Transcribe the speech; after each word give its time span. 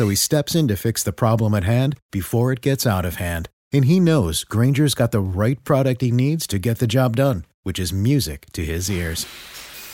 So 0.00 0.08
he 0.08 0.16
steps 0.16 0.54
in 0.54 0.66
to 0.68 0.78
fix 0.78 1.02
the 1.02 1.12
problem 1.12 1.52
at 1.52 1.64
hand 1.64 1.94
before 2.10 2.52
it 2.52 2.62
gets 2.62 2.86
out 2.86 3.04
of 3.04 3.16
hand. 3.16 3.50
And 3.70 3.84
he 3.84 4.00
knows 4.00 4.44
Grainger's 4.44 4.94
got 4.94 5.12
the 5.12 5.20
right 5.20 5.62
product 5.62 6.00
he 6.00 6.10
needs 6.10 6.46
to 6.46 6.58
get 6.58 6.78
the 6.78 6.86
job 6.86 7.16
done, 7.16 7.44
which 7.64 7.78
is 7.78 7.92
music 7.92 8.46
to 8.54 8.64
his 8.64 8.90
ears. 8.90 9.26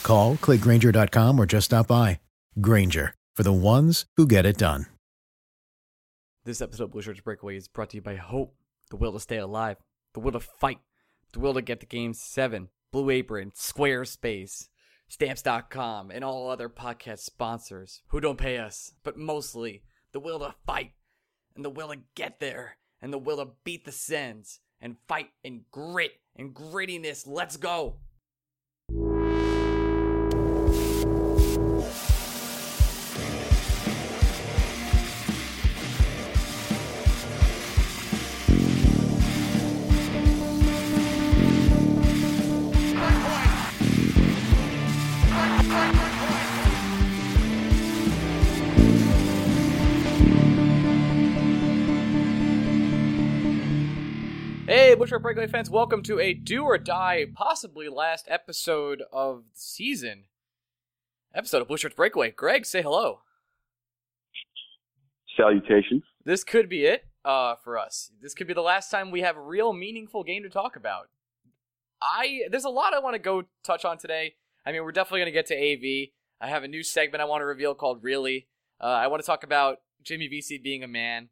Call, 0.03 0.37
clickgrainger.com, 0.37 1.37
or 1.37 1.45
just 1.45 1.65
stop 1.65 1.87
by. 1.87 2.21
Grainger, 2.61 3.15
for 3.35 3.43
the 3.43 3.51
ones 3.51 4.05
who 4.15 4.25
get 4.25 4.45
it 4.45 4.57
done. 4.57 4.85
This 6.45 6.61
episode 6.61 6.85
of 6.85 6.91
Blue 6.91 7.01
Shirts 7.01 7.19
Breakaway 7.19 7.57
is 7.57 7.67
brought 7.67 7.89
to 7.89 7.97
you 7.97 8.01
by 8.01 8.15
Hope, 8.15 8.55
the 8.89 8.95
will 8.95 9.11
to 9.11 9.19
stay 9.19 9.39
alive, 9.39 9.75
the 10.13 10.21
will 10.21 10.31
to 10.31 10.39
fight, 10.39 10.79
the 11.33 11.41
will 11.41 11.53
to 11.53 11.61
get 11.61 11.81
to 11.81 11.85
Game 11.85 12.13
7, 12.13 12.69
Blue 12.93 13.09
Apron, 13.09 13.51
Squarespace, 13.51 14.69
Stamps.com, 15.09 16.11
and 16.11 16.23
all 16.23 16.49
other 16.49 16.69
podcast 16.69 17.19
sponsors 17.19 18.03
who 18.07 18.21
don't 18.21 18.37
pay 18.37 18.57
us, 18.57 18.93
but 19.03 19.17
mostly 19.17 19.83
the 20.11 20.19
will 20.19 20.39
to 20.39 20.55
fight, 20.65 20.93
and 21.55 21.63
the 21.63 21.69
will 21.69 21.89
to 21.89 21.99
get 22.15 22.39
there, 22.39 22.77
and 23.01 23.11
the 23.11 23.17
will 23.17 23.37
to 23.37 23.51
beat 23.63 23.85
the 23.85 23.91
Sens, 23.91 24.59
and 24.81 24.97
fight 25.07 25.29
and 25.43 25.61
grit 25.71 26.19
and 26.35 26.53
grittiness. 26.53 27.25
Let's 27.27 27.57
go! 27.57 27.97
Hey, 54.69 54.95
Bushwick 54.95 55.21
Breakaway 55.21 55.47
fans, 55.47 55.69
welcome 55.69 56.03
to 56.03 56.19
a 56.19 56.33
do 56.33 56.65
or 56.65 56.77
die, 56.77 57.25
possibly 57.33 57.87
last 57.87 58.25
episode 58.27 59.01
of 59.13 59.45
the 59.53 59.59
season. 59.59 60.25
Episode 61.33 61.61
of 61.61 61.69
Bushwick 61.69 61.95
Breakaway. 61.95 62.31
Greg, 62.31 62.65
say 62.65 62.81
hello. 62.81 63.21
Salutations. 65.37 66.03
This 66.25 66.43
could 66.43 66.67
be 66.67 66.83
it 66.83 67.05
uh, 67.23 67.55
for 67.55 67.77
us. 67.77 68.11
This 68.21 68.33
could 68.33 68.45
be 68.45 68.53
the 68.53 68.59
last 68.59 68.91
time 68.91 69.09
we 69.09 69.21
have 69.21 69.37
a 69.37 69.41
real 69.41 69.71
meaningful 69.71 70.25
game 70.25 70.43
to 70.43 70.49
talk 70.49 70.75
about. 70.75 71.07
I 72.01 72.41
there's 72.51 72.65
a 72.65 72.69
lot 72.69 72.93
I 72.93 72.99
want 72.99 73.13
to 73.13 73.19
go 73.19 73.43
touch 73.63 73.85
on 73.85 73.97
today. 73.97 74.33
I 74.65 74.73
mean, 74.73 74.83
we're 74.83 74.91
definitely 74.91 75.21
going 75.21 75.31
to 75.31 75.31
get 75.31 75.45
to 75.45 75.55
AV. 75.55 76.09
I 76.41 76.49
have 76.49 76.65
a 76.65 76.67
new 76.67 76.83
segment 76.83 77.21
I 77.21 77.25
want 77.25 77.39
to 77.39 77.45
reveal 77.45 77.73
called 77.73 78.03
Really. 78.03 78.49
Uh, 78.81 78.87
I 78.87 79.07
want 79.07 79.23
to 79.23 79.25
talk 79.25 79.45
about 79.45 79.77
Jimmy 80.03 80.27
Vesey 80.27 80.57
being 80.57 80.83
a 80.83 80.89
man. 80.89 81.29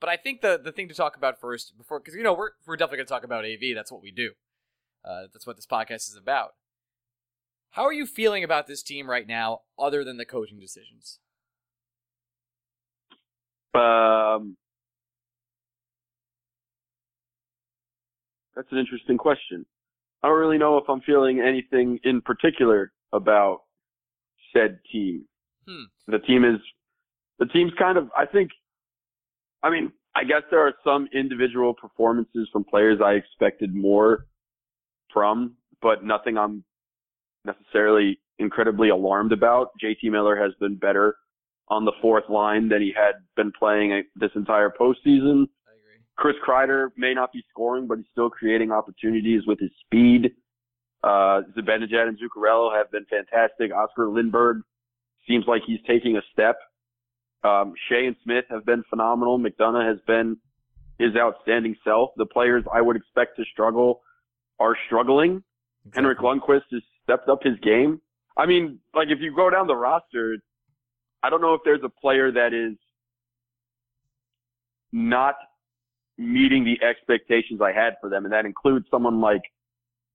But 0.00 0.08
I 0.08 0.16
think 0.16 0.40
the 0.40 0.58
the 0.62 0.72
thing 0.72 0.88
to 0.88 0.94
talk 0.94 1.16
about 1.16 1.40
first, 1.40 1.76
before 1.76 2.00
because 2.00 2.14
you 2.14 2.22
know 2.22 2.32
we're 2.32 2.50
we're 2.66 2.76
definitely 2.76 2.98
going 2.98 3.06
to 3.06 3.12
talk 3.12 3.24
about 3.24 3.44
AV. 3.44 3.74
That's 3.74 3.92
what 3.92 4.02
we 4.02 4.10
do. 4.10 4.30
Uh, 5.04 5.22
that's 5.32 5.46
what 5.46 5.56
this 5.56 5.66
podcast 5.66 6.08
is 6.08 6.16
about. 6.16 6.54
How 7.72 7.84
are 7.84 7.92
you 7.92 8.06
feeling 8.06 8.42
about 8.42 8.66
this 8.66 8.82
team 8.82 9.08
right 9.08 9.26
now, 9.26 9.60
other 9.78 10.02
than 10.02 10.16
the 10.16 10.24
coaching 10.24 10.58
decisions? 10.58 11.20
Um, 13.74 14.56
that's 18.56 18.66
an 18.72 18.78
interesting 18.78 19.16
question. 19.16 19.64
I 20.22 20.28
don't 20.28 20.38
really 20.38 20.58
know 20.58 20.78
if 20.78 20.84
I'm 20.88 21.00
feeling 21.02 21.40
anything 21.40 22.00
in 22.02 22.20
particular 22.20 22.92
about 23.12 23.60
said 24.52 24.80
team. 24.90 25.24
Hmm. 25.68 25.84
The 26.08 26.18
team 26.18 26.44
is, 26.44 26.60
the 27.38 27.46
team's 27.46 27.72
kind 27.78 27.96
of, 27.96 28.10
I 28.16 28.26
think, 28.26 28.50
I 29.62 29.70
mean, 29.70 29.92
I 30.14 30.24
guess 30.24 30.42
there 30.50 30.66
are 30.66 30.72
some 30.84 31.08
individual 31.14 31.74
performances 31.74 32.48
from 32.52 32.64
players 32.64 32.98
I 33.04 33.12
expected 33.12 33.74
more 33.74 34.26
from, 35.12 35.54
but 35.82 36.04
nothing 36.04 36.36
I'm 36.36 36.64
necessarily 37.44 38.18
incredibly 38.38 38.88
alarmed 38.88 39.32
about. 39.32 39.68
JT 39.82 40.10
Miller 40.10 40.36
has 40.36 40.52
been 40.60 40.76
better 40.76 41.16
on 41.68 41.84
the 41.84 41.92
fourth 42.02 42.28
line 42.28 42.68
than 42.68 42.80
he 42.80 42.92
had 42.94 43.14
been 43.36 43.52
playing 43.56 44.02
this 44.16 44.30
entire 44.34 44.70
postseason. 44.70 45.46
I 45.66 45.76
agree. 45.76 46.02
Chris 46.16 46.36
Kreider 46.46 46.88
may 46.96 47.14
not 47.14 47.32
be 47.32 47.44
scoring, 47.50 47.86
but 47.86 47.98
he's 47.98 48.06
still 48.10 48.30
creating 48.30 48.72
opportunities 48.72 49.42
with 49.46 49.60
his 49.60 49.70
speed. 49.84 50.32
Uh, 51.02 51.42
Zibanejad 51.56 52.08
and 52.08 52.18
Zuccarello 52.18 52.76
have 52.76 52.90
been 52.90 53.06
fantastic. 53.08 53.72
Oscar 53.72 54.06
Lindberg 54.06 54.60
seems 55.28 55.44
like 55.46 55.62
he's 55.66 55.80
taking 55.86 56.16
a 56.16 56.22
step. 56.32 56.56
Um, 57.42 57.74
Skjei 57.90 58.06
and 58.06 58.16
Smith 58.22 58.44
have 58.50 58.66
been 58.66 58.82
phenomenal. 58.90 59.38
McDonagh 59.38 59.88
has 59.88 59.98
been 60.06 60.36
his 60.98 61.16
outstanding 61.16 61.76
self. 61.82 62.10
The 62.16 62.26
players 62.26 62.64
I 62.72 62.80
would 62.80 62.96
expect 62.96 63.36
to 63.36 63.44
struggle 63.50 64.02
are 64.58 64.76
struggling. 64.86 65.42
Henrik 65.94 66.18
Lundqvist 66.18 66.64
has 66.72 66.82
stepped 67.02 67.28
up 67.28 67.42
his 67.42 67.58
game. 67.60 68.00
I 68.36 68.46
mean, 68.46 68.78
like 68.94 69.08
if 69.08 69.20
you 69.20 69.34
go 69.34 69.48
down 69.48 69.66
the 69.66 69.76
roster, 69.76 70.36
I 71.22 71.30
don't 71.30 71.40
know 71.40 71.54
if 71.54 71.62
there's 71.64 71.82
a 71.82 71.88
player 71.88 72.30
that 72.32 72.52
is 72.52 72.76
not 74.92 75.36
meeting 76.18 76.64
the 76.64 76.84
expectations 76.84 77.60
I 77.62 77.72
had 77.72 77.96
for 78.00 78.10
them, 78.10 78.24
and 78.24 78.32
that 78.32 78.44
includes 78.44 78.86
someone 78.90 79.20
like 79.20 79.42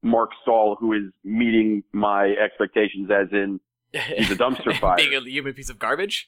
Mark 0.03 0.29
Staal, 0.43 0.77
who 0.79 0.93
is 0.93 1.11
meeting 1.23 1.83
my 1.91 2.27
expectations 2.33 3.09
as 3.11 3.27
in 3.31 3.59
he's 4.17 4.31
a 4.31 4.35
dumpster 4.35 4.77
fire. 4.79 4.97
Being 4.97 5.15
a 5.15 5.21
human 5.21 5.53
piece 5.53 5.69
of 5.69 5.79
garbage. 5.79 6.27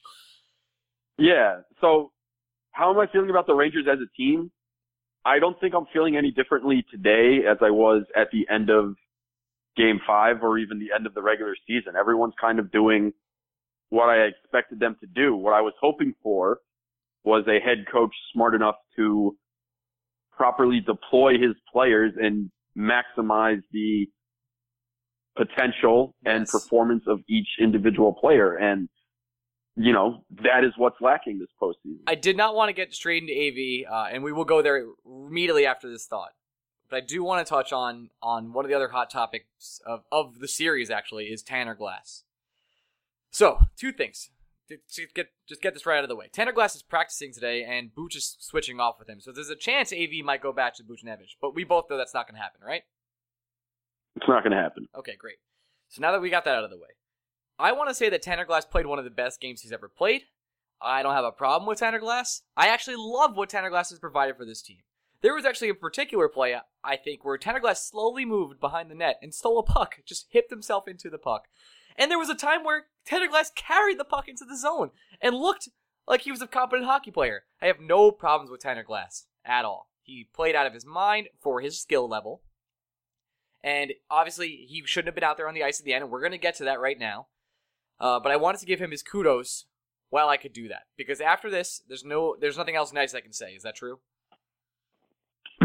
Yeah. 1.18 1.60
So 1.80 2.12
how 2.72 2.92
am 2.92 2.98
I 2.98 3.06
feeling 3.12 3.30
about 3.30 3.46
the 3.46 3.54
Rangers 3.54 3.86
as 3.90 3.98
a 3.98 4.08
team? 4.16 4.50
I 5.24 5.38
don't 5.38 5.58
think 5.60 5.74
I'm 5.74 5.86
feeling 5.92 6.16
any 6.16 6.30
differently 6.30 6.84
today 6.90 7.40
as 7.48 7.58
I 7.60 7.70
was 7.70 8.04
at 8.16 8.28
the 8.32 8.46
end 8.52 8.70
of 8.70 8.94
game 9.76 10.00
five 10.06 10.42
or 10.42 10.58
even 10.58 10.78
the 10.78 10.94
end 10.94 11.06
of 11.06 11.14
the 11.14 11.22
regular 11.22 11.54
season. 11.66 11.94
Everyone's 11.98 12.34
kind 12.40 12.58
of 12.58 12.70
doing 12.72 13.12
what 13.90 14.08
I 14.08 14.26
expected 14.26 14.80
them 14.80 14.96
to 15.00 15.06
do. 15.06 15.34
What 15.34 15.54
I 15.54 15.60
was 15.60 15.74
hoping 15.80 16.14
for 16.22 16.58
was 17.24 17.44
a 17.48 17.60
head 17.64 17.84
coach 17.90 18.14
smart 18.32 18.54
enough 18.54 18.76
to 18.96 19.36
properly 20.36 20.80
deploy 20.80 21.32
his 21.32 21.56
players 21.72 22.12
and 22.16 22.50
maximize 22.76 23.60
the 23.72 24.06
potential 25.36 26.14
and 26.24 26.46
performance 26.46 27.04
of 27.06 27.20
each 27.28 27.48
individual 27.60 28.12
player. 28.12 28.54
And, 28.54 28.88
you 29.78 29.92
know, 29.92 30.24
that 30.42 30.64
is 30.64 30.72
what's 30.76 31.00
lacking 31.00 31.38
this 31.38 31.48
postseason. 31.62 32.00
I 32.06 32.16
did 32.16 32.36
not 32.36 32.54
want 32.56 32.68
to 32.68 32.72
get 32.72 32.92
straight 32.92 33.22
into 33.22 33.32
AV, 33.32 33.90
uh, 33.90 34.08
and 34.12 34.24
we 34.24 34.32
will 34.32 34.44
go 34.44 34.60
there 34.60 34.84
immediately 35.06 35.66
after 35.66 35.88
this 35.88 36.04
thought. 36.04 36.32
But 36.90 36.96
I 36.96 37.00
do 37.00 37.22
want 37.22 37.46
to 37.46 37.48
touch 37.48 37.72
on 37.72 38.10
on 38.20 38.52
one 38.52 38.64
of 38.64 38.70
the 38.70 38.74
other 38.74 38.88
hot 38.88 39.08
topics 39.08 39.80
of, 39.86 40.02
of 40.10 40.40
the 40.40 40.48
series. 40.48 40.90
Actually, 40.90 41.26
is 41.26 41.42
Tanner 41.42 41.74
Glass. 41.74 42.24
So, 43.30 43.60
two 43.76 43.92
things. 43.92 44.30
To 44.68 45.06
get 45.14 45.28
just 45.48 45.62
get 45.62 45.74
this 45.74 45.86
right 45.86 45.98
out 45.98 46.04
of 46.04 46.08
the 46.08 46.16
way. 46.16 46.28
Tanner 46.30 46.52
Glass 46.52 46.74
is 46.74 46.82
practicing 46.82 47.32
today, 47.32 47.62
and 47.62 47.94
Booch 47.94 48.16
is 48.16 48.36
switching 48.40 48.80
off 48.80 48.98
with 48.98 49.08
him. 49.08 49.20
So 49.20 49.32
there's 49.32 49.48
a 49.48 49.56
chance 49.56 49.92
AV 49.92 50.24
might 50.24 50.42
go 50.42 50.52
back 50.52 50.74
to 50.74 50.82
Buchnevich, 50.82 51.36
but 51.40 51.54
we 51.54 51.64
both 51.64 51.88
know 51.88 51.96
that's 51.96 52.12
not 52.12 52.26
going 52.26 52.34
to 52.36 52.42
happen, 52.42 52.60
right? 52.66 52.82
It's 54.16 54.28
not 54.28 54.42
going 54.42 54.54
to 54.54 54.62
happen. 54.62 54.88
Okay, 54.94 55.16
great. 55.16 55.36
So 55.88 56.02
now 56.02 56.12
that 56.12 56.20
we 56.20 56.28
got 56.28 56.44
that 56.44 56.54
out 56.54 56.64
of 56.64 56.70
the 56.70 56.76
way, 56.76 56.97
I 57.58 57.72
want 57.72 57.88
to 57.88 57.94
say 57.94 58.08
that 58.08 58.22
Tanner 58.22 58.44
Glass 58.44 58.64
played 58.64 58.86
one 58.86 58.98
of 58.98 59.04
the 59.04 59.10
best 59.10 59.40
games 59.40 59.62
he's 59.62 59.72
ever 59.72 59.88
played. 59.88 60.22
I 60.80 61.02
don't 61.02 61.14
have 61.14 61.24
a 61.24 61.32
problem 61.32 61.66
with 61.68 61.80
Tanner 61.80 61.98
Glass. 61.98 62.42
I 62.56 62.68
actually 62.68 62.96
love 62.96 63.36
what 63.36 63.48
Tanner 63.48 63.70
Glass 63.70 63.90
has 63.90 63.98
provided 63.98 64.36
for 64.36 64.44
this 64.44 64.62
team. 64.62 64.78
There 65.22 65.34
was 65.34 65.44
actually 65.44 65.70
a 65.70 65.74
particular 65.74 66.28
play, 66.28 66.56
I 66.84 66.96
think, 66.96 67.24
where 67.24 67.36
Tanner 67.36 67.58
Glass 67.58 67.84
slowly 67.84 68.24
moved 68.24 68.60
behind 68.60 68.88
the 68.88 68.94
net 68.94 69.18
and 69.20 69.34
stole 69.34 69.58
a 69.58 69.64
puck, 69.64 69.96
just 70.06 70.26
hipped 70.30 70.50
himself 70.50 70.86
into 70.86 71.10
the 71.10 71.18
puck. 71.18 71.48
And 71.96 72.10
there 72.10 72.18
was 72.18 72.28
a 72.28 72.36
time 72.36 72.62
where 72.62 72.86
Tanner 73.04 73.26
Glass 73.26 73.50
carried 73.56 73.98
the 73.98 74.04
puck 74.04 74.28
into 74.28 74.44
the 74.44 74.56
zone 74.56 74.90
and 75.20 75.34
looked 75.34 75.68
like 76.06 76.20
he 76.20 76.30
was 76.30 76.40
a 76.40 76.46
competent 76.46 76.86
hockey 76.86 77.10
player. 77.10 77.42
I 77.60 77.66
have 77.66 77.80
no 77.80 78.12
problems 78.12 78.52
with 78.52 78.60
Tanner 78.60 78.84
Glass 78.84 79.26
at 79.44 79.64
all. 79.64 79.90
He 80.04 80.28
played 80.32 80.54
out 80.54 80.68
of 80.68 80.74
his 80.74 80.86
mind 80.86 81.28
for 81.40 81.60
his 81.60 81.80
skill 81.80 82.08
level. 82.08 82.42
And 83.64 83.94
obviously, 84.08 84.66
he 84.68 84.82
shouldn't 84.86 85.08
have 85.08 85.16
been 85.16 85.24
out 85.24 85.36
there 85.36 85.48
on 85.48 85.54
the 85.54 85.64
ice 85.64 85.80
at 85.80 85.84
the 85.84 85.92
end, 85.92 86.04
and 86.04 86.12
we're 86.12 86.20
going 86.20 86.30
to 86.30 86.38
get 86.38 86.54
to 86.56 86.64
that 86.64 86.78
right 86.78 86.98
now. 86.98 87.26
Uh, 88.00 88.20
but 88.20 88.30
I 88.32 88.36
wanted 88.36 88.58
to 88.60 88.66
give 88.66 88.78
him 88.80 88.90
his 88.90 89.02
kudos 89.02 89.66
while 90.10 90.28
I 90.28 90.36
could 90.36 90.52
do 90.52 90.68
that 90.68 90.82
because 90.96 91.20
after 91.20 91.50
this, 91.50 91.82
there's 91.88 92.04
no, 92.04 92.36
there's 92.40 92.56
nothing 92.56 92.76
else 92.76 92.92
nice 92.92 93.14
I 93.14 93.20
can 93.20 93.32
say. 93.32 93.52
Is 93.52 93.62
that 93.62 93.74
true? 93.76 93.98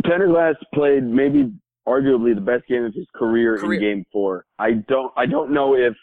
Tanner 0.06 0.28
Glass 0.28 0.56
played 0.74 1.04
maybe 1.04 1.52
arguably 1.88 2.34
the 2.36 2.42
best 2.42 2.68
game 2.68 2.84
of 2.84 2.94
his 2.94 3.06
career, 3.16 3.58
Career. 3.58 3.80
in 3.80 3.98
Game 3.98 4.06
Four. 4.12 4.46
I 4.60 4.72
don't, 4.72 5.14
I 5.16 5.26
don't 5.26 5.52
know 5.52 5.76
if, 5.76 5.94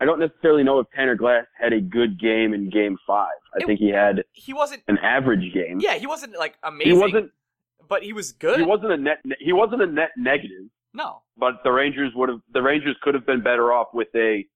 I 0.00 0.04
don't 0.04 0.20
necessarily 0.20 0.62
know 0.62 0.78
if 0.78 0.86
Tanner 0.94 1.16
Glass 1.16 1.44
had 1.60 1.72
a 1.72 1.80
good 1.80 2.20
game 2.20 2.54
in 2.54 2.70
Game 2.70 2.96
Five. 3.06 3.28
I 3.54 3.58
It- 3.58 3.66
think 3.66 3.80
he 3.80 3.88
had 3.90 4.22
He 4.32 4.52
wasn't. 4.54 4.82
an 4.88 4.98
average 4.98 5.52
game. 5.52 5.80
Yeah, 5.80 5.94
he 5.94 6.06
wasn't 6.06 6.38
like 6.38 6.54
amazing. 6.62 6.92
he 6.94 6.98
wasn't. 6.98 7.32
but 7.88 8.02
he 8.04 8.12
was 8.12 8.32
good. 8.32 8.60
He 8.60 8.64
wasn't 8.66 8.92
a 8.92 8.96
net. 8.96 9.18
He 9.40 9.52
wasn't 9.52 9.82
a 9.82 9.86
net 9.86 10.10
negative. 10.16 10.66
no, 10.94 11.22
But 11.36 11.62
the 11.64 11.72
Rangers 11.72 12.12
would 12.14 12.28
have. 12.28 12.40
The 12.52 12.62
Rangers 12.62 12.96
could 13.02 13.14
have 13.14 13.26
been 13.26 13.42
better 13.42 13.72
off 13.72 13.88
with 13.92 14.08
a. 14.14 14.46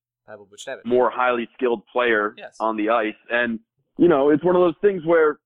more 0.85 1.11
highly 1.11 1.49
skilled 1.55 1.83
player 1.93 2.35
Yes. 2.37 2.57
on 2.61 2.77
the 2.77 2.91
ice. 2.91 3.15
And, 3.31 3.61
you 3.99 4.09
know, 4.09 4.31
it's 4.31 4.45
one 4.45 4.57
of 4.57 4.63
those 4.63 4.75
things 4.81 5.05
where, 5.05 5.39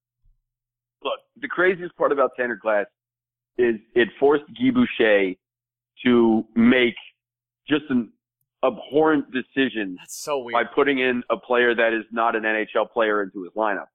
look, 1.03 1.19
the 1.41 1.49
craziest 1.49 1.97
part 1.97 2.13
about 2.13 2.33
Tanner 2.37 2.57
Glass 2.57 2.87
is 3.59 3.77
it 3.95 4.09
forced 4.21 4.45
Guy 4.49 4.71
Boucher 4.71 5.35
to 6.05 6.45
make 6.55 6.95
just 7.69 7.85
an 7.89 8.13
abhorrent 8.65 9.27
decision 9.33 9.97
That's 9.99 10.15
so 10.23 10.39
weird. 10.39 10.53
by 10.53 10.65
putting 10.65 10.99
in 10.99 11.23
a 11.31 11.37
player 11.37 11.75
that 11.75 11.93
is 11.93 12.05
not 12.11 12.37
an 12.37 12.43
NHL 12.43 12.91
player 12.91 13.23
into 13.23 13.43
his 13.45 13.53
lineup. 13.55 13.87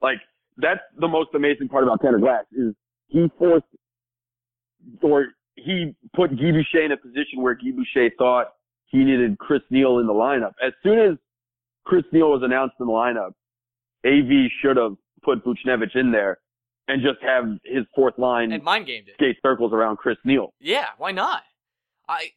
Like, 0.00 0.18
that's 0.56 0.80
the 0.98 1.08
most 1.08 1.30
amazing 1.34 1.68
part 1.68 1.84
about 1.84 2.00
Tanner 2.02 2.18
Glass 2.18 2.44
is 2.52 2.74
he 3.08 3.28
forced, 3.38 3.66
or 5.02 5.28
he 5.56 5.94
put 6.14 6.30
Guy 6.30 6.52
Boucher 6.52 6.82
in 6.82 6.92
a 6.92 6.96
position 6.96 7.42
where 7.42 7.54
Guy 7.54 7.70
Boucher 7.74 8.10
thought 8.16 8.48
he 8.90 8.98
needed 8.98 9.38
Chris 9.38 9.62
Neil 9.70 9.98
in 9.98 10.06
the 10.06 10.12
lineup. 10.12 10.52
As 10.64 10.72
soon 10.82 10.98
as 10.98 11.16
Chris 11.84 12.04
Neil 12.12 12.30
was 12.30 12.42
announced 12.44 12.74
in 12.78 12.86
the 12.86 12.92
lineup, 12.92 13.32
AV 14.06 14.50
should 14.62 14.76
have 14.76 14.96
put 15.22 15.44
Buchnevich 15.44 15.94
in 15.94 16.12
there 16.12 16.38
and 16.88 17.02
just 17.02 17.20
have 17.22 17.44
his 17.64 17.84
fourth 17.94 18.18
line 18.18 18.52
and 18.52 18.62
mind 18.62 18.86
gamed 18.86 19.08
it. 19.08 19.14
skate 19.14 19.36
circles 19.42 19.72
around 19.72 19.96
Chris 19.96 20.16
Neil. 20.24 20.52
Yeah, 20.60 20.86
why 20.98 21.12
not? 21.12 21.42
I 22.08 22.30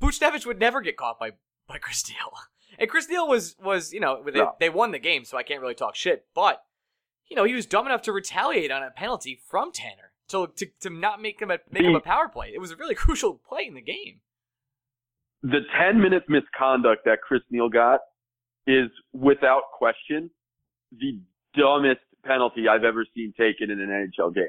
Buchnevich 0.00 0.46
would 0.46 0.58
never 0.60 0.80
get 0.80 0.96
caught 0.96 1.18
by 1.18 1.32
by 1.66 1.78
Chris 1.78 2.08
Neil. 2.08 2.32
And 2.80 2.88
Chris 2.88 3.08
Neil 3.08 3.26
was 3.26 3.56
was 3.60 3.92
you 3.92 3.98
know 3.98 4.22
they, 4.22 4.38
No. 4.38 4.54
they 4.60 4.68
won 4.68 4.92
the 4.92 4.98
game, 5.00 5.24
so 5.24 5.36
I 5.36 5.42
can't 5.42 5.60
really 5.60 5.74
talk 5.74 5.96
shit. 5.96 6.26
But 6.34 6.62
you 7.26 7.34
know 7.34 7.42
he 7.44 7.54
was 7.54 7.66
dumb 7.66 7.86
enough 7.86 8.02
to 8.02 8.12
retaliate 8.12 8.70
on 8.70 8.82
a 8.84 8.90
penalty 8.90 9.40
from 9.48 9.72
Tanner 9.72 10.12
to 10.28 10.46
to, 10.54 10.66
to 10.82 10.90
not 10.90 11.20
make 11.20 11.40
him 11.42 11.50
a 11.50 11.58
make 11.72 11.82
him 11.82 11.96
a 11.96 12.00
power 12.00 12.28
play. 12.28 12.52
It 12.54 12.60
was 12.60 12.70
a 12.70 12.76
really 12.76 12.94
crucial 13.04 13.34
play 13.48 13.64
in 13.66 13.74
the 13.74 13.80
game. 13.80 14.20
The 15.42 15.60
10 15.78 16.00
minute 16.00 16.24
misconduct 16.28 17.04
that 17.04 17.18
Chris 17.26 17.42
Neil 17.50 17.68
got 17.68 18.00
is 18.66 18.90
without 19.12 19.62
question 19.76 20.30
the 20.92 21.20
dumbest 21.54 22.00
penalty 22.24 22.68
I've 22.68 22.84
ever 22.84 23.04
seen 23.14 23.32
taken 23.38 23.70
in 23.70 23.80
an 23.80 23.88
NHL 23.88 24.34
game. 24.34 24.48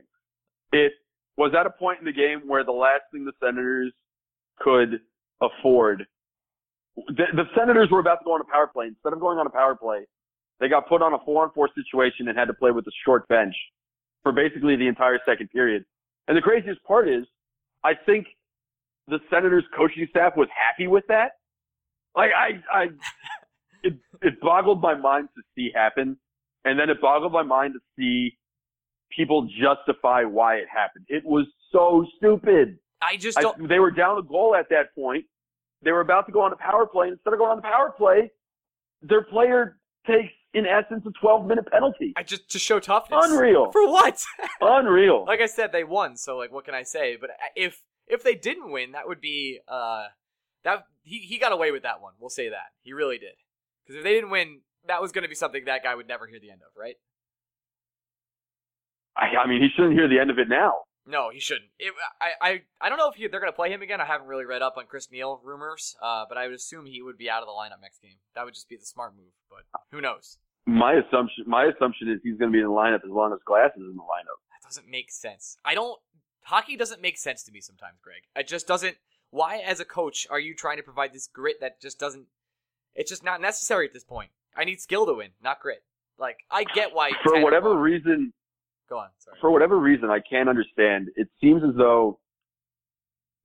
It 0.72 0.94
was 1.38 1.54
at 1.58 1.66
a 1.66 1.70
point 1.70 2.00
in 2.00 2.06
the 2.06 2.12
game 2.12 2.42
where 2.48 2.64
the 2.64 2.72
last 2.72 3.04
thing 3.12 3.26
the 3.26 3.32
Senators 3.40 3.94
could 4.60 5.00
afford, 5.42 6.06
the, 6.96 7.26
the 7.34 7.46
Senators 7.58 7.90
were 7.92 8.00
about 8.00 8.16
to 8.16 8.26
go 8.26 8.34
on 8.34 8.42
a 8.42 8.52
power 8.52 8.68
play. 8.68 8.88
Instead 8.88 9.14
of 9.14 9.20
going 9.20 9.38
on 9.38 9.48
a 9.48 9.50
power 9.50 9.76
play, 9.76 10.06
they 10.60 10.68
got 10.68 10.90
put 10.90 11.02
on 11.02 11.14
a 11.14 11.20
four 11.26 11.44
on 11.44 11.52
four 11.54 11.70
situation 11.74 12.28
and 12.28 12.38
had 12.38 12.46
to 12.46 12.54
play 12.54 12.72
with 12.72 12.86
a 12.88 12.92
short 13.06 13.28
bench 13.30 13.56
for 14.24 14.32
basically 14.32 14.76
the 14.76 14.88
entire 14.88 15.20
second 15.26 15.50
period. 15.50 15.86
And 16.28 16.36
the 16.36 16.42
craziest 16.42 16.84
part 16.84 17.08
is, 17.08 17.26
I 17.84 17.94
think 18.06 18.28
the 19.10 19.20
Senators 19.30 19.64
coaching 19.76 20.08
staff 20.10 20.34
was 20.36 20.48
happy 20.56 20.88
with 20.88 21.04
that. 21.08 21.32
Like 22.16 22.32
I, 22.36 22.62
I, 22.74 22.84
it, 23.84 23.94
it 24.22 24.40
boggled 24.42 24.82
my 24.82 24.96
mind 24.96 25.30
to 25.36 25.42
see 25.56 25.72
happen, 25.74 26.18
and 26.66 26.80
then 26.80 26.90
it 26.90 27.02
boggled 27.02 27.34
my 27.34 27.44
mind 27.44 27.74
to 27.74 27.80
see 27.98 28.38
people 29.16 29.48
justify 29.62 30.24
why 30.24 30.56
it 30.56 30.68
happened. 30.74 31.06
It 31.08 31.26
was 31.26 31.46
so 31.72 32.06
stupid. 32.18 32.78
I 33.02 33.18
just 33.18 33.38
I, 33.38 33.44
they 33.68 33.80
were 33.80 33.92
down 33.92 34.18
a 34.18 34.24
goal 34.24 34.56
at 34.56 34.70
that 34.70 34.94
point. 34.94 35.26
They 35.82 35.92
were 35.92 36.02
about 36.02 36.26
to 36.26 36.32
go 36.32 36.42
on 36.42 36.52
a 36.52 36.58
power 36.58 36.86
play. 36.86 37.08
Instead 37.08 37.34
of 37.34 37.40
going 37.40 37.52
on 37.52 37.58
the 37.58 37.64
power 37.64 37.94
play, 37.98 38.30
their 39.02 39.24
player 39.24 39.78
takes, 40.06 40.34
in 40.54 40.66
essence, 40.66 41.06
a 41.08 41.12
12 41.22 41.46
minute 41.46 41.66
penalty. 41.72 42.14
I 42.18 42.24
just 42.24 42.50
to 42.52 42.60
show 42.60 42.80
toughness. 42.80 43.26
Unreal. 43.30 43.72
For 43.72 43.88
what? 43.88 44.22
Unreal. 44.60 45.26
like 45.28 45.40
I 45.40 45.46
said, 45.46 45.72
they 45.72 45.86
won. 45.86 46.18
So 46.18 46.38
like, 46.38 46.52
what 46.52 46.66
can 46.66 46.74
I 46.74 46.84
say? 46.84 47.18
But 47.20 47.30
uh, 47.30 47.34
if 47.56 47.82
if 48.10 48.24
they 48.24 48.36
didn't 48.36 48.72
win, 48.72 48.92
that 48.92 49.08
would 49.08 49.22
be 49.22 49.60
uh 49.68 50.06
that 50.64 50.84
he 51.04 51.20
he 51.20 51.38
got 51.38 51.52
away 51.52 51.72
with 51.72 51.84
that 51.84 52.02
one. 52.02 52.14
We'll 52.20 52.30
say 52.30 52.50
that 52.50 52.74
he 52.82 52.94
really 52.94 53.18
did. 53.18 53.36
Because 53.86 54.00
if 54.00 54.04
they 54.04 54.14
didn't 54.14 54.30
win, 54.30 54.62
that 54.88 55.02
was 55.02 55.12
going 55.12 55.24
to 55.24 55.30
be 55.30 55.36
something 55.36 55.66
that 55.66 55.84
guy 55.84 55.96
would 55.96 56.08
never 56.08 56.28
hear 56.28 56.40
the 56.40 56.52
end 56.52 56.62
of, 56.62 56.72
right? 56.78 56.96
I, 59.18 59.44
I 59.44 59.48
mean, 59.48 59.62
he 59.62 59.70
shouldn't 59.76 59.94
hear 59.94 60.08
the 60.08 60.20
end 60.20 60.30
of 60.30 60.38
it 60.40 60.48
now. 60.48 60.84
No, 61.06 61.32
he 61.32 61.40
shouldn't. 61.40 61.72
It, 61.80 61.94
I, 62.22 62.30
I 62.40 62.62
I 62.80 62.90
don't 62.90 63.00
know 63.00 63.10
if 63.10 63.16
he, 63.16 63.26
they're 63.28 63.40
going 63.40 63.52
to 63.52 63.56
play 63.56 63.72
him 63.72 63.82
again. 63.82 64.00
I 64.00 64.06
haven't 64.06 64.28
really 64.28 64.46
read 64.46 64.62
up 64.62 64.76
on 64.78 64.86
Chris 64.86 65.10
Neil 65.12 65.42
rumors, 65.44 65.96
uh, 66.04 66.26
but 66.30 66.38
I 66.38 66.46
would 66.46 66.56
assume 66.56 66.86
he 66.86 67.02
would 67.02 67.18
be 67.18 67.30
out 67.30 67.42
of 67.42 67.48
the 67.48 67.54
lineup 67.54 67.82
next 67.82 68.02
game. 68.02 68.22
That 68.36 68.46
would 68.46 68.54
just 68.54 68.70
be 68.70 68.76
the 68.76 68.86
smart 68.86 69.16
move, 69.16 69.34
but 69.50 69.64
who 69.92 70.02
knows? 70.02 70.38
My 70.68 70.94
assumption, 70.94 71.46
my 71.48 71.66
assumption 71.66 72.10
is 72.10 72.20
he's 72.24 72.38
going 72.38 72.52
to 72.52 72.56
be 72.56 72.60
in 72.62 72.66
the 72.66 72.72
lineup 72.72 73.04
as 73.04 73.10
long 73.10 73.34
as 73.34 73.40
Glass 73.46 73.72
is 73.76 73.82
in 73.82 73.96
the 73.96 74.04
lineup. 74.04 74.38
That 74.54 74.68
doesn't 74.68 74.88
make 74.88 75.10
sense. 75.10 75.58
I 75.66 75.74
don't. 75.74 75.98
Hockey 76.50 76.76
doesn't 76.76 77.00
make 77.00 77.18
sense 77.20 77.44
to 77.44 77.52
me 77.52 77.62
sometimes, 77.62 78.00
Greg. 78.02 78.24
It 78.36 78.48
just 78.48 78.68
doesn't. 78.68 78.98
Why, 79.30 79.58
as 79.60 79.80
a 79.80 79.86
coach, 79.86 80.26
are 80.32 80.40
you 80.40 80.56
trying 80.56 80.78
to 80.78 80.84
provide 80.84 81.14
this 81.14 81.28
grit 81.32 81.58
that 81.62 81.80
just 81.80 82.00
doesn't? 82.00 82.26
It's 82.96 83.10
just 83.12 83.24
not 83.24 83.40
necessary 83.40 83.86
at 83.86 83.94
this 83.94 84.04
point. 84.04 84.32
I 84.58 84.64
need 84.64 84.82
skill 84.82 85.06
to 85.06 85.14
win, 85.14 85.30
not 85.44 85.60
grit. 85.60 85.84
Like 86.18 86.38
I 86.50 86.64
get 86.74 86.94
why. 86.94 87.12
For 87.24 87.40
whatever 87.44 87.70
won. 87.70 87.78
reason, 87.80 88.34
Go 88.90 88.98
on. 88.98 89.10
Sorry. 89.20 89.38
for 89.40 89.52
whatever 89.52 89.78
reason, 89.78 90.10
I 90.10 90.20
can't 90.28 90.50
understand. 90.50 91.10
It 91.16 91.28
seems 91.40 91.62
as 91.64 91.76
though 91.78 92.20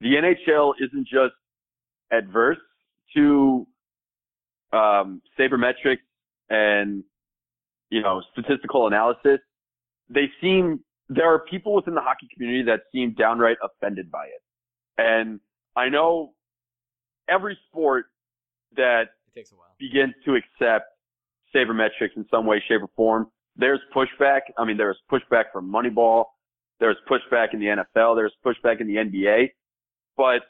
the 0.01 0.15
NHL 0.15 0.73
isn't 0.83 1.07
just 1.07 1.35
adverse 2.11 2.59
to 3.15 3.67
um, 4.73 5.21
sabermetrics 5.39 5.99
and 6.49 7.05
you 7.91 8.01
know 8.01 8.23
statistical 8.33 8.87
analysis. 8.87 9.41
They 10.09 10.31
seem 10.41 10.81
there 11.09 11.33
are 11.33 11.39
people 11.41 11.75
within 11.75 11.95
the 11.95 12.01
hockey 12.01 12.29
community 12.33 12.65
that 12.65 12.81
seem 12.93 13.15
downright 13.15 13.57
offended 13.63 14.11
by 14.11 14.25
it, 14.25 14.43
and 14.99 15.41
I 15.77 15.89
know 15.89 16.35
every 17.29 17.59
sport 17.69 18.07
that 18.77 19.05
It 19.35 19.39
takes 19.39 19.53
a 19.53 19.55
while. 19.55 19.75
begins 19.79 20.15
to 20.25 20.35
accept 20.35 20.87
sabermetrics 21.55 22.17
in 22.17 22.27
some 22.31 22.47
way, 22.47 22.63
shape, 22.69 22.83
or 22.83 22.89
form. 22.97 23.29
There's 23.57 23.81
pushback. 23.95 24.41
I 24.59 24.65
mean, 24.65 24.77
there's 24.77 24.99
pushback 25.11 25.45
from 25.53 25.71
Moneyball. 25.73 26.25
There's 26.81 26.97
pushback 27.09 27.55
in 27.55 27.61
the 27.61 27.67
NFL. 27.67 28.17
There's 28.17 28.35
pushback 28.45 28.81
in 28.81 28.87
the 28.89 28.97
NBA. 28.97 29.51
But 30.17 30.43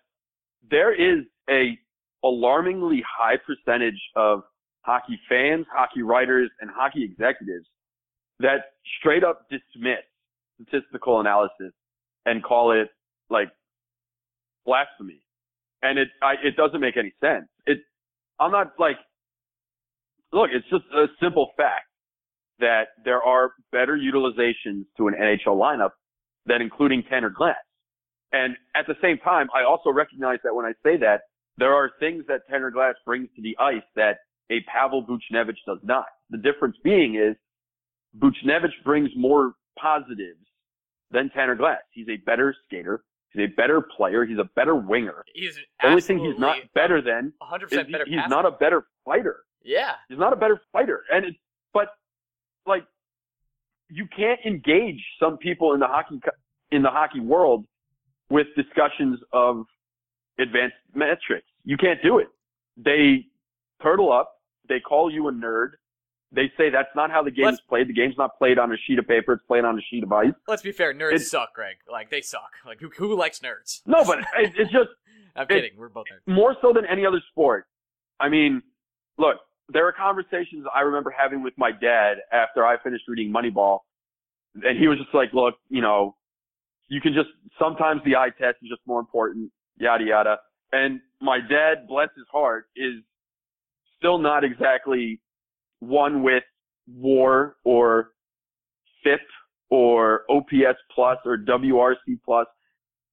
there 0.71 0.93
is 0.93 1.25
a 1.51 1.79
alarmingly 2.25 3.03
high 3.07 3.37
percentage 3.37 4.01
of 4.17 4.43
hockey 4.81 5.21
fans, 5.29 5.67
hockey 5.73 6.03
writers, 6.03 6.51
and 6.61 6.71
hockey 6.75 7.05
executives 7.05 7.67
that 8.41 8.73
straight 8.99 9.23
up 9.23 9.47
dismiss 9.51 10.05
statistical 10.55 11.21
analysis 11.21 11.73
and 12.27 12.43
call 12.43 12.73
it 12.73 12.89
like 13.31 13.49
blasphemy. 14.65 15.23
And 15.83 15.99
it, 15.99 16.09
I, 16.23 16.35
it 16.43 16.57
doesn't 16.57 16.81
make 16.81 16.97
any 16.97 17.13
sense. 17.21 17.47
It, 17.67 17.79
I'm 18.41 18.51
not 18.51 18.73
like, 18.79 18.97
look, 20.33 20.51
it's 20.53 20.69
just 20.71 20.85
a 20.95 21.07
simple 21.23 21.51
fact 21.57 21.87
that 22.61 22.89
there 23.05 23.23
are 23.23 23.53
better 23.73 23.97
utilizations 23.97 24.85
to 24.97 25.09
an 25.09 25.15
NHL 25.15 25.59
lineup 25.59 25.91
than 26.47 26.63
including 26.63 27.03
Tanner 27.09 27.31
Glass. 27.31 27.57
And 28.33 28.57
at 28.75 28.87
the 28.87 28.95
same 29.03 29.19
time, 29.19 29.49
I 29.55 29.65
also 29.65 29.91
recognize 29.91 30.39
that 30.45 30.55
when 30.55 30.65
I 30.65 30.73
say 30.83 30.97
that, 30.99 31.23
there 31.57 31.73
are 31.73 31.91
things 32.01 32.25
that 32.29 32.41
Tanner 32.51 32.71
Glass 32.71 32.95
brings 33.05 33.29
to 33.37 33.43
the 33.43 33.57
ice 33.61 33.85
that 33.95 34.19
a 34.51 34.61
Pavel 34.63 35.05
Buchnevich 35.07 35.59
does 35.67 35.79
not. 35.83 36.07
The 36.31 36.39
difference 36.39 36.77
being 36.83 37.15
is 37.15 37.37
Buchnevich 38.19 38.85
brings 38.85 39.11
more 39.17 39.53
positives 39.79 40.47
than 41.11 41.31
Tanner 41.31 41.55
Glass. 41.55 41.81
He's 41.91 42.09
a 42.09 42.17
better 42.17 42.55
skater. 42.67 43.05
He's 43.33 43.45
a 43.45 43.55
better 43.55 43.81
player. 43.81 44.25
He's 44.25 44.39
a 44.39 44.49
better 44.57 44.75
winger. 44.77 45.25
He's 45.35 45.57
The 45.83 45.89
only 45.89 46.01
thing 46.03 46.19
he's 46.19 46.39
not 46.39 46.57
better 46.75 47.01
than 47.03 47.33
100% 47.43 47.87
he- 47.87 47.93
better. 47.93 48.05
he's 48.07 48.17
passer. 48.17 48.29
not 48.29 48.47
a 48.47 48.53
better 48.53 48.87
fighter. 49.05 49.45
Yeah. 49.63 49.95
He's 50.09 50.19
not 50.19 50.33
a 50.33 50.37
better 50.37 50.61
fighter. 50.73 51.03
And 51.13 51.25
it's, 51.25 51.37
but 51.73 51.89
like 52.67 52.85
you 53.91 54.07
can't 54.17 54.41
engage 54.45 55.05
some 55.21 55.37
people 55.39 55.75
in 55.75 55.81
the 55.81 55.87
hockey 55.87 56.21
in 56.71 56.83
the 56.83 56.91
hockey 56.91 57.21
world 57.21 57.67
with 58.31 58.47
discussions 58.57 59.19
of 59.33 59.65
advanced 60.39 60.77
metrics. 60.95 61.47
You 61.65 61.77
can't 61.77 62.01
do 62.03 62.19
it. 62.19 62.29
They 62.77 63.27
turtle 63.83 64.13
up. 64.13 64.33
They 64.69 64.81
call 64.81 65.11
you 65.13 65.29
a 65.29 65.33
nerd. 65.33 65.73
They 66.35 66.51
say 66.57 66.71
that's 66.71 66.89
not 66.97 67.11
how 67.11 67.23
the 67.23 67.31
game 67.31 67.45
Let's- 67.47 67.59
is 67.59 67.63
played. 67.69 67.89
The 67.89 67.93
game's 67.93 68.17
not 68.19 68.37
played 68.39 68.59
on 68.59 68.73
a 68.73 68.77
sheet 68.77 68.99
of 68.99 69.07
paper. 69.07 69.35
It's 69.35 69.45
played 69.47 69.65
on 69.65 69.79
a 69.79 69.83
sheet 69.83 70.03
of 70.03 70.13
ice. 70.13 70.33
Let's 70.49 70.63
be 70.63 70.73
fair, 70.73 70.93
nerds 70.93 71.09
It's- 71.15 71.31
suck, 71.31 71.55
Greg. 71.55 71.77
Like 71.91 72.11
they 72.11 72.21
suck. 72.21 72.53
Like 72.67 72.81
who 72.81 72.89
who 72.97 73.17
likes 73.17 73.39
nerds? 73.41 73.83
No, 73.87 74.05
but 74.05 74.19
it, 74.39 74.53
it's 74.57 74.73
just 74.73 74.91
I'm 75.37 75.47
kidding. 75.47 75.73
We're 75.77 75.89
both 75.89 76.07
nerds. 76.07 76.33
more 76.33 76.57
so 76.61 76.73
than 76.73 76.85
any 76.87 77.05
other 77.07 77.21
sport. 77.31 77.67
I 78.21 78.29
mean, 78.29 78.63
look, 79.19 79.37
there 79.69 79.87
are 79.89 79.93
conversations 79.93 80.67
I 80.75 80.81
remember 80.81 81.11
having 81.17 81.43
with 81.43 81.55
my 81.57 81.71
dad 81.73 82.19
after 82.33 82.65
I 82.67 82.77
finished 82.83 83.05
reading 83.09 83.33
Moneyball, 83.33 83.81
and 84.63 84.79
he 84.79 84.89
was 84.89 84.99
just 84.99 85.15
like, 85.15 85.33
"Look, 85.33 85.55
you 85.69 85.83
know, 85.83 86.17
you 86.89 87.01
can 87.01 87.13
just 87.15 87.31
sometimes 87.59 88.03
the 88.05 88.17
eye 88.17 88.31
test 88.31 88.59
is 88.63 88.69
just 88.69 88.83
more 88.87 89.01
important, 89.01 89.51
yada 89.77 90.05
yada." 90.05 90.39
And 90.73 91.01
my 91.21 91.39
dad, 91.41 91.87
bless 91.89 92.09
his 92.17 92.27
heart, 92.33 92.67
is 92.77 92.95
still 93.99 94.19
not 94.19 94.45
exactly 94.45 95.21
one 95.89 96.23
with 96.23 96.45
WAR 96.87 97.57
or 97.65 98.11
FIP 99.03 99.21
or 99.71 100.25
OPS 100.31 100.79
plus 100.95 101.19
or 101.25 101.39
WRC 101.39 102.19
plus 102.25 102.47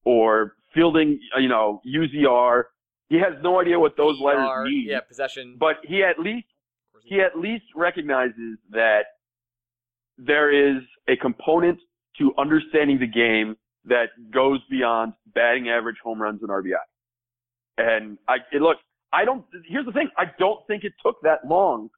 or 0.06 0.56
fielding, 0.74 1.20
you 1.40 1.48
know, 1.48 1.82
UZR. 1.88 2.64
He 3.10 3.18
has 3.18 3.34
no 3.44 3.60
idea 3.60 3.80
what 3.80 3.98
those 3.98 4.20
letters 4.20 4.48
ER, 4.50 4.64
mean. 4.64 4.86
Yeah, 4.88 5.02
possession. 5.02 5.58
But 5.60 5.78
he 5.84 6.04
at 6.04 6.20
least 6.20 6.48
he 7.04 7.20
at 7.20 7.38
least 7.38 7.66
recognizes 7.76 8.58
that 8.70 9.02
there 10.18 10.52
is 10.52 10.82
a 11.10 11.16
component 11.18 11.80
to 12.20 12.34
understanding 12.38 13.00
the 13.00 13.08
game 13.08 13.58
that 13.86 14.10
goes 14.32 14.60
beyond 14.70 15.14
batting 15.34 15.70
average, 15.70 15.98
home 16.04 16.22
runs, 16.22 16.42
and 16.42 16.50
RBI. 16.50 16.76
And 17.78 18.18
I 18.28 18.38
it, 18.52 18.62
look, 18.62 18.78
I 19.12 19.26
don't. 19.26 19.44
Here's 19.68 19.86
the 19.86 19.92
thing: 19.92 20.10
I 20.18 20.26
don't 20.40 20.66
think 20.68 20.84
it 20.84 20.94
took 21.04 21.22
that 21.24 21.40
long 21.46 21.90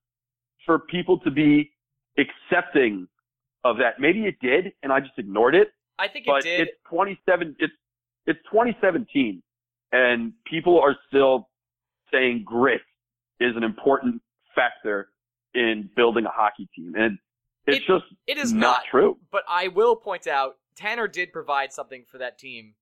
for 0.65 0.79
people 0.79 1.19
to 1.19 1.31
be 1.31 1.71
accepting 2.17 3.07
of 3.63 3.77
that. 3.77 3.99
Maybe 3.99 4.25
it 4.25 4.35
did, 4.41 4.73
and 4.83 4.91
I 4.91 4.99
just 4.99 5.17
ignored 5.17 5.55
it 5.55 5.69
I 5.99 6.07
think 6.07 6.25
it 6.27 6.43
did. 6.43 6.67
it's 6.67 6.71
27 6.89 7.55
it's 7.59 7.73
it's 8.25 8.39
2017 8.51 9.41
and 9.91 10.33
people 10.45 10.79
are 10.79 10.95
still 11.07 11.49
saying 12.11 12.43
grit 12.45 12.81
is 13.39 13.55
an 13.55 13.63
important 13.63 14.21
factor 14.55 15.09
in 15.53 15.89
building 15.95 16.25
a 16.25 16.29
hockey 16.29 16.67
team 16.75 16.93
and 16.95 17.17
it's 17.67 17.77
It- 17.77 17.87
just 17.87 18.05
it 18.27 18.37
is 18.37 18.51
not, 18.53 18.59
not. 18.61 18.83
true 18.89 19.17
But 19.31 19.43
I 19.47 19.67
will 19.69 19.95
point 19.95 20.25
out, 20.27 20.57
Tanner 20.75 21.07
did 21.07 21.31
provide 21.31 21.71
something 21.71 22.05
for 22.05 22.17
that 22.17 22.37
team 22.39 22.73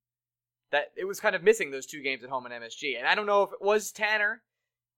that 0.71 0.91
it 0.95 1.05
was 1.05 1.19
kind 1.19 1.35
of 1.35 1.43
missing 1.43 1.69
those 1.71 1.85
two 1.85 2.01
games 2.01 2.23
at 2.23 2.29
home 2.29 2.45
in 2.45 2.51
MSG. 2.53 2.97
And 2.97 3.05
I 3.05 3.13
don't 3.13 3.25
know 3.25 3.43
if 3.43 3.51
it 3.51 3.61
was 3.61 3.91
Tanner, 3.91 4.41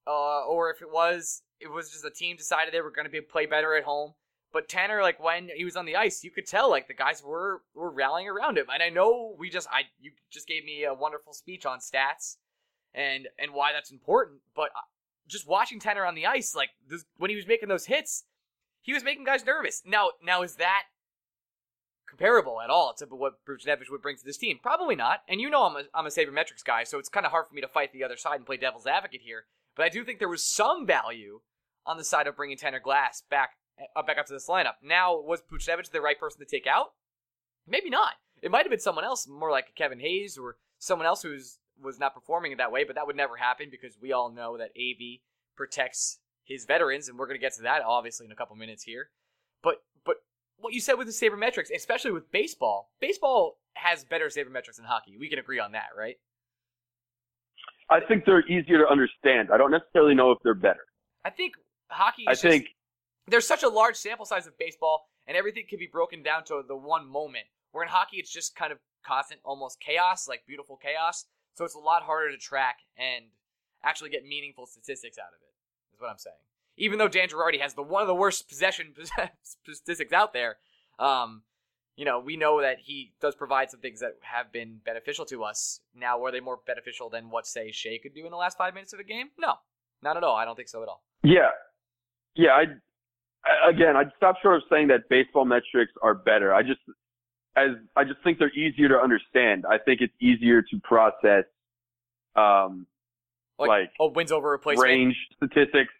uh, 0.07 0.45
or 0.45 0.69
if 0.69 0.81
it 0.81 0.91
was 0.91 1.41
it 1.59 1.71
was 1.71 1.89
just 1.89 2.03
the 2.03 2.11
team 2.11 2.35
decided 2.35 2.73
they 2.73 2.81
were 2.81 2.91
going 2.91 3.05
to 3.05 3.11
be 3.11 3.21
play 3.21 3.45
better 3.45 3.75
at 3.75 3.83
home. 3.83 4.13
But 4.51 4.69
Tanner, 4.69 5.01
like 5.01 5.19
when 5.19 5.49
he 5.55 5.65
was 5.65 5.75
on 5.75 5.85
the 5.85 5.95
ice, 5.95 6.23
you 6.23 6.29
could 6.29 6.45
tell 6.45 6.69
like 6.69 6.87
the 6.87 6.93
guys 6.93 7.23
were 7.23 7.63
were 7.73 7.89
rallying 7.89 8.29
around 8.29 8.57
him. 8.57 8.67
And 8.71 8.83
I 8.83 8.89
know 8.89 9.35
we 9.37 9.49
just 9.49 9.67
I 9.71 9.83
you 9.99 10.11
just 10.31 10.47
gave 10.47 10.63
me 10.63 10.83
a 10.83 10.93
wonderful 10.93 11.33
speech 11.33 11.65
on 11.65 11.79
stats 11.79 12.37
and 12.93 13.27
and 13.39 13.53
why 13.53 13.71
that's 13.73 13.91
important. 13.91 14.41
But 14.55 14.69
uh, 14.75 14.85
just 15.27 15.47
watching 15.47 15.79
Tanner 15.79 16.05
on 16.05 16.15
the 16.15 16.27
ice, 16.27 16.53
like 16.55 16.69
this, 16.87 17.05
when 17.17 17.29
he 17.31 17.35
was 17.35 17.47
making 17.47 17.69
those 17.69 17.85
hits, 17.85 18.25
he 18.81 18.93
was 18.93 19.03
making 19.03 19.25
guys 19.25 19.45
nervous. 19.45 19.81
Now 19.85 20.11
now 20.23 20.43
is 20.43 20.55
that 20.55 20.83
comparable 22.07 22.61
at 22.61 22.69
all 22.69 22.93
to 22.93 23.05
what 23.07 23.43
Buchnevich 23.47 23.89
would 23.89 24.03
bring 24.03 24.17
to 24.17 24.25
this 24.25 24.37
team? 24.37 24.59
Probably 24.61 24.95
not. 24.95 25.21
And 25.27 25.41
you 25.41 25.49
know 25.49 25.63
I'm 25.63 25.75
a, 25.77 25.83
I'm 25.95 26.05
a 26.05 26.09
sabermetrics 26.09 26.63
guy, 26.63 26.83
so 26.83 26.99
it's 26.99 27.09
kind 27.09 27.25
of 27.25 27.31
hard 27.31 27.47
for 27.47 27.55
me 27.55 27.61
to 27.61 27.67
fight 27.67 27.91
the 27.91 28.03
other 28.03 28.17
side 28.17 28.35
and 28.35 28.45
play 28.45 28.57
devil's 28.57 28.85
advocate 28.85 29.21
here. 29.23 29.45
But 29.75 29.85
I 29.85 29.89
do 29.89 30.03
think 30.03 30.19
there 30.19 30.29
was 30.29 30.45
some 30.45 30.85
value 30.85 31.41
on 31.85 31.97
the 31.97 32.03
side 32.03 32.27
of 32.27 32.35
bringing 32.35 32.57
Tanner 32.57 32.79
Glass 32.79 33.23
back 33.29 33.51
uh, 33.95 34.03
back 34.03 34.17
up 34.17 34.27
to 34.27 34.33
this 34.33 34.47
lineup. 34.47 34.75
Now, 34.83 35.19
was 35.19 35.41
Buchnevich 35.41 35.91
the 35.91 36.01
right 36.01 36.19
person 36.19 36.39
to 36.39 36.45
take 36.45 36.67
out? 36.67 36.93
Maybe 37.67 37.89
not. 37.89 38.13
It 38.41 38.51
might 38.51 38.65
have 38.65 38.69
been 38.69 38.79
someone 38.79 39.05
else, 39.05 39.27
more 39.27 39.51
like 39.51 39.75
Kevin 39.75 39.99
Hayes 39.99 40.37
or 40.37 40.57
someone 40.77 41.07
else 41.07 41.21
who's 41.21 41.59
was 41.81 41.99
not 41.99 42.13
performing 42.13 42.51
in 42.51 42.57
that 42.59 42.71
way. 42.71 42.83
But 42.83 42.95
that 42.95 43.07
would 43.07 43.15
never 43.15 43.37
happen 43.37 43.69
because 43.71 43.97
we 43.99 44.11
all 44.11 44.31
know 44.31 44.57
that 44.57 44.71
AV 44.77 45.21
protects 45.55 46.19
his 46.43 46.65
veterans, 46.65 47.07
and 47.07 47.17
we're 47.17 47.27
going 47.27 47.39
to 47.39 47.41
get 47.41 47.53
to 47.55 47.63
that 47.63 47.81
obviously 47.83 48.25
in 48.25 48.31
a 48.31 48.35
couple 48.35 48.55
minutes 48.55 48.83
here. 48.83 49.09
But 49.63 49.77
but 50.05 50.17
what 50.57 50.73
you 50.73 50.81
said 50.81 50.95
with 50.95 51.07
the 51.07 51.13
sabermetrics, 51.13 51.73
especially 51.73 52.11
with 52.11 52.31
baseball, 52.31 52.91
baseball 52.99 53.59
has 53.75 54.03
better 54.03 54.27
sabermetrics 54.27 54.75
than 54.75 54.85
hockey. 54.85 55.17
We 55.17 55.29
can 55.29 55.39
agree 55.39 55.59
on 55.59 55.71
that, 55.71 55.89
right? 55.97 56.17
I 57.89 57.99
think 57.99 58.25
they're 58.25 58.45
easier 58.47 58.77
to 58.77 58.87
understand 58.89 59.49
i 59.53 59.57
don't 59.57 59.71
necessarily 59.71 60.15
know 60.15 60.31
if 60.31 60.37
they're 60.43 60.53
better 60.53 60.85
I 61.25 61.29
think 61.29 61.53
hockey. 61.89 62.23
Is 62.23 62.27
i 62.27 62.31
just- 62.31 62.41
think 62.43 62.65
there's 63.27 63.47
such 63.47 63.63
a 63.63 63.69
large 63.69 63.95
sample 63.95 64.25
size 64.25 64.45
of 64.47 64.57
baseball, 64.57 65.07
and 65.25 65.37
everything 65.37 65.63
can 65.69 65.79
be 65.79 65.87
broken 65.89 66.21
down 66.21 66.43
to 66.45 66.61
the 66.67 66.75
one 66.75 67.07
moment. 67.07 67.45
Where 67.71 67.81
in 67.83 67.89
hockey, 67.89 68.17
it's 68.17 68.31
just 68.33 68.53
kind 68.57 68.73
of 68.73 68.79
constant, 69.05 69.39
almost 69.45 69.79
chaos, 69.79 70.27
like 70.27 70.45
beautiful 70.45 70.75
chaos. 70.75 71.23
So 71.53 71.63
it's 71.63 71.75
a 71.75 71.79
lot 71.79 72.03
harder 72.03 72.29
to 72.31 72.37
track 72.37 72.79
and 72.97 73.25
actually 73.81 74.09
get 74.09 74.25
meaningful 74.25 74.65
statistics 74.65 75.17
out 75.17 75.29
of 75.29 75.39
it. 75.41 75.53
Is 75.95 76.01
what 76.01 76.09
I'm 76.09 76.17
saying. 76.17 76.35
Even 76.75 76.99
though 76.99 77.07
Dan 77.07 77.29
Girardi 77.29 77.61
has 77.61 77.73
the 77.75 77.83
one 77.83 78.01
of 78.01 78.07
the 78.09 78.15
worst 78.15 78.49
possession 78.49 78.93
statistics 79.43 80.11
out 80.11 80.33
there, 80.33 80.57
um, 80.99 81.43
you 81.95 82.05
know, 82.05 82.19
we 82.19 82.37
know 82.37 82.61
that 82.61 82.77
he 82.79 83.13
does 83.21 83.35
provide 83.35 83.69
some 83.71 83.79
things 83.79 83.99
that 83.99 84.13
have 84.21 84.51
been 84.51 84.79
beneficial 84.83 85.25
to 85.25 85.43
us. 85.43 85.79
Now, 85.95 86.17
were 86.19 86.31
they 86.31 86.39
more 86.39 86.59
beneficial 86.65 87.09
than 87.09 87.29
what, 87.29 87.45
say, 87.45 87.69
Skjei 87.69 88.01
could 88.01 88.13
do 88.15 88.25
in 88.25 88.31
the 88.31 88.37
last 88.37 88.57
five 88.57 88.73
minutes 88.73 88.93
of 88.93 88.99
a 88.99 89.03
game? 89.03 89.29
No, 89.37 89.55
not 90.01 90.17
at 90.17 90.23
all. 90.23 90.35
I 90.35 90.45
don't 90.45 90.55
think 90.55 90.69
so 90.69 90.81
at 90.81 90.87
all. 90.89 91.03
yeah 91.23 91.49
yeah 92.35 92.49
i 92.49 93.69
again 93.69 93.95
i'd 93.95 94.09
stop 94.17 94.35
short 94.41 94.55
of 94.55 94.63
saying 94.71 94.87
that 94.87 95.07
baseball 95.07 95.45
metrics 95.45 95.91
are 96.01 96.15
better 96.15 96.51
i 96.51 96.63
just 96.63 96.79
as 97.55 97.69
i 97.95 98.03
just 98.03 98.17
think 98.23 98.39
they're 98.39 98.51
easier 98.53 98.87
to 98.89 98.95
understand 98.95 99.65
i 99.69 99.77
think 99.77 100.01
it's 100.01 100.13
easier 100.19 100.63
to 100.63 100.79
process 100.83 101.43
um 102.35 102.87
Like, 103.59 103.67
Like, 103.69 103.89
oh, 103.99 104.07
wins 104.09 104.31
over 104.31 104.49
replacement. 104.49 104.83
range 104.89 105.15
statistics. 105.35 105.93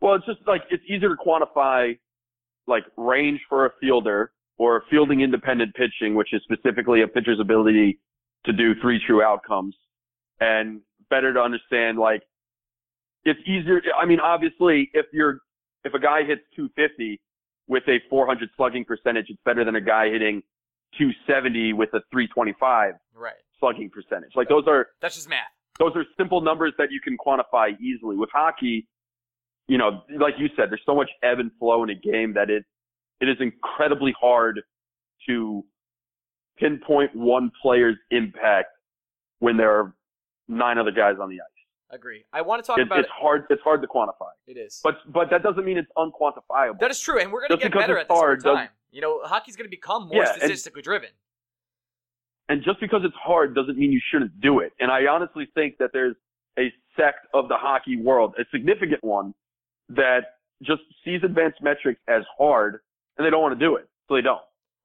Well, 0.00 0.14
it's 0.14 0.26
just 0.26 0.38
like 0.46 0.62
it's 0.70 0.84
easier 0.88 1.08
to 1.08 1.16
quantify 1.16 1.98
like 2.68 2.84
range 2.96 3.40
for 3.48 3.66
a 3.66 3.70
fielder 3.80 4.30
or 4.60 4.84
fielding 4.90 5.22
independent 5.22 5.74
pitching, 5.74 6.14
which 6.14 6.34
is 6.34 6.42
specifically 6.42 7.00
a 7.00 7.08
pitcher's 7.08 7.40
ability 7.40 7.98
to 8.44 8.52
do 8.52 8.74
three 8.82 9.00
true 9.06 9.22
outcomes 9.22 9.74
and 10.38 10.82
better 11.08 11.32
to 11.32 11.40
understand 11.40 11.98
like 11.98 12.22
it's 13.24 13.40
easier. 13.46 13.80
I 13.98 14.04
mean, 14.04 14.20
obviously 14.20 14.90
if 14.92 15.06
you're, 15.14 15.38
if 15.84 15.94
a 15.94 15.98
guy 15.98 16.24
hits 16.24 16.42
250 16.56 17.18
with 17.68 17.84
a 17.88 18.00
400 18.10 18.50
slugging 18.58 18.84
percentage, 18.84 19.26
it's 19.30 19.40
better 19.46 19.64
than 19.64 19.76
a 19.76 19.80
guy 19.80 20.10
hitting 20.10 20.42
270 20.98 21.72
with 21.72 21.88
a 21.94 22.00
325 22.12 22.94
Right. 23.14 23.32
slugging 23.58 23.88
percentage. 23.88 24.32
Like 24.36 24.50
those 24.50 24.64
are, 24.66 24.88
That's 25.00 25.14
just 25.14 25.28
math. 25.30 25.38
those 25.78 25.92
are 25.96 26.04
simple 26.18 26.42
numbers 26.42 26.74
that 26.76 26.88
you 26.90 27.00
can 27.00 27.16
quantify 27.16 27.80
easily. 27.80 28.16
With 28.16 28.28
hockey, 28.30 28.86
you 29.68 29.78
know, 29.78 30.02
like 30.18 30.34
you 30.36 30.48
said, 30.54 30.68
there's 30.68 30.82
so 30.84 30.94
much 30.94 31.08
ebb 31.22 31.38
and 31.38 31.50
flow 31.58 31.82
in 31.82 31.88
a 31.88 31.94
game 31.94 32.34
that 32.34 32.50
it 32.50 32.64
it 33.20 33.28
is 33.28 33.36
incredibly 33.40 34.14
hard 34.20 34.60
to 35.28 35.64
pinpoint 36.58 37.14
one 37.14 37.50
player's 37.62 37.96
impact 38.10 38.68
when 39.38 39.56
there 39.56 39.70
are 39.70 39.94
nine 40.48 40.78
other 40.78 40.90
guys 40.90 41.16
on 41.20 41.28
the 41.28 41.36
ice. 41.36 41.46
Agree. 41.92 42.24
I 42.32 42.42
want 42.42 42.62
to 42.62 42.66
talk 42.66 42.78
It, 42.78 42.82
about 42.86 43.00
it's 43.00 43.06
it. 43.08 43.12
hard. 43.20 43.44
It's 43.50 43.62
hard 43.62 43.82
to 43.82 43.88
quantify. 43.88 44.30
It 44.46 44.56
is. 44.56 44.80
But 44.82 44.98
but 45.12 45.28
that 45.30 45.42
doesn't 45.42 45.64
mean 45.64 45.76
it's 45.76 45.90
unquantifiable. 45.96 46.78
that 46.80 46.90
is 46.90 47.00
true, 47.00 47.18
and 47.18 47.32
we're 47.32 47.46
going 47.48 47.58
to 47.60 47.68
get 47.68 47.72
better 47.76 47.98
at 47.98 48.08
this 48.08 48.16
over 48.16 48.36
time. 48.36 48.68
You 48.92 49.00
know, 49.00 49.20
hockey's 49.24 49.56
going 49.56 49.66
to 49.66 49.70
become 49.70 50.08
more 50.08 50.22
Yeah, 50.22 50.30
and- 50.32 50.38
statistically 50.40 50.82
driven. 50.82 51.10
And 52.48 52.64
just 52.64 52.80
because 52.80 53.02
it's 53.04 53.14
hard 53.14 53.54
doesn't 53.54 53.78
mean 53.78 53.92
you 53.92 54.00
shouldn't 54.10 54.40
do 54.40 54.58
it. 54.58 54.72
And 54.80 54.90
I 54.90 55.06
honestly 55.06 55.46
think 55.54 55.78
that 55.78 55.90
there's 55.92 56.16
a 56.58 56.72
sect 56.96 57.26
of 57.32 57.46
the 57.48 57.54
hockey 57.56 57.96
world, 57.96 58.34
a 58.40 58.44
significant 58.50 59.04
one, 59.04 59.34
that 59.88 60.22
just 60.60 60.82
sees 61.04 61.20
advanced 61.22 61.62
metrics 61.62 62.00
as 62.08 62.22
hard 62.36 62.80
and 63.20 63.26
they 63.26 63.30
don't 63.30 63.42
want 63.42 63.52
to 63.52 63.62
do 63.62 63.76
it. 63.76 63.86
So 64.08 64.14
they 64.14 64.22
don't. 64.22 64.40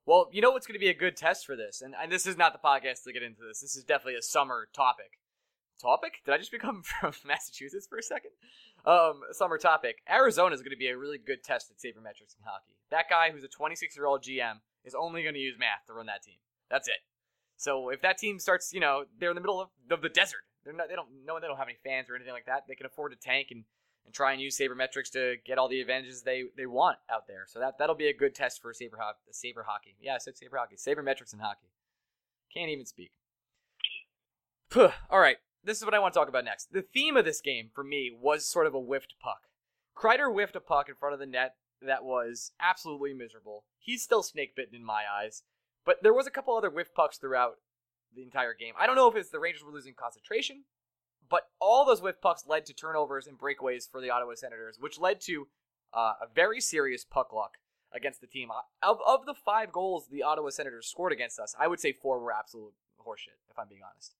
Well, 0.05 0.27
you 0.31 0.41
know 0.41 0.51
what's 0.51 0.67
going 0.67 0.75
to 0.75 0.83
be 0.83 0.89
a 0.89 0.93
good 0.93 1.15
test 1.15 1.45
for 1.45 1.55
this, 1.55 1.81
and, 1.81 1.95
and 1.99 2.11
this 2.11 2.27
is 2.27 2.37
not 2.37 2.51
the 2.51 2.59
podcast 2.59 3.03
to 3.05 3.13
get 3.13 3.23
into 3.23 3.41
this. 3.47 3.61
This 3.61 3.77
is 3.77 3.83
definitely 3.85 4.19
a 4.19 4.21
summer 4.21 4.67
topic. 4.75 5.19
Topic? 5.81 6.15
Did 6.25 6.33
I 6.33 6.37
just 6.37 6.51
become 6.51 6.83
from 6.99 7.13
Massachusetts 7.25 7.87
for 7.87 7.97
a 7.97 8.03
second? 8.03 8.31
Um, 8.85 9.21
summer 9.31 9.57
topic. 9.57 9.97
Arizona 10.09 10.53
is 10.53 10.61
going 10.61 10.75
to 10.75 10.77
be 10.77 10.89
a 10.89 10.97
really 10.97 11.17
good 11.17 11.43
test 11.43 11.71
at 11.71 11.77
sabermetrics 11.77 12.35
in 12.37 12.43
hockey. 12.43 12.75
That 12.91 13.09
guy 13.09 13.31
who's 13.31 13.43
a 13.43 13.47
26 13.47 13.95
year 13.95 14.05
old 14.05 14.21
GM 14.21 14.59
is 14.83 14.93
only 14.93 15.23
going 15.23 15.33
to 15.33 15.39
use 15.39 15.55
math 15.57 15.87
to 15.87 15.93
run 15.93 16.05
that 16.07 16.21
team. 16.21 16.37
That's 16.69 16.87
it. 16.87 17.01
So 17.57 17.89
if 17.89 18.01
that 18.01 18.17
team 18.17 18.37
starts, 18.37 18.73
you 18.73 18.81
know, 18.81 19.05
they're 19.17 19.31
in 19.31 19.35
the 19.35 19.41
middle 19.41 19.61
of, 19.61 19.69
of 19.89 20.01
the 20.01 20.09
desert. 20.09 20.43
They're 20.65 20.73
not. 20.73 20.89
They 20.89 20.95
don't 20.95 21.09
know. 21.25 21.39
They 21.39 21.47
don't 21.47 21.57
have 21.57 21.67
any 21.67 21.77
fans 21.83 22.09
or 22.09 22.15
anything 22.15 22.33
like 22.33 22.47
that. 22.47 22.65
They 22.67 22.75
can 22.75 22.85
afford 22.85 23.11
to 23.11 23.17
tank 23.17 23.47
and 23.51 23.63
and 24.05 24.13
try 24.13 24.31
and 24.31 24.41
use 24.41 24.57
sabermetrics 24.57 25.11
to 25.11 25.35
get 25.45 25.57
all 25.57 25.67
the 25.67 25.81
advantages 25.81 26.21
they, 26.21 26.43
they 26.55 26.65
want 26.65 26.97
out 27.11 27.27
there. 27.27 27.45
So 27.47 27.59
that 27.59 27.77
that'll 27.77 27.95
be 27.95 28.07
a 28.07 28.13
good 28.13 28.35
test 28.35 28.61
for 28.61 28.73
saber 28.73 28.97
ho- 29.01 29.13
saber 29.31 29.65
hockey. 29.67 29.95
Yeah, 29.99 30.15
I 30.15 30.17
said 30.19 30.37
saber 30.37 30.57
hockey, 30.57 30.75
sabermetrics 30.75 31.33
in 31.33 31.39
hockey. 31.39 31.69
Can't 32.53 32.69
even 32.69 32.85
speak. 32.85 33.11
Puh. 34.69 34.91
All 35.09 35.19
right, 35.19 35.37
this 35.63 35.77
is 35.77 35.85
what 35.85 35.93
I 35.93 35.99
want 35.99 36.13
to 36.13 36.19
talk 36.19 36.29
about 36.29 36.45
next. 36.45 36.71
The 36.71 36.81
theme 36.81 37.17
of 37.17 37.25
this 37.25 37.41
game 37.41 37.69
for 37.73 37.83
me 37.83 38.11
was 38.13 38.45
sort 38.45 38.67
of 38.67 38.73
a 38.75 38.79
whiffed 38.79 39.15
puck. 39.21 39.41
Kreider 39.97 40.31
whiffed 40.31 40.55
a 40.55 40.61
puck 40.61 40.89
in 40.89 40.95
front 40.95 41.13
of 41.13 41.19
the 41.19 41.25
net 41.25 41.55
that 41.81 42.03
was 42.03 42.51
absolutely 42.59 43.13
miserable. 43.13 43.65
He's 43.79 44.03
still 44.03 44.23
snake 44.23 44.55
bitten 44.55 44.75
in 44.75 44.83
my 44.83 45.03
eyes, 45.11 45.43
but 45.85 46.03
there 46.03 46.13
was 46.13 46.27
a 46.27 46.31
couple 46.31 46.55
other 46.55 46.69
whiff 46.69 46.93
pucks 46.93 47.17
throughout 47.17 47.55
the 48.15 48.23
entire 48.23 48.53
game. 48.53 48.73
I 48.79 48.87
don't 48.87 48.95
know 48.95 49.09
if 49.09 49.15
it's 49.15 49.29
the 49.29 49.39
Rangers 49.39 49.63
were 49.63 49.71
losing 49.71 49.93
concentration, 49.93 50.63
but 51.29 51.43
all 51.59 51.85
those 51.85 52.01
whiff 52.01 52.21
pucks 52.21 52.45
led 52.47 52.65
to 52.65 52.73
turnovers 52.73 53.27
and 53.27 53.37
breakaways 53.37 53.89
for 53.89 54.01
the 54.01 54.09
Ottawa 54.09 54.33
Senators, 54.35 54.77
which 54.79 54.99
led 54.99 55.21
to 55.21 55.47
uh, 55.93 56.13
a 56.21 56.27
very 56.33 56.59
serious 56.61 57.03
puck 57.03 57.33
luck 57.33 57.53
against 57.93 58.21
the 58.21 58.27
team. 58.27 58.49
Of, 58.83 58.99
of 59.05 59.25
the 59.25 59.33
five 59.33 59.71
goals 59.71 60.07
the 60.11 60.23
Ottawa 60.23 60.49
Senators 60.49 60.87
scored 60.87 61.11
against 61.11 61.39
us, 61.39 61.55
I 61.59 61.67
would 61.67 61.79
say 61.79 61.91
four 61.91 62.19
were 62.19 62.33
absolute 62.33 62.73
horseshit, 62.99 63.39
if 63.49 63.57
I'm 63.57 63.67
being 63.67 63.81
honest. 63.89 64.15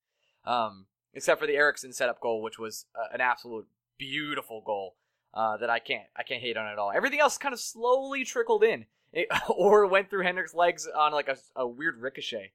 Um, 0.45 0.85
except 1.13 1.39
for 1.39 1.47
the 1.47 1.55
Eriksson 1.55 1.93
setup 1.93 2.19
goal, 2.19 2.41
which 2.41 2.59
was 2.59 2.85
uh, 2.95 3.13
an 3.13 3.21
absolute 3.21 3.67
beautiful 3.97 4.62
goal 4.65 4.95
uh, 5.33 5.57
that 5.57 5.69
I 5.69 5.79
can't 5.79 6.05
I 6.15 6.24
can't 6.24 6.41
hate 6.41 6.57
on 6.57 6.67
at 6.67 6.77
all. 6.77 6.91
Everything 6.95 7.19
else 7.19 7.38
kind 7.38 7.53
of 7.53 7.59
slowly 7.59 8.24
trickled 8.24 8.63
in, 8.63 8.85
it, 9.12 9.27
or 9.50 9.85
went 9.88 10.09
through 10.09 10.24
Henrik's 10.24 10.53
legs 10.53 10.88
on 10.88 11.12
like 11.12 11.27
a, 11.27 11.38
a 11.55 11.67
weird 11.67 12.00
ricochet. 12.00 12.51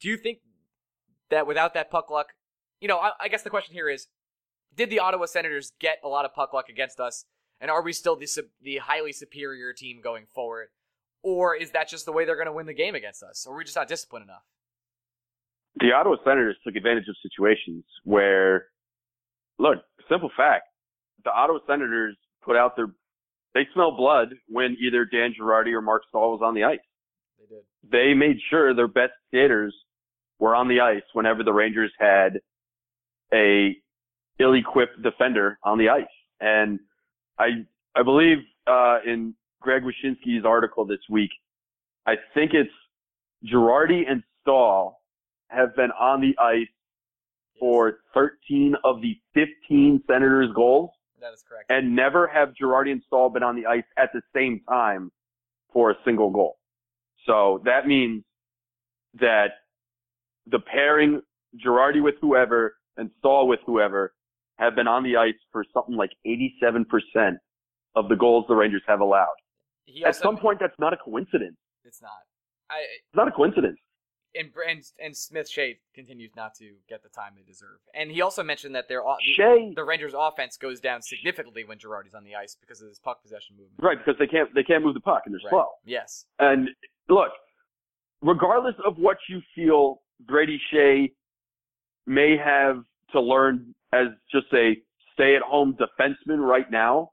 Do 0.00 0.08
you 0.08 0.16
think 0.16 0.38
that 1.30 1.46
without 1.46 1.74
that 1.74 1.90
puck 1.90 2.10
luck, 2.10 2.28
you 2.80 2.88
know, 2.88 2.98
I, 2.98 3.12
I 3.20 3.28
guess 3.28 3.42
the 3.42 3.50
question 3.50 3.74
here 3.74 3.88
is, 3.88 4.08
did 4.74 4.90
the 4.90 4.98
Ottawa 4.98 5.26
Senators 5.26 5.72
get 5.80 5.98
a 6.02 6.08
lot 6.08 6.24
of 6.24 6.34
puck 6.34 6.52
luck 6.52 6.68
against 6.68 7.00
us, 7.00 7.24
and 7.60 7.70
are 7.70 7.82
we 7.82 7.92
still 7.92 8.16
the 8.16 8.28
the 8.60 8.78
highly 8.78 9.12
superior 9.12 9.72
team 9.72 10.00
going 10.02 10.26
forward, 10.34 10.68
or 11.22 11.54
is 11.54 11.70
that 11.70 11.88
just 11.88 12.06
the 12.06 12.12
way 12.12 12.24
they're 12.24 12.36
going 12.36 12.46
to 12.46 12.52
win 12.52 12.66
the 12.66 12.74
game 12.74 12.94
against 12.94 13.22
us, 13.22 13.46
or 13.46 13.54
are 13.54 13.58
we 13.58 13.64
just 13.64 13.76
not 13.76 13.88
disciplined 13.88 14.24
enough? 14.24 14.42
The 15.80 15.92
Ottawa 15.92 16.16
Senators 16.24 16.56
took 16.64 16.76
advantage 16.76 17.08
of 17.08 17.16
situations 17.22 17.84
where, 18.04 18.66
look, 19.58 19.78
simple 20.08 20.30
fact, 20.36 20.64
the 21.24 21.30
Ottawa 21.32 21.58
Senators 21.66 22.16
put 22.44 22.56
out 22.56 22.76
their, 22.76 22.86
they 23.54 23.66
smell 23.74 23.96
blood 23.96 24.34
when 24.48 24.76
either 24.80 25.04
Dan 25.04 25.34
Girardi 25.38 25.72
or 25.72 25.80
Mark 25.80 26.02
Staal 26.08 26.32
was 26.32 26.40
on 26.44 26.54
the 26.54 26.64
ice. 26.64 26.78
They 27.38 27.56
did. 27.56 27.64
They 27.90 28.14
made 28.14 28.36
sure 28.50 28.74
their 28.74 28.88
best 28.88 29.12
skaters 29.28 29.74
were 30.38 30.54
on 30.54 30.68
the 30.68 30.80
ice 30.80 31.02
whenever 31.12 31.42
the 31.42 31.52
Rangers 31.52 31.92
had 31.98 32.40
a 33.32 33.76
ill-equipped 34.38 35.02
defender 35.02 35.58
on 35.62 35.78
the 35.78 35.88
ice. 35.88 36.04
And 36.40 36.80
I, 37.38 37.64
I 37.94 38.02
believe, 38.02 38.38
uh, 38.66 38.98
in 39.06 39.34
Greg 39.60 39.82
Wyshynski's 39.82 40.44
article 40.44 40.84
this 40.84 40.98
week, 41.08 41.30
I 42.06 42.14
think 42.34 42.52
it's 42.54 42.70
Girardi 43.50 44.02
and 44.08 44.22
Staal 44.42 45.00
have 45.48 45.74
been 45.76 45.90
on 45.92 46.20
the 46.20 46.34
ice 46.42 46.66
for 47.58 47.98
13 48.12 48.74
of 48.84 49.00
the 49.00 49.16
15 49.34 50.02
Senators 50.06 50.50
goals 50.54 50.90
That 51.20 51.32
is 51.32 51.42
correct. 51.48 51.70
and 51.70 51.94
never 51.94 52.26
have 52.26 52.50
Girardi 52.60 52.90
and 52.92 53.02
Staal 53.06 53.30
been 53.30 53.42
on 53.42 53.54
the 53.56 53.66
ice 53.66 53.84
at 53.96 54.10
the 54.12 54.20
same 54.34 54.60
time 54.68 55.12
for 55.72 55.90
a 55.90 55.94
single 56.04 56.30
goal. 56.30 56.58
So 57.26 57.62
that 57.64 57.86
means 57.86 58.24
that 59.20 59.52
the 60.46 60.58
pairing 60.58 61.22
Girardi 61.64 62.02
with 62.02 62.16
whoever 62.20 62.76
and 62.96 63.10
Saw 63.22 63.44
with 63.44 63.60
whoever 63.66 64.14
have 64.58 64.74
been 64.76 64.86
on 64.88 65.02
the 65.02 65.16
ice 65.16 65.34
for 65.52 65.64
something 65.74 65.96
like 65.96 66.10
87% 66.26 66.84
of 67.96 68.08
the 68.08 68.16
goals 68.16 68.44
the 68.48 68.54
Rangers 68.54 68.82
have 68.86 69.00
allowed. 69.00 69.34
He 69.86 70.04
At 70.04 70.16
some 70.16 70.36
point, 70.36 70.58
that's 70.60 70.78
not 70.78 70.92
a 70.92 70.96
coincidence. 70.96 71.56
it's 71.84 72.00
not. 72.00 72.10
I 72.70 72.78
It's 72.80 73.14
not 73.16 73.28
a 73.28 73.32
coincidence. 73.32 73.78
and 74.36 74.50
and 74.68 74.82
and 74.98 75.16
Smith 75.16 75.48
Skjei 75.50 75.76
continues 75.94 76.30
not 76.34 76.54
to 76.56 76.72
get 76.88 77.02
the 77.02 77.08
time 77.10 77.32
they 77.36 77.42
deserve. 77.42 77.78
And 77.94 78.10
he 78.10 78.22
also 78.22 78.42
mentioned 78.42 78.74
that 78.74 78.88
their 78.88 79.02
Skjei, 79.02 79.74
the 79.74 79.84
Rangers' 79.84 80.14
offense 80.16 80.56
goes 80.56 80.80
down 80.80 81.02
significantly 81.02 81.64
when 81.64 81.78
Girardi's 81.78 82.14
on 82.14 82.24
the 82.24 82.34
ice 82.34 82.56
because 82.60 82.80
of 82.80 82.88
his 82.88 82.98
puck 82.98 83.22
possession 83.22 83.56
movement. 83.56 83.74
right, 83.82 83.98
because 83.98 84.18
they 84.18 84.26
can't, 84.26 84.52
they 84.54 84.62
can't 84.64 84.82
move 84.84 84.94
the 84.94 85.00
puck 85.00 85.22
and 85.26 85.34
they're 85.34 85.40
Right. 85.44 85.50
slow. 85.50 85.68
Yes. 85.84 86.26
And 86.38 86.70
look, 87.08 87.30
regardless 88.22 88.74
of 88.86 88.96
what 88.98 89.18
you 89.28 89.40
feel 89.54 90.00
Brady 90.20 90.60
Skjei 90.72 91.12
may 92.06 92.36
have 92.36 92.82
to 93.12 93.20
learn 93.20 93.74
as 93.92 94.08
just 94.30 94.46
a 94.52 94.76
stay 95.12 95.36
at 95.36 95.42
home 95.42 95.76
defenseman 95.76 96.38
right 96.38 96.70
now, 96.70 97.10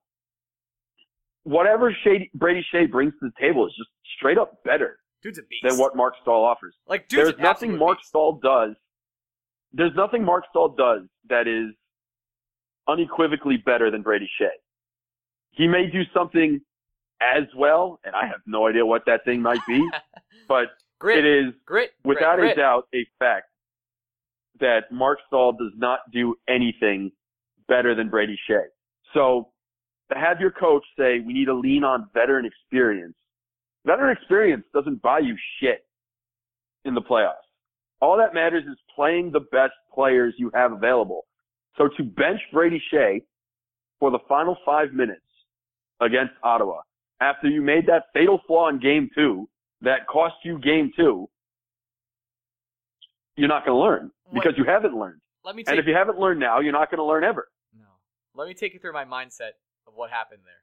whatever 1.43 1.95
Skjei, 2.05 2.31
Brady 2.33 2.65
Skjei 2.73 2.89
brings 2.89 3.13
to 3.19 3.29
the 3.29 3.31
table 3.39 3.65
is 3.67 3.73
just 3.77 3.89
straight 4.17 4.37
up 4.37 4.63
better 4.63 4.97
Dude's 5.23 5.37
a 5.39 5.43
beast. 5.43 5.63
than 5.67 5.77
what 5.77 5.95
Mark 5.95 6.15
Staal 6.21 6.43
offers. 6.43 6.75
like 6.87 7.07
There's 7.09 7.37
nothing 7.39 7.77
Mark 7.77 7.99
beast. 7.99 8.09
Staal 8.09 8.39
does. 8.41 8.75
There's 9.73 9.95
nothing 9.95 10.23
Mark 10.25 10.43
Staal 10.49 10.69
does 10.69 11.01
that 11.29 11.47
is 11.47 11.73
unequivocally 12.87 13.57
better 13.57 13.91
than 13.91 14.01
Brady 14.01 14.29
Skjei. 14.39 14.47
He 15.51 15.67
may 15.67 15.87
do 15.87 16.01
something 16.13 16.59
as 17.21 17.43
well, 17.55 17.99
and 18.03 18.15
I 18.15 18.25
have 18.25 18.41
no 18.47 18.67
idea 18.67 18.85
what 18.85 19.03
that 19.05 19.23
thing 19.25 19.41
might 19.41 19.59
be, 19.67 19.87
but 20.47 20.67
Grit. 20.99 21.19
it 21.19 21.25
is 21.25 21.53
Grit. 21.65 21.91
without 22.03 22.37
grit, 22.37 22.53
a 22.53 22.55
doubt 22.55 22.87
a 22.95 23.05
fact 23.19 23.45
that 24.61 24.91
Mark 24.91 25.19
Staal 25.27 25.51
does 25.51 25.73
not 25.75 25.99
do 26.13 26.35
anything 26.47 27.11
better 27.67 27.93
than 27.93 28.09
Brady 28.09 28.37
Skjei. 28.49 28.63
So 29.13 29.49
to 30.11 30.17
have 30.17 30.39
your 30.39 30.51
coach 30.51 30.83
say 30.97 31.19
we 31.19 31.33
need 31.33 31.45
to 31.45 31.53
lean 31.53 31.83
on 31.83 32.07
veteran 32.13 32.45
experience, 32.45 33.15
veteran 33.85 34.15
experience 34.15 34.63
doesn't 34.73 35.01
buy 35.01 35.19
you 35.19 35.35
shit 35.59 35.85
in 36.85 36.93
the 36.93 37.01
playoffs. 37.01 37.47
All 38.01 38.17
that 38.17 38.33
matters 38.33 38.63
is 38.65 38.77
playing 38.95 39.31
the 39.31 39.41
best 39.51 39.73
players 39.93 40.33
you 40.37 40.49
have 40.53 40.71
available. 40.71 41.25
So 41.77 41.89
to 41.97 42.03
bench 42.03 42.39
Brady 42.51 42.81
Skjei 42.91 43.21
for 43.99 44.11
the 44.11 44.19
final 44.27 44.57
five 44.65 44.93
minutes 44.93 45.21
against 45.99 46.33
Ottawa 46.43 46.81
after 47.21 47.47
you 47.47 47.61
made 47.61 47.85
that 47.87 48.05
fatal 48.13 48.41
flaw 48.47 48.69
in 48.69 48.79
game 48.79 49.09
two 49.15 49.47
that 49.81 50.07
cost 50.07 50.35
you 50.43 50.59
game 50.59 50.91
two, 50.95 51.29
you're 53.41 53.49
not 53.49 53.65
going 53.65 53.75
to 53.75 53.81
learn 53.81 54.11
because 54.33 54.51
What- 54.53 54.57
you 54.59 54.63
haven't 54.65 54.95
learned. 54.97 55.19
Let 55.43 55.55
me 55.55 55.63
And 55.67 55.79
if 55.79 55.87
you 55.87 55.95
haven't 55.95 56.19
learned 56.19 56.39
now, 56.39 56.59
you're 56.59 56.71
not 56.71 56.91
going 56.91 56.99
to 56.99 57.03
learn 57.03 57.23
ever. 57.23 57.49
No. 57.77 57.87
Let 58.35 58.47
me 58.47 58.53
take 58.53 58.73
you 58.75 58.79
through 58.79 58.93
my 58.93 59.05
mindset 59.05 59.53
of 59.87 59.95
what 59.95 60.11
happened 60.11 60.41
there. 60.45 60.61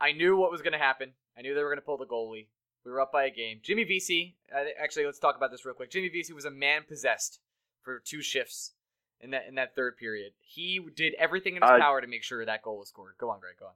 I 0.00 0.10
knew 0.12 0.36
what 0.36 0.50
was 0.50 0.60
going 0.60 0.72
to 0.72 0.78
happen. 0.78 1.12
I 1.38 1.42
knew 1.42 1.54
they 1.54 1.62
were 1.62 1.68
going 1.70 1.78
to 1.78 1.84
pull 1.84 1.96
the 1.96 2.06
goalie. 2.06 2.48
We 2.84 2.90
were 2.90 3.00
up 3.00 3.12
by 3.12 3.24
a 3.24 3.30
game. 3.30 3.60
Jimmy 3.62 3.84
Vesey, 3.84 4.36
actually, 4.52 5.06
let's 5.06 5.20
talk 5.20 5.36
about 5.36 5.50
this 5.52 5.64
real 5.64 5.74
quick. 5.74 5.90
Jimmy 5.90 6.08
Vesey 6.08 6.32
was 6.32 6.44
a 6.44 6.50
man 6.50 6.82
possessed 6.86 7.38
for 7.82 8.00
two 8.04 8.20
shifts 8.22 8.72
in 9.20 9.30
that 9.30 9.46
in 9.48 9.54
that 9.54 9.74
third 9.74 9.96
period. 9.96 10.32
He 10.40 10.80
did 10.94 11.14
everything 11.14 11.56
in 11.56 11.62
his 11.62 11.70
Uh, 11.70 11.78
power 11.78 12.00
to 12.00 12.06
make 12.06 12.24
sure 12.24 12.44
that 12.44 12.62
goal 12.62 12.78
was 12.78 12.88
scored. 12.88 13.14
Go 13.18 13.30
on, 13.30 13.40
Greg. 13.40 13.54
Go 13.58 13.66
on. 13.66 13.72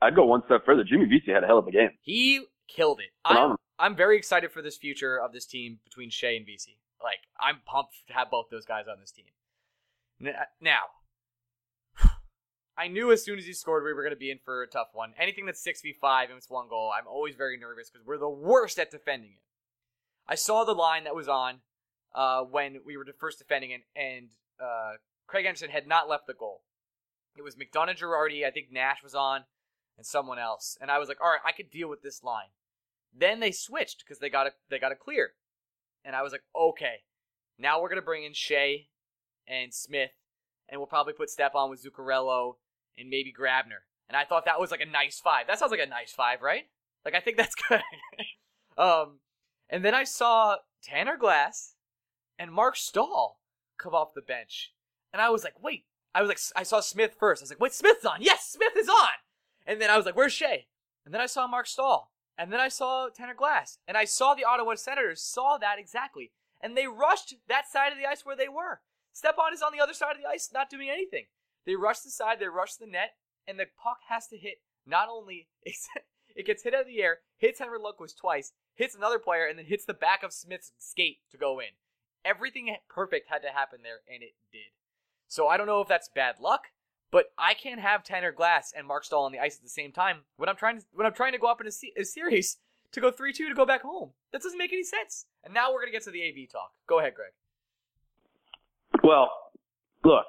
I'd 0.00 0.14
go 0.14 0.24
one 0.24 0.42
step 0.46 0.64
further. 0.64 0.84
Jimmy 0.84 1.04
Vesey 1.06 1.32
had 1.32 1.42
a 1.42 1.46
hell 1.46 1.58
of 1.58 1.66
a 1.66 1.72
game. 1.72 1.90
He 2.00 2.46
killed 2.68 3.00
it. 3.00 3.10
I'm, 3.24 3.56
I'm 3.80 3.96
very 3.96 4.16
excited 4.16 4.52
for 4.52 4.62
this 4.62 4.76
future 4.78 5.18
of 5.20 5.32
this 5.32 5.44
team 5.44 5.80
between 5.84 6.10
Skjei 6.10 6.36
and 6.36 6.46
Vesey. 6.46 6.78
Like, 7.02 7.20
I'm 7.40 7.60
pumped 7.64 7.94
to 8.08 8.14
have 8.14 8.30
both 8.30 8.46
those 8.50 8.64
guys 8.64 8.86
on 8.90 9.00
this 9.00 9.12
team. 9.12 10.34
Now, 10.60 10.80
I 12.76 12.88
knew 12.88 13.12
as 13.12 13.24
soon 13.24 13.38
as 13.38 13.46
he 13.46 13.52
scored 13.52 13.84
we 13.84 13.92
were 13.92 14.02
going 14.02 14.14
to 14.14 14.18
be 14.18 14.30
in 14.30 14.38
for 14.44 14.62
a 14.62 14.66
tough 14.66 14.88
one. 14.92 15.14
Anything 15.18 15.46
that's 15.46 15.64
6v5 15.64 16.24
and 16.24 16.38
it's 16.38 16.50
one 16.50 16.68
goal, 16.68 16.92
I'm 16.96 17.06
always 17.06 17.36
very 17.36 17.56
nervous 17.56 17.90
because 17.90 18.06
we're 18.06 18.18
the 18.18 18.28
worst 18.28 18.78
at 18.78 18.90
defending 18.90 19.30
it. 19.30 19.42
I 20.28 20.34
saw 20.34 20.64
the 20.64 20.72
line 20.72 21.04
that 21.04 21.14
was 21.14 21.28
on 21.28 21.60
uh, 22.14 22.42
when 22.42 22.78
we 22.84 22.96
were 22.96 23.06
first 23.18 23.38
defending 23.38 23.70
it, 23.70 23.82
and 23.96 24.28
uh, 24.60 24.94
Craig 25.26 25.46
Anderson 25.46 25.70
had 25.70 25.86
not 25.86 26.08
left 26.08 26.26
the 26.26 26.34
goal. 26.34 26.62
It 27.36 27.42
was 27.42 27.56
McDonagh 27.56 27.98
Girardi, 27.98 28.44
I 28.44 28.50
think 28.50 28.72
Nash 28.72 29.02
was 29.02 29.14
on, 29.14 29.44
and 29.96 30.04
someone 30.04 30.38
else. 30.38 30.76
And 30.80 30.90
I 30.90 30.98
was 30.98 31.08
like, 31.08 31.20
all 31.22 31.30
right, 31.30 31.40
I 31.44 31.52
could 31.52 31.70
deal 31.70 31.88
with 31.88 32.02
this 32.02 32.22
line. 32.22 32.48
Then 33.16 33.40
they 33.40 33.52
switched 33.52 34.04
because 34.04 34.18
they 34.18 34.28
got 34.28 34.46
a 34.46 34.52
they 34.68 34.78
got 34.78 34.92
a 34.92 34.96
clear, 34.96 35.32
and 36.04 36.14
I 36.16 36.22
was 36.22 36.32
like, 36.32 36.42
okay, 36.54 37.02
now 37.58 37.80
we're 37.80 37.88
gonna 37.88 38.02
bring 38.02 38.24
in 38.24 38.32
Skjei 38.32 38.86
and 39.46 39.72
Smith, 39.72 40.10
and 40.68 40.80
we'll 40.80 40.86
probably 40.86 41.12
put 41.12 41.30
Stepan 41.30 41.70
with 41.70 41.84
Zuccarello 41.84 42.54
and 42.96 43.08
maybe 43.08 43.32
Grabner. 43.32 43.84
And 44.08 44.16
I 44.16 44.24
thought 44.24 44.44
that 44.46 44.60
was 44.60 44.70
like 44.70 44.80
a 44.80 44.86
nice 44.86 45.20
five. 45.20 45.46
That 45.46 45.58
sounds 45.58 45.70
like 45.70 45.80
a 45.80 45.86
nice 45.86 46.12
five, 46.12 46.40
right? 46.42 46.64
Like 47.04 47.14
I 47.14 47.20
think 47.20 47.36
that's 47.36 47.54
good. 47.68 47.82
um, 48.76 49.20
and 49.68 49.84
then 49.84 49.94
I 49.94 50.04
saw 50.04 50.56
Tanner 50.82 51.16
Glass 51.16 51.74
and 52.38 52.52
Mark 52.52 52.76
Staal 52.76 53.40
come 53.78 53.94
off 53.94 54.14
the 54.14 54.22
bench, 54.22 54.72
and 55.12 55.20
I 55.22 55.30
was 55.30 55.44
like, 55.44 55.62
wait. 55.62 55.84
I 56.14 56.22
was 56.22 56.28
like, 56.28 56.40
I 56.56 56.62
saw 56.62 56.80
Smith 56.80 57.14
first. 57.20 57.42
I 57.42 57.44
was 57.44 57.50
like, 57.50 57.60
wait, 57.60 57.74
Smith's 57.74 58.04
on. 58.04 58.22
Yes, 58.22 58.48
Smith 58.48 58.72
is 58.76 58.88
on. 58.88 59.10
And 59.66 59.80
then 59.80 59.90
I 59.90 59.96
was 59.96 60.06
like, 60.06 60.16
where's 60.16 60.34
Skjei? 60.34 60.64
And 61.04 61.14
then 61.14 61.20
I 61.20 61.26
saw 61.26 61.46
Mark 61.46 61.66
Staal. 61.66 62.10
And 62.38 62.52
then 62.52 62.60
I 62.60 62.68
saw 62.68 63.08
Tanner 63.08 63.34
Glass. 63.34 63.78
And 63.88 63.96
I 63.96 64.04
saw 64.04 64.34
the 64.34 64.44
Ottawa 64.44 64.76
Senators 64.76 65.20
saw 65.20 65.58
that 65.58 65.78
exactly. 65.78 66.30
And 66.60 66.76
they 66.76 66.86
rushed 66.86 67.34
that 67.48 67.68
side 67.68 67.92
of 67.92 67.98
the 67.98 68.06
ice 68.06 68.24
where 68.24 68.36
they 68.36 68.48
were. 68.48 68.80
Stepan 69.12 69.52
is 69.52 69.62
on 69.62 69.72
the 69.72 69.82
other 69.82 69.92
side 69.92 70.12
of 70.12 70.22
the 70.22 70.28
ice, 70.28 70.50
not 70.54 70.70
doing 70.70 70.88
anything. 70.88 71.26
They 71.66 71.74
rushed 71.74 72.04
the 72.04 72.10
side, 72.10 72.38
they 72.38 72.46
rushed 72.46 72.78
the 72.78 72.86
net, 72.86 73.16
and 73.46 73.58
the 73.58 73.66
puck 73.82 73.98
has 74.08 74.28
to 74.28 74.38
hit 74.38 74.62
not 74.86 75.08
only 75.10 75.48
it 75.64 76.46
gets 76.46 76.62
hit 76.62 76.74
out 76.74 76.82
of 76.82 76.86
the 76.86 77.02
air, 77.02 77.18
hits 77.36 77.58
Henry 77.58 77.78
Lundqvist 77.78 78.16
twice, 78.16 78.52
hits 78.74 78.94
another 78.94 79.18
player, 79.18 79.46
and 79.46 79.58
then 79.58 79.66
hits 79.66 79.84
the 79.84 79.92
back 79.92 80.22
of 80.22 80.32
Smith's 80.32 80.72
skate 80.78 81.18
to 81.30 81.36
go 81.36 81.58
in. 81.58 81.74
Everything 82.24 82.74
perfect 82.88 83.28
had 83.28 83.42
to 83.42 83.48
happen 83.48 83.80
there, 83.82 84.00
and 84.08 84.22
it 84.22 84.34
did. 84.52 84.72
So 85.26 85.48
I 85.48 85.56
don't 85.56 85.66
know 85.66 85.80
if 85.80 85.88
that's 85.88 86.08
bad 86.08 86.36
luck, 86.40 86.68
but 87.10 87.26
I 87.38 87.54
can't 87.54 87.80
have 87.80 88.02
Tanner 88.04 88.32
Glass 88.32 88.72
and 88.76 88.86
Mark 88.86 89.04
Staal 89.04 89.24
on 89.24 89.32
the 89.32 89.38
ice 89.38 89.56
at 89.56 89.62
the 89.62 89.68
same 89.68 89.92
time 89.92 90.18
when 90.36 90.48
I'm 90.48 90.56
trying 90.56 90.78
to 90.78 90.84
when 90.92 91.06
I'm 91.06 91.14
trying 91.14 91.32
to 91.32 91.38
go 91.38 91.48
up 91.48 91.60
in 91.60 91.66
a, 91.66 92.00
a 92.00 92.04
series 92.04 92.58
to 92.92 93.00
go 93.00 93.10
three 93.10 93.32
two 93.32 93.48
to 93.48 93.54
go 93.54 93.66
back 93.66 93.82
home. 93.82 94.10
That 94.32 94.42
doesn't 94.42 94.58
make 94.58 94.72
any 94.72 94.84
sense. 94.84 95.26
And 95.44 95.54
now 95.54 95.72
we're 95.72 95.80
gonna 95.80 95.92
get 95.92 96.04
to 96.04 96.10
the 96.10 96.22
AV 96.22 96.50
talk. 96.50 96.72
Go 96.86 97.00
ahead, 97.00 97.14
Greg. 97.14 97.32
Well, 99.02 99.30
look, 100.04 100.26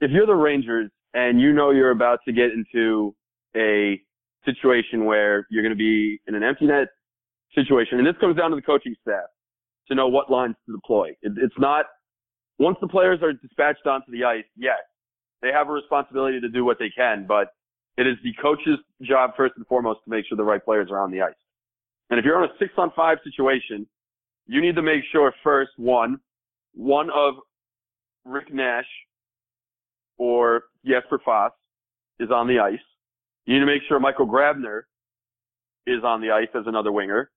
if 0.00 0.10
you're 0.10 0.26
the 0.26 0.34
Rangers 0.34 0.90
and 1.14 1.40
you 1.40 1.52
know 1.52 1.70
you're 1.70 1.90
about 1.90 2.20
to 2.26 2.32
get 2.32 2.50
into 2.52 3.14
a 3.56 4.00
situation 4.44 5.04
where 5.04 5.46
you're 5.50 5.62
going 5.62 5.72
to 5.72 5.76
be 5.76 6.20
in 6.28 6.34
an 6.34 6.42
empty 6.42 6.66
net 6.66 6.88
situation, 7.54 7.98
and 7.98 8.06
this 8.06 8.14
comes 8.20 8.36
down 8.36 8.50
to 8.50 8.56
the 8.56 8.62
coaching 8.62 8.94
staff 9.02 9.24
to 9.88 9.94
know 9.94 10.08
what 10.08 10.30
lines 10.30 10.54
to 10.66 10.72
deploy. 10.72 11.08
It, 11.22 11.32
it's 11.36 11.54
not 11.58 11.86
once 12.58 12.76
the 12.80 12.88
players 12.88 13.20
are 13.22 13.32
dispatched 13.32 13.86
onto 13.86 14.10
the 14.12 14.24
ice. 14.24 14.44
Yes, 14.56 14.78
they 15.46 15.52
have 15.52 15.68
a 15.68 15.72
responsibility 15.72 16.40
to 16.40 16.48
do 16.48 16.64
what 16.64 16.78
they 16.78 16.90
can, 16.90 17.24
but 17.26 17.54
it 17.96 18.06
is 18.06 18.16
the 18.24 18.32
coach's 18.42 18.78
job 19.02 19.30
first 19.36 19.54
and 19.56 19.66
foremost 19.68 20.00
to 20.04 20.10
make 20.10 20.26
sure 20.26 20.36
the 20.36 20.42
right 20.42 20.64
players 20.64 20.88
are 20.90 21.00
on 21.00 21.12
the 21.12 21.22
ice. 21.22 21.34
And 22.10 22.18
if 22.18 22.24
you're 22.24 22.36
on 22.36 22.48
a 22.48 22.52
six 22.58 22.72
on 22.76 22.90
five 22.96 23.18
situation, 23.22 23.86
you 24.46 24.60
need 24.60 24.74
to 24.74 24.82
make 24.82 25.02
sure 25.12 25.32
first, 25.44 25.70
one, 25.76 26.18
one 26.74 27.10
of 27.10 27.34
Rick 28.24 28.52
Nash 28.52 28.86
or 30.18 30.64
Jesper 30.84 31.20
Fast 31.24 31.54
is 32.18 32.30
on 32.30 32.48
the 32.48 32.58
ice. 32.58 32.78
You 33.44 33.54
need 33.54 33.60
to 33.60 33.66
make 33.66 33.82
sure 33.88 34.00
Michael 34.00 34.26
Grabner 34.26 34.82
is 35.86 36.02
on 36.02 36.20
the 36.20 36.32
ice 36.32 36.48
as 36.54 36.64
another 36.66 36.90
winger. 36.90 37.30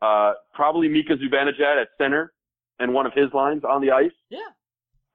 Uh, 0.00 0.34
probably 0.54 0.88
Mika 0.88 1.14
Zibanejad 1.14 1.82
at 1.82 1.88
center 1.98 2.32
and 2.78 2.94
one 2.94 3.06
of 3.06 3.12
his 3.14 3.32
lines 3.34 3.62
on 3.68 3.80
the 3.80 3.90
ice. 3.90 4.12
Yeah. 4.30 4.38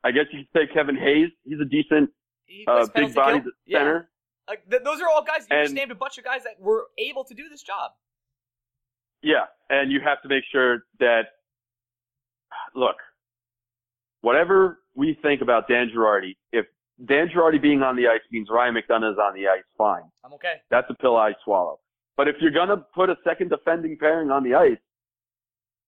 I 0.04 0.12
guess 0.12 0.26
you 0.32 0.40
could 0.40 0.68
say 0.68 0.74
Kevin 0.74 0.98
Hayes. 0.98 1.30
He's 1.46 1.60
a 1.62 1.66
decent, 1.66 2.10
He 2.46 2.66
uh, 2.68 2.88
big 2.94 3.14
body 3.14 3.42
kill. 3.42 3.52
Yeah. 3.66 3.80
center. 3.80 4.10
Like 4.48 4.70
th- 4.70 4.84
those 4.84 5.02
are 5.02 5.08
all 5.08 5.24
guys. 5.24 5.48
You 5.50 5.62
just 5.64 5.74
named 5.74 5.92
a 5.92 5.96
bunch 5.96 6.18
of 6.18 6.24
guys 6.24 6.44
that 6.44 6.60
were 6.60 6.88
able 6.98 7.24
to 7.24 7.34
do 7.34 7.50
this 7.50 7.62
job. 7.62 7.92
Yeah, 9.22 9.46
and 9.70 9.90
you 9.92 10.02
have 10.04 10.22
to 10.24 10.28
make 10.28 10.44
sure 10.52 10.84
that, 11.00 11.22
look, 12.76 12.98
whatever 14.20 14.80
we 14.96 15.18
think 15.22 15.42
about 15.42 15.70
Dan 15.70 15.90
Girardi, 15.96 16.36
if 16.52 16.66
Dan 17.06 17.30
Girardi 17.34 17.62
being 17.62 17.82
on 17.84 17.96
the 17.96 18.08
ice 18.08 18.20
means 18.32 18.50
Ryan 18.52 18.76
McDonagh 18.76 19.14
is 19.14 19.18
on 19.18 19.34
the 19.34 19.48
ice, 19.48 19.64
fine. 19.78 20.04
I'm 20.26 20.34
okay. 20.34 20.56
That's 20.70 20.88
a 20.90 20.94
pill 20.96 21.16
I 21.16 21.32
swallow. 21.46 21.80
But 22.18 22.28
if 22.28 22.36
you're 22.42 22.52
gonna 22.52 22.78
put 22.94 23.10
a 23.10 23.16
second 23.24 23.50
defending 23.50 23.98
pairing 23.98 24.30
on 24.30 24.44
the 24.44 24.56
ice, 24.56 24.78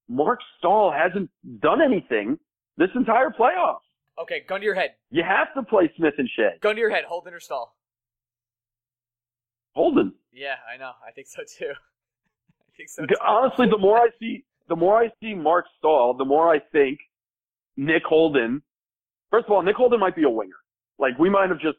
Mark 0.08 0.40
Staal 0.58 0.92
hasn't 0.92 1.30
done 1.60 1.82
anything 1.82 2.40
this 2.78 2.90
entire 2.96 3.30
playoff. 3.30 3.80
Okay, 4.20 4.44
gun 4.48 4.62
to 4.62 4.66
your 4.66 4.76
head. 4.76 4.92
You 5.12 5.24
have 5.24 5.54
to 5.56 5.64
play 5.64 5.92
Smith 5.98 6.14
and 6.18 6.30
Skjei. 6.38 6.60
Gun 6.62 6.76
to 6.76 6.80
your 6.82 6.90
head. 6.90 7.04
Holden 7.06 7.34
or 7.34 7.40
Staal. 7.40 7.76
Holden. 9.74 10.14
Yeah, 10.32 10.56
I 10.74 10.78
know. 10.78 10.92
I 11.06 11.12
think 11.12 11.28
so 11.28 11.42
too. 11.44 11.72
I 11.72 12.72
think 12.78 12.90
so. 12.90 13.06
Too. 13.06 13.16
Honestly, 13.26 13.68
the 13.70 13.78
more 13.78 13.98
I 13.98 14.08
see, 14.20 14.46
the 14.70 14.76
more 14.76 14.98
I 14.98 15.10
see 15.22 15.34
Mark 15.34 15.66
Staal, 15.78 16.14
the 16.18 16.26
more 16.26 16.54
I 16.54 16.60
think 16.72 17.00
Nick 17.78 18.04
Holden. 18.04 18.62
First 19.32 19.46
of 19.48 19.52
all, 19.52 19.62
Nick 19.62 19.76
Holden 19.76 20.00
might 20.00 20.16
be 20.16 20.24
a 20.24 20.30
winger. 20.30 20.56
Like 20.98 21.18
we 21.20 21.30
might 21.30 21.50
have 21.50 21.60
just 21.60 21.78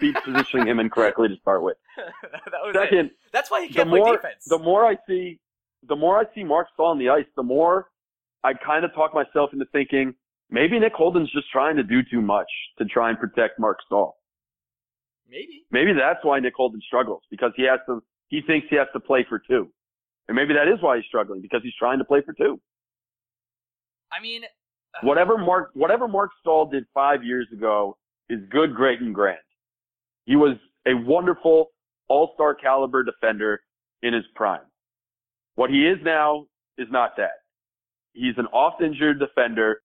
be 0.00 0.12
positioning 0.24 0.66
him 0.66 0.80
incorrectly 0.80 1.28
to 1.28 1.36
start 1.40 1.62
with. 1.62 1.76
that 1.96 2.50
was 2.64 2.74
it. 2.74 2.78
Second, 2.78 3.10
That's 3.32 3.50
why 3.50 3.64
he 3.64 3.72
can't 3.72 3.88
play 3.88 4.00
more 4.00 4.16
defense. 4.16 4.44
the 4.46 4.58
more 4.58 4.84
I 4.84 4.96
see, 5.06 5.38
the 5.86 5.96
more 5.96 6.18
I 6.18 6.24
see 6.34 6.42
Mark 6.42 6.68
Staal 6.74 6.86
on 6.86 6.98
the 6.98 7.10
ice, 7.10 7.26
the 7.36 7.42
more 7.44 7.90
I 8.42 8.54
kind 8.54 8.84
of 8.84 8.92
talk 8.94 9.14
myself 9.14 9.50
into 9.52 9.66
thinking 9.72 10.14
maybe 10.54 10.78
Nick 10.78 10.94
Holden's 10.94 11.30
just 11.32 11.50
trying 11.50 11.76
to 11.76 11.82
do 11.82 12.02
too 12.02 12.22
much 12.22 12.46
to 12.78 12.84
try 12.84 13.10
and 13.10 13.18
protect 13.18 13.58
Mark 13.58 13.78
Staal. 13.84 14.16
Maybe. 15.28 15.66
Maybe 15.70 15.92
that's 15.92 16.24
why 16.24 16.38
Nick 16.38 16.54
Holden 16.54 16.80
struggles 16.86 17.22
because 17.30 17.50
he 17.56 17.64
has 17.64 17.80
to. 17.86 18.02
He 18.28 18.40
thinks 18.46 18.68
he 18.70 18.76
has 18.76 18.86
to 18.94 19.00
play 19.00 19.26
for 19.28 19.38
two, 19.38 19.70
and 20.28 20.36
maybe 20.36 20.54
that 20.54 20.68
is 20.68 20.80
why 20.80 20.96
he's 20.96 21.06
struggling 21.06 21.42
because 21.42 21.60
he's 21.62 21.74
trying 21.78 21.98
to 21.98 22.04
play 22.04 22.22
for 22.24 22.32
two. 22.32 22.60
I 24.12 24.22
mean, 24.22 24.44
uh, 24.44 25.06
Whatever 25.06 25.36
Mark, 25.36 25.70
whatever 25.74 26.06
Mark 26.06 26.30
Staal 26.40 26.66
did 26.66 26.84
five 26.94 27.24
years 27.24 27.48
ago 27.52 27.96
is 28.30 28.38
good, 28.50 28.74
great, 28.74 29.00
and 29.00 29.14
grand. 29.14 29.38
He 30.24 30.36
was 30.36 30.56
a 30.86 30.94
wonderful 30.94 31.70
all-star 32.08 32.54
caliber 32.54 33.02
defender 33.02 33.60
in 34.02 34.14
his 34.14 34.24
prime. 34.34 34.60
What 35.56 35.70
he 35.70 35.86
is 35.86 35.98
now 36.04 36.46
is 36.78 36.86
not 36.90 37.16
that. 37.16 37.32
He's 38.12 38.34
an 38.36 38.46
oft-injured 38.46 39.18
defender 39.18 39.80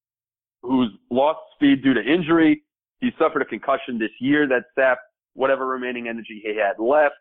who's 0.62 0.90
lost 1.10 1.40
speed 1.56 1.84
due 1.84 1.94
to 1.94 2.02
injury. 2.02 2.64
He 3.00 3.10
suffered 3.18 3.42
a 3.42 3.46
concussion 3.46 3.98
this 3.98 4.12
year 4.20 4.48
that 4.48 4.64
sapped 4.76 5.02
whatever 5.34 5.66
remaining 5.66 6.08
energy 6.08 6.42
he 6.44 6.56
had 6.58 6.82
left. 6.84 7.16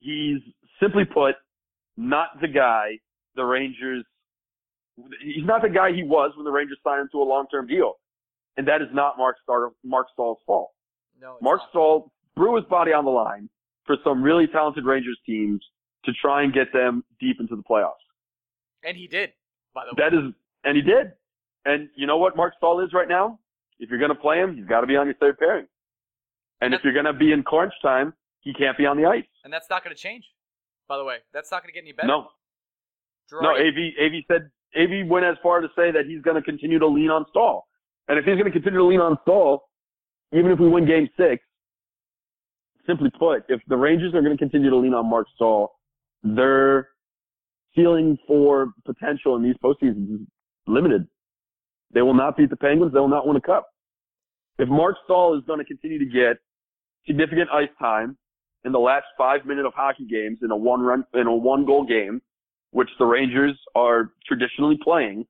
He's 0.00 0.40
simply 0.82 1.04
put 1.04 1.36
not 1.96 2.40
the 2.40 2.48
guy 2.48 2.98
the 3.36 3.44
Rangers 3.44 4.04
he's 5.20 5.44
not 5.44 5.60
the 5.62 5.68
guy 5.68 5.92
he 5.92 6.02
was 6.02 6.32
when 6.36 6.44
the 6.44 6.50
Rangers 6.50 6.78
signed 6.82 7.02
him 7.02 7.08
to 7.12 7.18
a 7.22 7.24
long-term 7.24 7.66
deal. 7.66 7.94
And 8.56 8.66
that 8.66 8.80
is 8.80 8.88
not 8.94 9.18
Mark, 9.18 9.36
Star- 9.42 9.72
Mark 9.84 10.06
Staal's 10.14 10.38
fault. 10.46 10.70
no. 11.20 11.36
Mark 11.42 11.60
not. 11.60 11.68
Staal 11.70 12.12
threw 12.34 12.56
his 12.56 12.64
body 12.64 12.92
on 12.94 13.04
the 13.04 13.10
line 13.10 13.50
for 13.84 13.96
some 14.02 14.22
really 14.22 14.46
talented 14.46 14.86
Rangers 14.86 15.18
teams 15.26 15.60
to 16.06 16.12
try 16.20 16.42
and 16.42 16.52
get 16.54 16.72
them 16.72 17.04
deep 17.20 17.36
into 17.40 17.54
the 17.56 17.62
playoffs. 17.62 17.92
and 18.82 18.96
he 18.96 19.06
did. 19.06 19.32
By 19.74 19.84
the 19.84 19.90
way, 20.02 20.08
That 20.10 20.16
is, 20.16 20.32
and 20.64 20.76
he 20.76 20.82
did. 20.82 21.12
And 21.66 21.88
you 21.96 22.06
know 22.06 22.16
what 22.16 22.36
Mark 22.36 22.54
Staal 22.56 22.80
is 22.80 22.92
right 22.94 23.08
now? 23.08 23.38
If 23.78 23.90
you're 23.90 23.98
going 23.98 24.14
to 24.14 24.20
play 24.20 24.38
him, 24.38 24.56
he's 24.56 24.66
got 24.66 24.80
to 24.80 24.86
be 24.86 24.96
on 24.96 25.06
your 25.06 25.16
third 25.16 25.36
pairing. 25.38 25.66
And 26.62 26.72
if 26.72 26.80
you're 26.84 26.94
going 26.94 27.04
to 27.04 27.12
be 27.12 27.32
in 27.32 27.42
crunch 27.42 27.74
time, 27.82 28.14
he 28.40 28.54
can't 28.54 28.78
be 28.78 28.86
on 28.86 28.96
the 28.96 29.04
ice. 29.04 29.24
and 29.44 29.52
that's 29.52 29.68
not 29.68 29.84
going 29.84 29.94
to 29.94 30.00
change. 30.00 30.24
By 30.88 30.96
the 30.96 31.04
way, 31.04 31.16
that's 31.34 31.50
not 31.50 31.62
going 31.62 31.72
to 31.72 31.74
get 31.74 31.82
any 31.84 31.92
better. 31.92 32.06
No, 32.08 32.28
no. 33.32 33.50
AV, 33.50 33.92
AV 34.00 34.22
said, 34.28 34.48
AV 34.80 35.06
went 35.08 35.26
as 35.26 35.36
far 35.42 35.60
to 35.60 35.68
say 35.76 35.90
that 35.90 36.06
he's 36.06 36.22
going 36.22 36.36
to 36.36 36.42
continue 36.42 36.78
to 36.78 36.86
lean 36.86 37.10
on 37.10 37.26
Staal. 37.30 37.66
And 38.08 38.18
if 38.18 38.24
he's 38.24 38.34
going 38.34 38.44
to 38.46 38.52
continue 38.52 38.78
to 38.78 38.84
lean 38.84 39.00
on 39.00 39.18
Staal, 39.22 39.68
even 40.32 40.52
if 40.52 40.60
we 40.60 40.68
win 40.68 40.86
game 40.86 41.08
six, 41.16 41.42
simply 42.86 43.10
put, 43.18 43.44
if 43.48 43.60
the 43.66 43.76
Rangers 43.76 44.14
are 44.14 44.22
going 44.22 44.36
to 44.36 44.38
continue 44.38 44.70
to 44.70 44.76
lean 44.76 44.94
on 44.94 45.10
Mark 45.10 45.26
Staal, 45.34 45.72
their 46.22 46.88
ceiling 47.74 48.16
for 48.26 48.68
potential 48.84 49.36
in 49.36 49.42
these 49.42 49.56
postseasons 49.62 50.14
is 50.14 50.26
limited. 50.68 51.06
They 51.92 52.02
will 52.02 52.14
not 52.14 52.36
beat 52.36 52.50
the 52.50 52.56
Penguins. 52.56 52.92
They 52.92 53.00
will 53.00 53.08
not 53.08 53.26
win 53.26 53.36
a 53.36 53.40
cup. 53.40 53.68
If 54.58 54.68
Mark 54.68 54.96
Staal 55.04 55.36
is 55.38 55.44
going 55.46 55.58
to 55.58 55.64
continue 55.64 55.98
to 55.98 56.06
get 56.06 56.38
significant 57.06 57.50
ice 57.52 57.68
time 57.78 58.16
in 58.64 58.72
the 58.72 58.78
last 58.78 59.04
five 59.16 59.44
minute 59.44 59.66
of 59.66 59.74
hockey 59.74 60.06
games 60.06 60.38
in 60.42 60.50
a 60.50 60.56
one 60.56 60.80
run, 60.80 61.04
in 61.14 61.26
a 61.26 61.34
one 61.34 61.64
goal 61.64 61.84
game, 61.86 62.20
which 62.70 62.88
the 62.98 63.04
Rangers 63.04 63.56
are 63.74 64.12
traditionally 64.26 64.78
playing, 64.82 65.26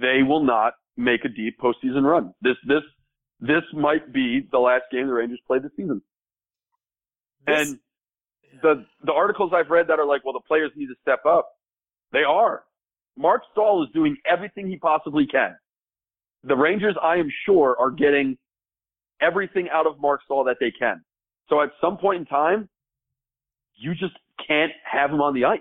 they 0.00 0.22
will 0.22 0.42
not 0.44 0.74
make 0.96 1.24
a 1.24 1.28
deep 1.28 1.58
postseason 1.58 2.04
run. 2.04 2.32
This, 2.42 2.56
this, 2.66 2.82
this 3.40 3.62
might 3.74 4.12
be 4.12 4.46
the 4.52 4.58
last 4.58 4.84
game 4.92 5.06
the 5.06 5.12
Rangers 5.14 5.40
play 5.46 5.58
this 5.58 5.72
season. 5.76 6.00
This- 7.46 7.68
and 7.70 7.78
the, 8.62 8.84
the 9.04 9.12
articles 9.12 9.52
I've 9.54 9.70
read 9.70 9.88
that 9.88 9.98
are 9.98 10.06
like, 10.06 10.24
well, 10.24 10.34
the 10.34 10.40
players 10.46 10.70
need 10.76 10.86
to 10.86 10.94
step 11.02 11.24
up. 11.26 11.48
They 12.12 12.22
are. 12.22 12.62
Mark 13.16 13.42
Staal 13.52 13.84
is 13.84 13.90
doing 13.92 14.16
everything 14.30 14.68
he 14.68 14.78
possibly 14.78 15.26
can. 15.26 15.56
The 16.44 16.56
Rangers, 16.56 16.96
I 17.02 17.16
am 17.16 17.28
sure, 17.46 17.76
are 17.78 17.90
getting 17.90 18.36
everything 19.20 19.68
out 19.72 19.86
of 19.86 20.00
Mark 20.00 20.20
Staal 20.24 20.44
that 20.44 20.56
they 20.60 20.72
can. 20.76 21.02
So 21.48 21.60
at 21.60 21.70
some 21.80 21.98
point 21.98 22.20
in 22.20 22.26
time, 22.26 22.68
you 23.74 23.94
just 23.94 24.14
can't 24.46 24.72
have 24.90 25.10
him 25.10 25.20
on 25.20 25.34
the 25.34 25.44
ice 25.44 25.60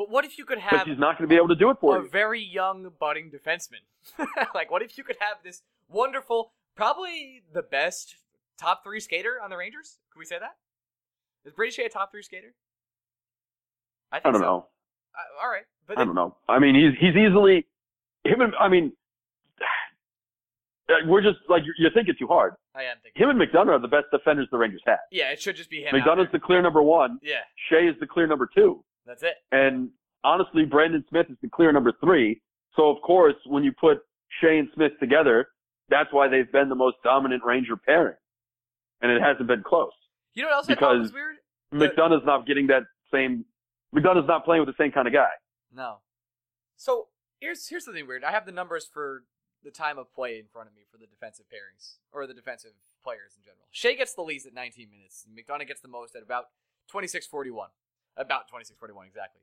but 0.00 0.08
what 0.08 0.24
if 0.24 0.38
you 0.38 0.46
could 0.46 0.56
have 0.56 0.86
he's 0.86 0.98
not 0.98 1.18
going 1.18 1.28
to 1.28 1.30
be 1.30 1.36
able 1.36 1.48
to 1.48 1.54
do 1.54 1.68
it 1.68 1.76
for 1.78 1.98
a 1.98 2.02
you. 2.02 2.08
very 2.08 2.42
young 2.42 2.90
budding 2.98 3.30
defenseman? 3.30 3.84
like, 4.54 4.70
what 4.70 4.80
if 4.80 4.96
you 4.96 5.04
could 5.04 5.18
have 5.20 5.36
this 5.44 5.60
wonderful, 5.90 6.54
probably 6.74 7.42
the 7.52 7.60
best 7.60 8.14
top 8.58 8.82
three 8.82 9.00
skater 9.00 9.34
on 9.44 9.50
the 9.50 9.58
Rangers? 9.58 9.98
Could 10.10 10.20
we 10.20 10.24
say 10.24 10.38
that? 10.38 10.56
Is 11.44 11.52
Brady 11.52 11.76
Skjei 11.76 11.84
a 11.84 11.88
top 11.90 12.12
three 12.12 12.22
skater? 12.22 12.54
I 14.10 14.20
think 14.20 14.28
I 14.28 14.30
don't 14.30 14.40
so. 14.40 14.46
know. 14.46 14.66
Uh, 15.14 15.44
all 15.44 15.50
right, 15.50 15.64
but 15.86 15.98
I 15.98 16.04
don't 16.04 16.14
know. 16.14 16.36
I 16.48 16.58
mean, 16.58 16.74
he's 16.74 16.92
he's 17.00 17.16
easily 17.16 17.66
him. 18.24 18.40
And, 18.40 18.52
I 18.60 18.68
mean, 18.68 18.92
we're 21.06 21.22
just 21.22 21.38
like 21.48 21.62
you're, 21.78 21.90
thinking 21.92 22.14
too 22.18 22.26
hard. 22.26 22.54
I 22.74 22.84
am 22.84 22.96
thinking. 23.02 23.22
Him 23.22 23.30
and 23.30 23.40
McDonagh 23.40 23.68
are 23.70 23.78
the 23.78 23.88
best 23.88 24.06
defenders 24.12 24.48
the 24.50 24.58
Rangers 24.58 24.82
have. 24.86 24.98
Yeah, 25.10 25.30
it 25.32 25.40
should 25.40 25.56
just 25.56 25.70
be 25.70 25.82
him. 25.82 25.94
McDonagh's 25.94 26.32
the 26.32 26.38
clear 26.38 26.62
number 26.62 26.82
one. 26.82 27.18
Yeah, 27.22 27.36
Skjei 27.70 27.90
is 27.90 27.98
the 28.00 28.06
clear 28.06 28.26
number 28.26 28.48
two. 28.54 28.84
that's 29.06 29.22
it. 29.22 29.34
And 29.52 29.90
honestly, 30.24 30.64
Brendan 30.64 31.04
Smith 31.08 31.26
is 31.30 31.36
the 31.42 31.48
clear 31.48 31.72
number 31.72 31.92
three. 32.00 32.40
So 32.76 32.88
of 32.88 33.02
course, 33.02 33.34
when 33.46 33.64
you 33.64 33.72
put 33.72 33.98
Skjei 34.42 34.58
and 34.60 34.68
Smith 34.74 34.92
together, 35.00 35.48
that's 35.88 36.12
why 36.12 36.28
they've 36.28 36.50
been 36.50 36.68
the 36.68 36.74
most 36.76 36.96
dominant 37.02 37.42
Ranger 37.44 37.76
pairing. 37.76 38.14
And 39.02 39.10
it 39.10 39.20
hasn't 39.22 39.48
been 39.48 39.62
close. 39.62 39.92
You 40.34 40.42
know 40.42 40.50
what 40.50 40.56
else 40.56 40.70
I 40.70 40.74
thought 40.76 40.98
was 40.98 41.10
Because- 41.10 41.12
weird? 41.12 41.36
McDonagh's 41.72 42.26
not 42.26 42.46
getting 42.46 42.66
that 42.66 42.82
same. 43.12 43.44
McDonagh's 43.94 44.28
not 44.28 44.44
playing 44.44 44.64
with 44.64 44.74
the 44.74 44.82
same 44.82 44.92
kind 44.92 45.06
of 45.06 45.12
guy. 45.12 45.30
No. 45.74 45.96
So 46.76 47.08
here's 47.40 47.68
here's 47.68 47.84
something 47.84 48.06
weird. 48.06 48.24
I 48.24 48.30
have 48.30 48.46
the 48.46 48.52
numbers 48.52 48.88
for 48.92 49.24
the 49.62 49.70
time 49.70 49.98
of 49.98 50.12
play 50.14 50.38
in 50.38 50.46
front 50.52 50.68
of 50.68 50.74
me 50.74 50.82
for 50.90 50.96
the 50.96 51.06
defensive 51.06 51.46
pairings 51.52 51.96
or 52.12 52.26
the 52.26 52.32
defensive 52.34 52.72
players 53.02 53.36
in 53.36 53.42
general. 53.42 53.66
Skjei 53.74 53.96
gets 53.98 54.14
the 54.14 54.22
least 54.22 54.46
at 54.46 54.54
19 54.54 54.88
minutes. 54.90 55.26
And 55.26 55.36
McDonagh 55.36 55.68
gets 55.68 55.80
the 55.80 55.88
most 55.88 56.16
at 56.16 56.22
about 56.22 56.46
26:41. 56.92 57.68
About 58.16 58.48
26:41 58.50 59.06
exactly. 59.06 59.42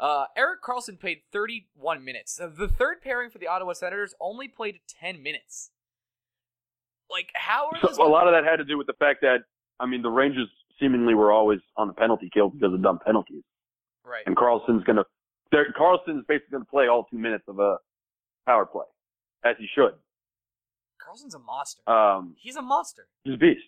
Uh, 0.00 0.26
Erik 0.36 0.62
Karlsson 0.62 0.98
played 0.98 1.22
31 1.32 2.04
minutes. 2.04 2.40
Uh, 2.40 2.48
The 2.48 2.66
third 2.66 3.02
pairing 3.02 3.30
for 3.30 3.38
the 3.38 3.46
Ottawa 3.46 3.72
Senators 3.74 4.14
only 4.20 4.48
played 4.48 4.80
10 4.88 5.22
minutes. 5.22 5.70
Like 7.10 7.30
how 7.34 7.66
are 7.66 7.78
those 7.80 7.96
So 7.96 8.06
a 8.06 8.08
lot 8.08 8.26
of 8.26 8.32
that 8.32 8.44
had 8.44 8.56
to 8.56 8.64
do 8.64 8.78
with 8.78 8.86
the 8.86 8.94
fact 8.94 9.20
that 9.20 9.44
I 9.78 9.86
mean 9.86 10.02
the 10.02 10.10
Rangers 10.10 10.48
seemingly 10.80 11.14
were 11.14 11.30
always 11.30 11.60
on 11.76 11.86
the 11.86 11.92
penalty 11.94 12.30
kill 12.32 12.48
because 12.50 12.72
of 12.72 12.82
dumb 12.82 12.98
penalties, 13.04 13.44
right? 14.04 14.22
and 14.26 14.36
Karlsson's 14.36 14.84
gonna. 14.84 15.04
they're- 15.50 15.72
Karlsson's 15.78 16.24
basically 16.26 16.52
gonna 16.52 16.64
play 16.64 16.88
all 16.88 17.04
two 17.04 17.18
minutes 17.18 17.44
of 17.48 17.58
a 17.58 17.76
power 18.46 18.66
play, 18.66 18.86
as 19.44 19.56
he 19.58 19.66
should. 19.74 19.92
Karlsson's 21.00 21.34
a 21.34 21.38
monster. 21.38 21.88
Um, 21.90 22.34
He's 22.38 22.56
a 22.56 22.62
monster. 22.62 23.06
he's 23.24 23.34
a 23.34 23.38
beast. 23.38 23.60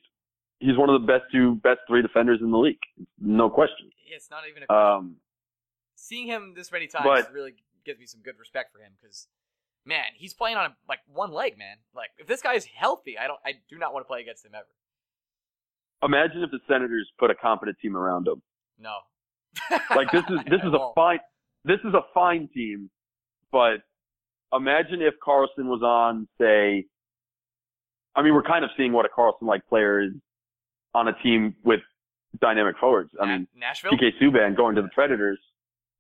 He's 0.61 0.77
one 0.79 0.88
of 0.88 1.01
the 1.01 1.07
best 1.07 1.25
two, 1.33 1.57
best 1.57 1.81
three 1.88 2.01
defenders 2.01 2.38
in 2.40 2.51
the 2.51 2.57
league, 2.59 2.79
no 3.20 3.51
question. 3.51 3.90
It's 4.07 4.31
not 4.31 4.44
even 4.49 4.62
a 4.62 4.66
question. 4.66 4.94
Um, 4.97 5.16
seeing 5.97 6.27
him 6.29 6.55
this 6.55 6.70
many 6.70 6.87
times 6.87 7.05
But- 7.05 7.33
really 7.33 7.55
gives 7.85 7.99
me 7.99 8.07
some 8.07 8.20
good 8.23 8.38
respect 8.38 8.73
for 8.73 8.79
him 8.79 8.92
because 9.01 9.27
man 9.85 10.05
he's 10.14 10.33
playing 10.33 10.57
on 10.57 10.75
like 10.88 11.01
one 11.07 11.31
leg 11.31 11.59
man 11.59 11.77
like 11.94 12.09
if 12.16 12.27
this 12.27 12.40
guy 12.40 12.55
is 12.55 12.64
healthy 12.64 13.18
i 13.18 13.27
don't 13.27 13.38
i 13.44 13.53
do 13.68 13.77
not 13.77 13.92
want 13.92 14.03
to 14.03 14.09
play 14.09 14.23
against 14.23 14.42
him 14.42 14.53
ever 14.55 14.64
imagine 16.03 16.42
if 16.42 16.51
the 16.51 16.61
Senators 16.66 17.11
put 17.18 17.31
a 17.31 17.35
competent 17.35 17.79
team 17.81 17.94
around 17.94 18.27
him. 18.27 18.40
no 18.79 18.97
Like 19.95 20.11
this 20.12 20.25
is 20.29 20.38
this 20.47 20.61
is 20.61 20.73
a 20.73 20.93
fine 20.95 21.21
this 21.64 21.79
is 21.85 21.95
a 21.95 22.03
fine 22.12 22.49
team, 22.53 22.90
but 23.51 23.77
imagine 24.53 25.01
if 25.01 25.14
Karlsson 25.27 25.67
was 25.67 25.83
on, 25.83 26.29
say, 26.38 26.85
I 28.14 28.23
mean, 28.23 28.35
we're 28.35 28.43
kind 28.43 28.64
of 28.64 28.71
seeing 28.77 28.93
what 28.93 29.07
a 29.07 29.09
Karlsson 29.09 29.43
like 29.43 29.67
player 29.67 30.03
is 30.03 30.12
on 30.95 31.09
a 31.09 31.12
team 31.23 31.55
with 31.64 31.81
dynamic 32.40 32.77
forwards. 32.79 33.11
I 33.21 33.27
mean, 33.27 33.49
nashville 33.57 33.93
PK 33.93 34.11
Subban 34.21 34.57
going 34.57 34.75
to 34.77 34.83
the 34.83 34.88
Predators 34.88 35.38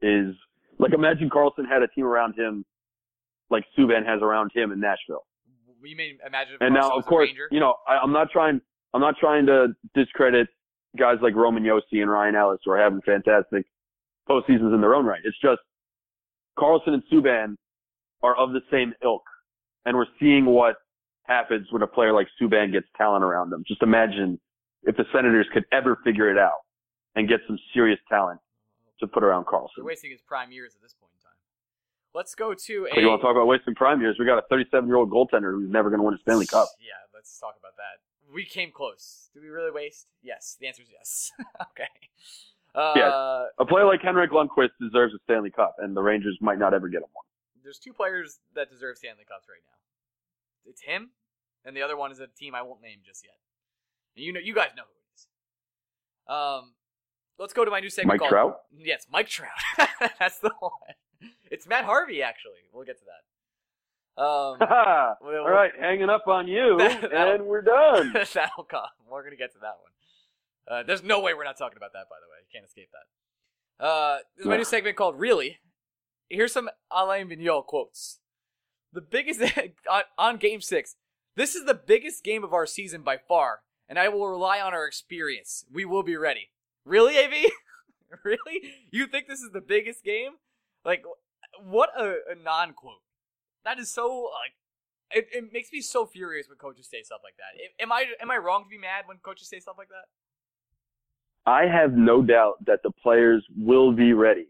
is 0.02 0.34
like 0.78 0.92
imagine 0.92 1.30
Karlsson 1.30 1.66
had 1.68 1.82
a 1.82 1.88
team 1.88 2.04
around 2.04 2.38
him 2.38 2.64
like 3.50 3.64
Subban 3.78 4.04
has 4.06 4.22
around 4.22 4.50
him 4.54 4.72
in 4.72 4.80
Nashville. 4.80 5.24
you 5.82 5.96
may 5.96 6.16
imagine 6.26 6.54
if 6.54 6.60
And 6.60 6.74
now, 6.74 6.90
of 6.90 7.04
course, 7.06 7.30
you 7.50 7.60
know, 7.60 7.76
I, 7.86 7.98
I'm 7.98 8.12
not 8.12 8.30
trying. 8.30 8.60
I'm 8.92 9.00
not 9.00 9.16
trying 9.18 9.46
to 9.46 9.68
discredit 9.94 10.48
guys 10.96 11.16
like 11.22 11.34
Roman 11.34 11.62
Josi 11.62 12.00
and 12.02 12.10
Ryan 12.10 12.36
Ellis 12.36 12.60
who 12.64 12.70
are 12.70 12.78
having 12.78 13.00
fantastic 13.02 13.66
postseasons 14.28 14.74
in 14.74 14.80
their 14.80 14.94
own 14.94 15.04
right. 15.04 15.20
It's 15.24 15.38
just 15.40 15.60
Karlsson 16.58 16.94
and 16.94 17.02
Subban 17.12 17.56
are 18.22 18.36
of 18.36 18.52
the 18.52 18.60
same 18.70 18.94
ilk, 19.02 19.22
and 19.84 19.96
we're 19.96 20.06
seeing 20.20 20.46
what 20.46 20.76
happens 21.24 21.66
when 21.70 21.82
a 21.82 21.86
player 21.86 22.12
like 22.12 22.28
Subban 22.40 22.72
gets 22.72 22.86
talent 22.96 23.24
around 23.24 23.50
them. 23.50 23.64
Just 23.66 23.82
imagine 23.82 24.40
if 24.84 24.96
the 24.96 25.04
Senators 25.12 25.46
could 25.52 25.64
ever 25.72 25.98
figure 26.04 26.30
it 26.30 26.38
out 26.38 26.60
and 27.14 27.28
get 27.28 27.40
some 27.46 27.58
serious 27.72 27.98
talent 28.08 28.40
to 29.00 29.06
put 29.06 29.24
around 29.24 29.44
Karlsson. 29.46 29.68
they're 29.76 29.84
wasting 29.84 30.10
his 30.10 30.20
prime 30.20 30.52
years 30.52 30.74
at 30.74 30.82
this 30.82 30.94
point 30.94 31.12
in 31.18 31.22
time 31.22 31.34
let's 32.14 32.34
go 32.34 32.54
to 32.54 32.86
a 32.90 33.00
you 33.00 33.08
want 33.08 33.20
to 33.20 33.26
talk 33.26 33.34
about 33.34 33.46
wasting 33.46 33.74
prime 33.74 34.00
years? 34.00 34.16
We 34.18 34.24
got 34.24 34.38
a 34.38 34.46
37 34.48 34.86
year 34.86 34.96
old 34.96 35.10
goaltender 35.10 35.52
who's 35.52 35.70
never 35.70 35.90
going 35.90 35.98
to 35.98 36.04
win 36.06 36.14
a 36.14 36.18
Stanley 36.18 36.46
Cup. 36.46 36.68
yeah 36.80 36.94
let's 37.12 37.38
talk 37.38 37.54
about 37.58 37.74
that 37.76 37.98
we 38.34 38.44
came 38.44 38.70
close 38.72 39.30
did 39.32 39.42
we 39.42 39.48
really 39.48 39.70
waste 39.70 40.06
yes 40.22 40.56
the 40.60 40.66
answer 40.66 40.82
is 40.82 40.88
yes 40.90 41.30
okay 41.62 41.88
uh, 42.74 42.92
Yes. 42.96 43.12
A 43.60 43.64
player 43.64 43.86
like 43.86 44.02
Henrik 44.02 44.32
Lundqvist 44.32 44.70
deserves 44.80 45.14
a 45.14 45.18
Stanley 45.22 45.52
Cup, 45.52 45.76
and 45.78 45.96
the 45.96 46.02
Rangers 46.02 46.36
might 46.40 46.58
not 46.58 46.74
ever 46.74 46.88
get 46.88 46.98
him 47.02 47.08
one. 47.12 47.24
there's 47.62 47.78
two 47.78 47.92
players 47.92 48.40
that 48.56 48.68
deserve 48.68 48.98
Stanley 48.98 49.22
Cups 49.28 49.46
right 49.48 49.62
now. 49.64 49.78
It's 50.68 50.82
him, 50.82 51.10
and 51.64 51.76
the 51.76 51.82
other 51.82 51.96
one 51.96 52.10
is 52.10 52.18
a 52.18 52.26
team 52.26 52.52
I 52.52 52.62
won't 52.62 52.82
name 52.82 52.98
just 53.06 53.22
yet. 53.24 53.36
And 54.16 54.24
you 54.24 54.32
know, 54.32 54.40
you 54.40 54.54
guys 54.56 54.70
know 54.76 54.82
who 54.82 54.90
it 54.90 55.06
is. 55.14 55.26
Um, 56.26 56.72
let's 57.38 57.52
go 57.52 57.64
to 57.64 57.70
my 57.70 57.78
new 57.78 57.90
segment. 57.90 58.14
Mike 58.14 58.18
called, 58.20 58.30
Trout? 58.30 58.60
Yes, 58.76 59.06
Mike 59.08 59.28
Trout. 59.28 59.52
That's 60.18 60.38
the 60.40 60.50
one. 60.58 60.72
It's 61.52 61.68
Matt 61.68 61.84
Harvey, 61.84 62.22
actually. 62.22 62.66
We'll 62.72 62.84
get 62.84 62.98
to 62.98 63.04
that. 63.04 63.22
Um, 64.16 64.24
All 64.60 65.16
well, 65.22 65.44
right, 65.44 65.72
hanging 65.78 66.08
up 66.08 66.28
on 66.28 66.46
you, 66.46 66.76
That- 66.78 67.12
and 67.12 67.46
we're 67.46 67.62
done. 67.62 68.12
that'll 68.34 68.64
come. 68.64 68.86
We're 69.08 69.24
gonna 69.24 69.36
get 69.36 69.52
to 69.54 69.58
that 69.60 69.74
one. 69.82 69.92
Uh, 70.66 70.82
there's 70.84 71.02
no 71.02 71.20
way 71.20 71.34
we're 71.34 71.44
not 71.44 71.58
talking 71.58 71.76
about 71.76 71.92
that, 71.92 72.06
by 72.08 72.16
the 72.20 72.30
way. 72.30 72.38
You 72.40 72.48
can't 72.52 72.64
escape 72.64 72.88
that. 72.92 73.84
Uh, 73.84 74.18
this 74.36 74.44
is 74.44 74.48
my 74.48 74.56
new 74.56 74.64
segment 74.64 74.96
called 74.96 75.18
"Really." 75.18 75.58
Here's 76.30 76.52
some 76.52 76.70
Alain 76.90 77.28
Vigneault 77.28 77.66
quotes. 77.66 78.20
The 78.92 79.00
biggest 79.02 79.40
on, 79.90 80.02
on 80.16 80.36
Game 80.36 80.60
Six. 80.60 80.96
This 81.36 81.54
is 81.56 81.64
the 81.64 81.74
biggest 81.74 82.22
game 82.22 82.44
of 82.44 82.54
our 82.54 82.66
season 82.66 83.02
by 83.02 83.16
far, 83.18 83.60
and 83.88 83.98
I 83.98 84.08
will 84.08 84.28
rely 84.28 84.60
on 84.60 84.72
our 84.72 84.86
experience. 84.86 85.64
We 85.72 85.84
will 85.84 86.04
be 86.04 86.16
ready. 86.16 86.50
Really, 86.84 87.18
Av? 87.18 87.32
really? 88.24 88.60
You 88.92 89.06
think 89.06 89.26
this 89.26 89.40
is 89.40 89.50
the 89.52 89.60
biggest 89.60 90.04
game? 90.04 90.32
Like, 90.84 91.02
what 91.60 91.90
a, 91.98 92.18
a 92.30 92.34
non-quote. 92.42 93.00
That 93.64 93.78
is 93.78 93.90
so 93.90 94.30
like 94.42 94.54
it, 95.10 95.28
it 95.32 95.52
makes 95.52 95.72
me 95.72 95.80
so 95.80 96.06
furious 96.06 96.48
when 96.48 96.58
coaches 96.58 96.88
say 96.90 97.02
stuff 97.02 97.20
like 97.22 97.34
that. 97.36 97.82
Am 97.82 97.92
I 97.92 98.06
am 98.20 98.30
I 98.30 98.36
wrong 98.36 98.64
to 98.64 98.68
be 98.68 98.78
mad 98.78 99.04
when 99.06 99.18
coaches 99.18 99.48
say 99.48 99.60
stuff 99.60 99.76
like 99.78 99.88
that? 99.88 100.06
I 101.46 101.66
have 101.66 101.92
no 101.92 102.22
doubt 102.22 102.64
that 102.66 102.80
the 102.82 102.90
players 102.90 103.44
will 103.56 103.92
be 103.92 104.12
ready. 104.12 104.48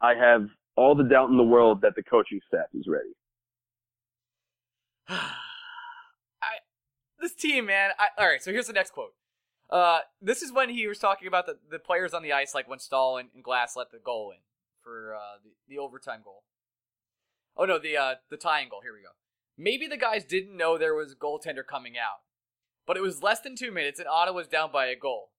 I 0.00 0.14
have 0.14 0.48
all 0.76 0.94
the 0.94 1.04
doubt 1.04 1.30
in 1.30 1.36
the 1.36 1.44
world 1.44 1.80
that 1.82 1.94
the 1.94 2.02
coaching 2.02 2.40
staff 2.48 2.66
is 2.74 2.86
ready. 2.88 3.14
I 5.08 6.58
this 7.20 7.34
team, 7.34 7.66
man. 7.66 7.90
I, 7.98 8.08
all 8.18 8.28
right, 8.28 8.42
so 8.42 8.50
here's 8.50 8.66
the 8.66 8.72
next 8.72 8.92
quote. 8.92 9.14
Uh, 9.70 10.00
this 10.20 10.42
is 10.42 10.52
when 10.52 10.68
he 10.68 10.86
was 10.86 10.98
talking 10.98 11.26
about 11.26 11.46
the, 11.46 11.56
the 11.70 11.78
players 11.78 12.12
on 12.12 12.22
the 12.22 12.32
ice, 12.32 12.54
like 12.54 12.68
when 12.68 12.78
Staal 12.78 13.16
and, 13.16 13.30
and 13.34 13.42
Glass 13.42 13.76
let 13.76 13.90
the 13.90 13.98
goal 13.98 14.30
in 14.30 14.38
for 14.82 15.14
uh, 15.14 15.38
the, 15.42 15.50
the 15.74 15.78
overtime 15.78 16.20
goal. 16.22 16.42
Oh 17.56 17.64
no, 17.64 17.78
the 17.78 17.96
uh, 17.96 18.14
the 18.30 18.36
tying. 18.36 18.68
Here 18.82 18.92
we 18.92 19.02
go. 19.02 19.10
Maybe 19.56 19.86
the 19.86 19.96
guys 19.96 20.24
didn't 20.24 20.56
know 20.56 20.76
there 20.76 20.94
was 20.94 21.12
a 21.12 21.16
goaltender 21.16 21.64
coming 21.64 21.94
out, 21.96 22.22
but 22.86 22.96
it 22.96 23.02
was 23.02 23.22
less 23.22 23.40
than 23.40 23.56
two 23.56 23.70
minutes, 23.70 23.98
and 23.98 24.08
Ottawa's 24.08 24.48
down 24.48 24.72
by 24.72 24.86
a 24.86 24.96
goal. 24.96 25.30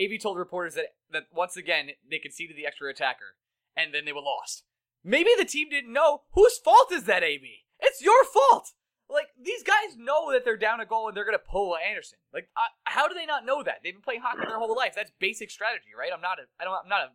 AV 0.00 0.20
told 0.20 0.38
reporters 0.38 0.74
that 0.74 0.94
that 1.10 1.24
once 1.32 1.56
again 1.56 1.90
they 2.08 2.18
conceded 2.18 2.56
the 2.56 2.66
extra 2.66 2.88
attacker, 2.90 3.36
and 3.76 3.92
then 3.92 4.04
they 4.04 4.12
were 4.12 4.20
lost. 4.20 4.64
Maybe 5.02 5.30
the 5.36 5.44
team 5.44 5.68
didn't 5.70 5.92
know. 5.92 6.22
Whose 6.32 6.58
fault 6.58 6.92
is 6.92 7.04
that, 7.04 7.24
AV? 7.24 7.64
It's 7.80 8.02
your 8.02 8.24
fault. 8.24 8.72
Like 9.08 9.28
these 9.42 9.64
guys 9.64 9.96
know 9.98 10.30
that 10.32 10.44
they're 10.44 10.56
down 10.56 10.80
a 10.80 10.86
goal 10.86 11.08
and 11.08 11.16
they're 11.16 11.24
gonna 11.24 11.38
pull 11.38 11.76
Anderson. 11.76 12.18
Like, 12.32 12.48
how 12.84 13.08
do 13.08 13.14
they 13.14 13.26
not 13.26 13.44
know 13.44 13.64
that? 13.64 13.80
They've 13.82 13.94
been 13.94 14.02
playing 14.02 14.20
hockey 14.20 14.46
their 14.46 14.58
whole 14.58 14.76
life. 14.76 14.92
That's 14.94 15.10
basic 15.18 15.50
strategy, 15.50 15.90
right? 15.98 16.10
I'm 16.14 16.20
not 16.20 16.38
a, 16.38 16.42
I 16.60 16.64
don't, 16.64 16.74
I'm 16.84 16.88
not 16.88 17.00
a, 17.00 17.10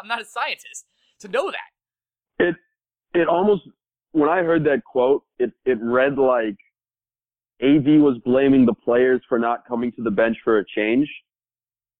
I'm 0.00 0.08
not 0.08 0.22
a 0.22 0.24
scientist 0.24 0.86
to 1.20 1.28
know 1.28 1.50
that. 1.50 2.46
It 2.46 2.56
it 3.14 3.28
almost 3.28 3.62
when 4.12 4.28
I 4.28 4.42
heard 4.42 4.64
that 4.64 4.82
quote, 4.84 5.22
it 5.38 5.52
it 5.64 5.78
read 5.80 6.18
like 6.18 6.56
AV 7.62 8.00
was 8.00 8.18
blaming 8.24 8.66
the 8.66 8.74
players 8.74 9.20
for 9.28 9.38
not 9.38 9.66
coming 9.66 9.92
to 9.92 10.02
the 10.02 10.10
bench 10.10 10.36
for 10.44 10.58
a 10.58 10.64
change, 10.64 11.08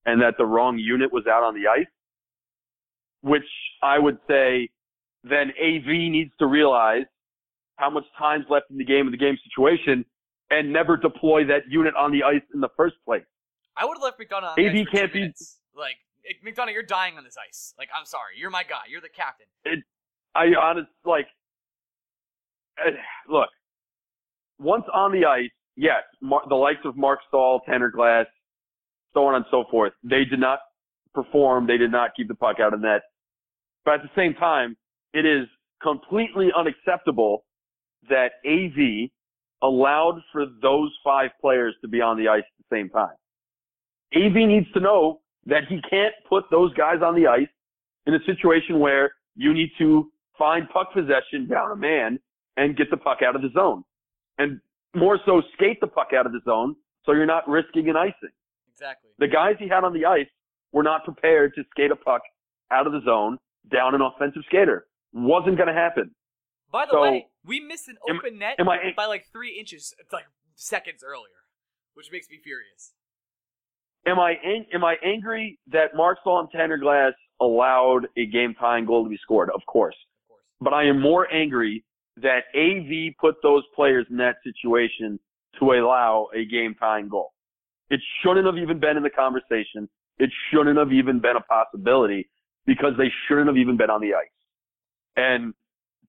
and 0.07 0.21
that 0.23 0.35
the 0.39 0.45
wrong 0.47 0.79
unit 0.79 1.13
was 1.13 1.25
out 1.27 1.43
on 1.43 1.55
the 1.55 1.69
ice. 1.69 1.87
Which 3.23 3.45
I 3.83 3.99
would 3.99 4.19
say, 4.27 4.71
then 5.25 5.53
AV 5.61 5.87
needs 5.87 6.33
to 6.39 6.47
realize 6.47 7.05
how 7.77 7.91
much 7.91 8.05
time's 8.19 8.47
left 8.49 8.71
in 8.71 8.79
the 8.79 8.85
game 8.85 9.07
of 9.07 9.13
the 9.13 9.19
game 9.19 9.37
situation, 9.45 10.05
and 10.51 10.73
never 10.73 10.97
deploy 10.97 11.45
that 11.47 11.63
unit 11.69 11.95
on 11.97 12.13
the 12.13 12.23
ice 12.23 12.43
in 12.55 12.61
the 12.61 12.71
first 12.77 12.97
place. 13.05 13.25
I 13.77 13.85
would 13.85 13.97
have 13.97 14.03
left 14.03 14.21
McDonagh 14.21 14.53
AV 14.59 14.87
can't 14.91 15.13
be- 15.13 15.33
Like 15.75 15.97
McDonagh, 16.45 16.73
you're 16.73 16.83
dying 16.83 17.17
on 17.19 17.25
this 17.25 17.37
ice. 17.37 17.75
Like, 17.79 17.89
I'm 17.97 18.05
sorry, 18.07 18.35
you're 18.37 18.51
my 18.51 18.63
guy. 18.63 18.83
You're 18.89 19.01
the 19.01 19.09
captain. 19.09 19.47
I 20.35 20.47
honest 20.61 20.89
like 21.05 21.27
look. 23.29 23.49
Once 24.59 24.85
on 24.93 25.13
the 25.13 25.27
ice, 25.27 25.51
yes, 25.77 26.03
Mar- 26.21 26.43
the 26.49 26.55
likes 26.55 26.81
of 26.85 26.97
Mark 26.97 27.21
Staal, 27.29 27.61
Tanner 27.67 27.91
Glass, 27.91 28.27
so 29.15 29.25
on 29.25 29.35
and 29.35 29.45
so 29.51 29.65
forth, 29.71 29.93
they 30.03 30.25
did 30.25 30.39
not 30.39 30.61
perform. 31.15 31.67
They 31.67 31.79
did 31.79 31.91
not 31.91 32.11
keep 32.17 32.29
the 32.29 32.35
puck 32.35 32.57
out 32.61 32.75
of 32.75 32.81
net. 32.81 33.03
But 33.85 33.95
at 33.95 34.03
the 34.03 34.11
same 34.15 34.35
time, 34.35 34.77
it 35.13 35.27
is 35.27 35.47
completely 35.83 36.51
unacceptable 36.57 37.45
that 38.09 38.33
AV 38.47 39.11
allowed 39.63 40.21
for 40.33 40.47
those 40.63 40.91
five 41.03 41.31
players 41.41 41.75
to 41.83 41.89
be 41.89 42.01
on 42.01 42.17
the 42.17 42.29
ice 42.29 42.43
at 42.43 42.65
the 42.69 42.77
same 42.77 42.89
time. 42.91 43.15
AV 44.15 44.35
needs 44.35 44.71
to 44.73 44.81
know 44.81 45.21
that 45.47 45.63
he 45.69 45.81
can't 45.89 46.15
put 46.29 46.45
those 46.51 46.73
guys 46.75 46.99
on 47.03 47.15
the 47.15 47.27
ice 47.27 47.49
in 48.07 48.15
a 48.15 48.19
situation 48.27 48.79
where 48.79 49.11
you 49.37 49.55
need 49.55 49.71
to 49.79 50.11
find 50.41 50.67
puck 50.71 50.93
possession 50.95 51.47
down 51.49 51.71
a 51.71 51.77
man 51.77 52.19
and 52.57 52.77
get 52.77 52.91
the 52.91 52.97
puck 52.97 53.19
out 53.25 53.37
of 53.37 53.43
the 53.43 53.51
zone. 53.55 53.85
And 54.39 54.59
more 54.97 55.21
so 55.27 55.43
skate 55.55 55.79
the 55.81 55.87
puck 55.87 56.09
out 56.19 56.25
of 56.27 56.33
the 56.33 56.41
zone 56.45 56.75
so 57.05 57.13
you're 57.13 57.27
not 57.27 57.47
risking 57.47 57.89
an 57.91 57.97
icing. 57.97 58.33
Exactly. 58.73 59.11
The 59.19 59.29
guys 59.29 59.57
he 59.59 59.69
had 59.69 59.85
on 59.85 59.93
the 59.93 60.07
ice 60.07 60.27
were 60.73 60.83
not 60.83 61.05
prepared 61.05 61.53
to 61.57 61.63
skate 61.71 61.91
a 61.91 61.97
puck 61.97 62.23
out 62.71 62.87
of 62.87 62.93
the 62.95 63.03
zone 63.05 63.37
down 63.71 63.95
an 63.95 64.01
offensive 64.01 64.43
skater. 64.49 64.87
Wasn't 65.13 65.57
going 65.57 65.67
to 65.69 65.75
happen. 65.75 66.11
By 66.73 66.87
the 66.87 66.93
So, 66.93 67.03
way, 67.03 67.27
we 67.45 67.61
missed 67.61 67.89
an 67.89 67.99
am- 68.09 68.17
open 68.17 68.39
net 68.39 68.57
am 68.59 68.69
I- 68.69 68.95
by 68.97 69.05
like 69.07 69.27
three 69.31 69.59
inches, 69.59 69.95
like 70.13 70.25
seconds 70.55 71.05
earlier, 71.05 71.45
which 71.95 72.11
makes 72.11 72.31
me 72.31 72.39
furious. 72.43 72.95
Am 74.07 74.19
I 74.19 74.33
ang- 74.43 74.67
am 74.73 74.85
I 74.85 74.97
angry 75.05 75.59
that 75.67 75.95
Mark 75.95 76.19
Staal 76.21 76.41
and 76.41 76.51
Tanner 76.51 76.79
Glass 76.79 77.13
allowed 77.41 78.07
a 78.17 78.25
game 78.27 78.55
tying 78.55 78.87
goal 78.87 79.05
to 79.05 79.11
be 79.11 79.19
scored? 79.19 79.51
Of 79.51 79.61
course. 79.67 79.97
But 80.61 80.73
I 80.75 80.85
am 80.85 81.01
more 81.01 81.33
angry 81.33 81.85
that 82.17 82.45
AV 82.55 83.17
put 83.19 83.37
those 83.43 83.63
players 83.75 84.07
in 84.11 84.17
that 84.19 84.37
situation 84.45 85.19
to 85.59 85.73
allow 85.73 86.29
a 86.35 86.45
game 86.45 86.75
tying 86.79 87.09
goal. 87.09 87.33
It 87.89 88.01
shouldn't 88.23 88.47
have 88.47 88.59
even 88.59 88.79
been 88.79 88.97
in 88.97 89.03
the 89.03 89.11
conversation. 89.11 89.89
It 90.19 90.31
shouldn't 90.51 90.79
have 90.79 90.93
even 90.93 91.21
been 91.21 91.37
a 91.37 91.41
possibility 91.41 92.29
because 92.67 92.93
they 92.99 93.11
shouldn't 93.27 93.49
have 93.49 93.57
even 93.57 93.77
been 93.77 93.91
on 93.91 94.01
the 94.01 94.15
ice. 94.15 94.29
And 95.17 95.55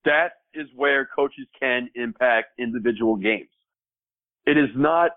that 0.05 0.33
is 0.53 0.67
where 0.75 1.07
coaches 1.15 1.47
can 1.59 1.89
impact 1.95 2.59
individual 2.59 3.15
games. 3.15 3.49
It 4.45 4.57
is 4.57 4.69
not 4.75 5.11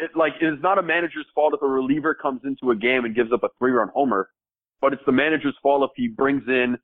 it, 0.00 0.10
like 0.16 0.32
it 0.40 0.46
is 0.46 0.58
not 0.62 0.78
a 0.78 0.82
manager's 0.82 1.26
fault 1.34 1.54
if 1.54 1.62
a 1.62 1.66
reliever 1.66 2.14
comes 2.14 2.40
into 2.44 2.70
a 2.70 2.76
game 2.76 3.04
and 3.04 3.14
gives 3.14 3.32
up 3.32 3.42
a 3.42 3.48
three-run 3.58 3.88
homer, 3.94 4.30
but 4.80 4.92
it's 4.92 5.02
the 5.06 5.12
manager's 5.12 5.56
fault 5.62 5.82
if 5.82 5.90
he 5.96 6.08
brings 6.08 6.42
in 6.46 6.76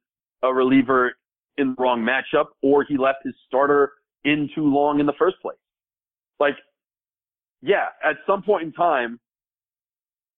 a 0.44 0.52
reliever 0.52 1.14
in 1.56 1.74
the 1.74 1.82
wrong 1.82 2.00
matchup 2.02 2.46
or 2.62 2.84
he 2.84 2.96
left 2.96 3.18
his 3.24 3.34
starter 3.46 3.92
in 4.24 4.48
too 4.54 4.64
long 4.64 5.00
in 5.00 5.06
the 5.06 5.12
first 5.18 5.36
place. 5.40 5.56
Like, 6.40 6.54
yeah, 7.62 7.86
at 8.04 8.16
some 8.26 8.42
point 8.42 8.64
in 8.64 8.72
time, 8.72 9.20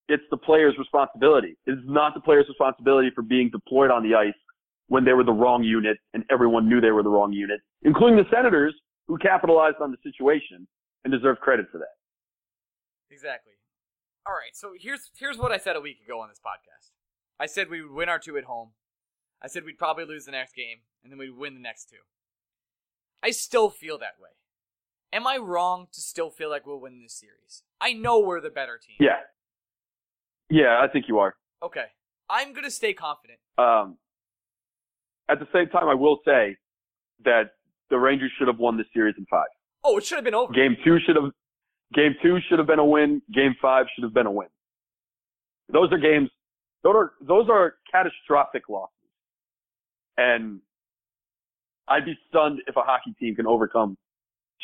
it's 0.09 0.23
the 0.31 0.37
player's 0.37 0.75
responsibility. 0.79 1.57
It's 1.67 1.81
not 1.85 2.15
the 2.15 2.21
player's 2.21 2.47
responsibility 2.49 3.11
for 3.15 3.23
being 3.23 3.51
deployed 3.51 3.91
on 3.91 4.03
the 4.03 4.15
ice 4.15 4.35
when 4.89 5.05
they 5.05 5.13
were 5.13 5.25
the 5.25 5.33
wrong 5.33 5.65
unit 5.65 5.99
and 6.15 6.25
everyone 6.31 6.69
knew 6.69 6.81
they 6.81 6.93
were 6.93 7.03
the 7.03 7.09
wrong 7.09 7.33
unit, 7.33 7.61
including 7.83 8.17
the 8.17 8.29
Senators 8.31 8.75
who 9.09 9.19
capitalized 9.19 9.77
on 9.81 9.91
the 9.91 9.99
situation 10.03 10.67
and 11.05 11.13
deserve 11.13 11.39
credit 11.39 11.67
for 11.73 11.79
that. 11.79 11.95
Exactly. 13.11 13.53
All 14.27 14.35
right, 14.35 14.55
so 14.55 14.73
here's 14.79 15.11
here's 15.17 15.39
what 15.39 15.53
I 15.53 15.59
said 15.59 15.77
a 15.77 15.81
week 15.81 15.99
ago 16.05 16.21
on 16.21 16.29
this 16.29 16.41
podcast. 16.41 16.91
I 17.39 17.47
said 17.47 17.69
we 17.71 17.83
would 17.83 17.93
win 17.93 18.09
our 18.09 18.19
two 18.19 18.37
at 18.37 18.45
home. 18.45 18.71
I 19.43 19.49
said 19.49 19.65
we'd 19.65 19.79
probably 19.79 20.05
lose 20.05 20.25
the 20.25 20.33
next 20.33 20.55
game, 20.55 20.79
and 21.03 21.13
then 21.13 21.19
we'd 21.19 21.37
win 21.37 21.55
the 21.55 21.61
next 21.61 21.89
two. 21.91 21.97
I 23.23 23.31
still 23.31 23.71
feel 23.71 23.99
that 23.99 24.17
way. 24.21 24.31
Am 25.13 25.27
I 25.27 25.37
wrong 25.37 25.87
to 25.93 26.01
still 26.01 26.31
feel 26.31 26.51
like 26.51 26.67
we'll 26.67 26.81
win 26.81 27.03
this 27.03 27.15
series? 27.15 27.63
I 27.81 27.93
know 27.93 28.19
we're 28.19 28.41
the 28.41 28.51
better 28.51 28.79
team. 28.79 28.97
Yeah. 29.01 29.21
Yeah, 30.49 30.81
I 30.83 30.89
think 30.89 31.07
you 31.09 31.19
are. 31.19 31.35
Okay. 31.63 31.87
I'm 32.29 32.53
gonna 32.53 32.71
stay 32.71 32.93
confident. 32.93 33.39
Um, 33.59 33.99
at 35.29 35.39
the 35.39 35.47
same 35.53 35.69
time, 35.69 35.89
I 35.89 35.95
will 35.95 36.19
say 36.25 36.57
that 37.25 37.51
the 37.91 37.99
Rangers 37.99 38.33
should 38.39 38.49
have 38.49 38.59
won 38.59 38.77
this 38.77 38.87
series 38.93 39.15
in 39.19 39.27
five. 39.31 39.47
Oh, 39.85 39.99
it 39.99 40.05
should 40.05 40.17
have 40.17 40.25
been 40.25 40.35
over. 40.35 40.53
Game 40.53 40.77
two 40.85 40.99
should 41.07 41.17
have, 41.17 41.31
game 41.95 42.15
two 42.23 42.39
should 42.49 42.59
have 42.59 42.67
been 42.67 42.81
a 42.81 42.85
win. 42.85 43.23
Game 43.33 43.55
five 43.63 43.87
should 43.95 44.03
have 44.05 44.15
been 44.15 44.27
a 44.27 44.31
win. 44.31 44.49
Those 45.73 45.93
are 45.93 45.99
games, 45.99 46.31
those 46.83 46.95
are, 46.95 47.13
those 47.21 47.49
are 47.49 47.75
catastrophic 47.91 48.69
losses. 48.69 48.93
And 50.17 50.61
I'd 51.89 52.05
be 52.05 52.19
stunned 52.29 52.61
if 52.67 52.77
a 52.77 52.83
hockey 52.83 53.15
team 53.19 53.35
can 53.35 53.47
overcome 53.47 53.97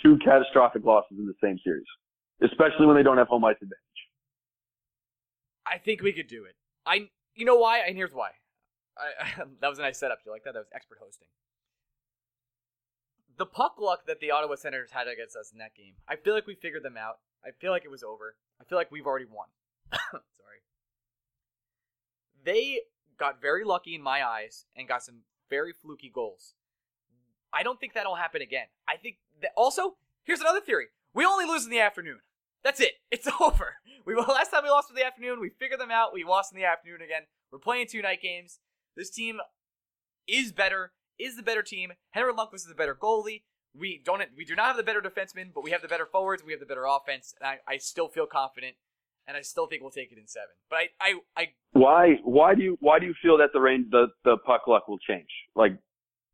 two 0.02 0.18
catastrophic 0.24 0.84
losses 0.84 1.18
in 1.18 1.26
the 1.26 1.34
same 1.42 1.58
series, 1.64 1.86
especially 2.42 2.86
when 2.86 2.96
they 2.96 3.02
don't 3.02 3.18
have 3.18 3.28
home 3.28 3.44
ice 3.44 3.56
advantage. 3.56 3.78
I 5.66 5.78
think 5.78 6.02
we 6.02 6.12
could 6.12 6.26
do 6.26 6.44
it. 6.44 6.56
I, 6.84 7.08
you 7.34 7.44
know 7.44 7.56
why? 7.56 7.80
And 7.86 7.96
here's 7.96 8.12
why. 8.12 8.30
I, 8.98 9.44
that 9.60 9.68
was 9.68 9.78
a 9.78 9.82
nice 9.82 9.98
setup. 9.98 10.18
Do 10.18 10.30
you 10.30 10.32
like 10.32 10.44
that? 10.44 10.54
That 10.54 10.60
was 10.60 10.68
expert 10.74 10.98
hosting. 11.00 11.28
The 13.38 13.46
puck 13.46 13.76
luck 13.80 14.06
that 14.06 14.20
the 14.20 14.30
Ottawa 14.30 14.56
Senators 14.56 14.90
had 14.90 15.08
against 15.08 15.36
us 15.36 15.50
in 15.52 15.58
that 15.58 15.74
game, 15.74 15.94
I 16.08 16.16
feel 16.16 16.34
like 16.34 16.46
we 16.46 16.54
figured 16.54 16.82
them 16.82 16.96
out. 16.96 17.18
I 17.44 17.50
feel 17.50 17.70
like 17.72 17.84
it 17.84 17.90
was 17.90 18.02
over. 18.02 18.36
I 18.60 18.64
feel 18.64 18.76
like 18.76 18.92
we've 18.92 19.06
already 19.06 19.24
won. 19.24 19.48
Sorry. 19.92 20.60
They 22.44 22.80
got 23.18 23.40
very 23.40 23.64
lucky 23.64 23.94
in 23.94 24.02
my 24.02 24.26
eyes 24.26 24.66
and 24.76 24.86
got 24.86 25.02
some 25.02 25.22
very 25.50 25.72
fluky 25.72 26.11
goals. 26.12 26.55
I 27.52 27.62
don't 27.62 27.78
think 27.78 27.94
that'll 27.94 28.16
happen 28.16 28.42
again. 28.42 28.66
I 28.88 28.96
think 28.96 29.16
that 29.42 29.50
also, 29.57 29.96
here's 30.24 30.40
another 30.40 30.61
theory. 30.61 30.87
We 31.14 31.24
only 31.24 31.44
lose 31.44 31.64
in 31.64 31.70
the 31.70 31.81
afternoon. 31.81 32.20
That's 32.64 32.81
it. 32.81 32.92
It's 33.11 33.28
over. 33.40 33.76
We 34.05 34.16
last 34.16 34.50
time 34.50 34.64
we 34.64 34.70
lost 34.70 34.90
in 34.90 34.96
the 34.96 35.07
afternoon, 35.07 35.38
we 35.40 35.50
figured 35.61 35.78
them 35.78 35.92
out. 35.92 36.12
We 36.12 36.24
lost 36.24 36.52
in 36.52 36.59
the 36.59 36.66
afternoon 36.66 37.02
again. 37.02 37.22
We're 37.52 37.61
playing 37.61 37.87
two 37.88 38.02
night 38.02 38.20
games. 38.20 38.59
This 38.96 39.11
team 39.11 39.38
is 40.26 40.50
better. 40.50 40.90
Is 41.20 41.37
the 41.37 41.42
better 41.44 41.62
team. 41.62 41.92
Henrik 42.11 42.37
Lundqvist 42.37 42.55
is 42.55 42.66
the 42.66 42.74
better 42.74 42.96
goalie. 42.96 43.42
We 43.74 44.02
don't. 44.05 44.20
We 44.37 44.44
do 44.44 44.57
not 44.57 44.66
have 44.66 44.76
the 44.76 44.83
better 44.83 45.00
defensemen, 45.00 45.55
but 45.55 45.62
we 45.62 45.70
have 45.70 45.83
the 45.83 45.88
better 45.88 46.05
forwards. 46.05 46.42
We 46.44 46.50
have 46.52 46.59
the 46.59 46.66
better 46.66 46.85
offense, 46.85 47.33
and 47.40 47.46
I, 47.46 47.59
I 47.72 47.78
still 47.78 48.09
feel 48.09 48.26
confident, 48.26 48.74
and 49.26 49.37
I 49.37 49.42
still 49.42 49.66
think 49.66 49.82
we'll 49.82 49.90
take 49.90 50.12
it 50.12 50.18
in 50.18 50.26
seven. 50.26 50.48
But 50.68 50.76
I, 50.76 50.88
I, 51.00 51.14
I 51.37 51.46
Why, 51.72 52.14
why 52.24 52.54
do 52.54 52.62
you, 52.62 52.76
why 52.80 52.98
do 52.98 53.06
you 53.06 53.14
feel 53.22 53.38
that 53.38 53.50
the 53.52 53.61
rain, 53.61 53.88
the, 53.90 54.08
the 54.24 54.37
puck 54.44 54.62
luck 54.66 54.88
will 54.88 54.98
change? 54.98 55.28
Like, 55.54 55.72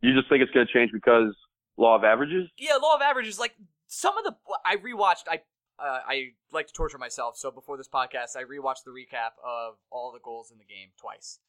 you 0.00 0.14
just 0.14 0.28
think 0.28 0.42
it's 0.42 0.52
going 0.52 0.66
to 0.66 0.72
change 0.72 0.90
because 0.92 1.34
law 1.76 1.96
of 1.96 2.04
averages? 2.04 2.48
yeah, 2.58 2.74
law 2.74 2.94
of 2.94 3.02
averages. 3.02 3.38
Like 3.38 3.54
some 3.86 4.16
of 4.16 4.24
the 4.24 4.34
I 4.64 4.76
rewatched. 4.76 5.24
I 5.28 5.40
uh, 5.80 6.00
I 6.06 6.28
like 6.52 6.66
to 6.66 6.72
torture 6.72 6.98
myself. 6.98 7.36
So 7.36 7.50
before 7.50 7.76
this 7.76 7.88
podcast, 7.88 8.36
I 8.36 8.42
rewatched 8.42 8.84
the 8.84 8.90
recap 8.90 9.32
of 9.44 9.74
all 9.90 10.12
the 10.12 10.20
goals 10.22 10.50
in 10.50 10.58
the 10.58 10.64
game 10.64 10.90
twice, 11.00 11.40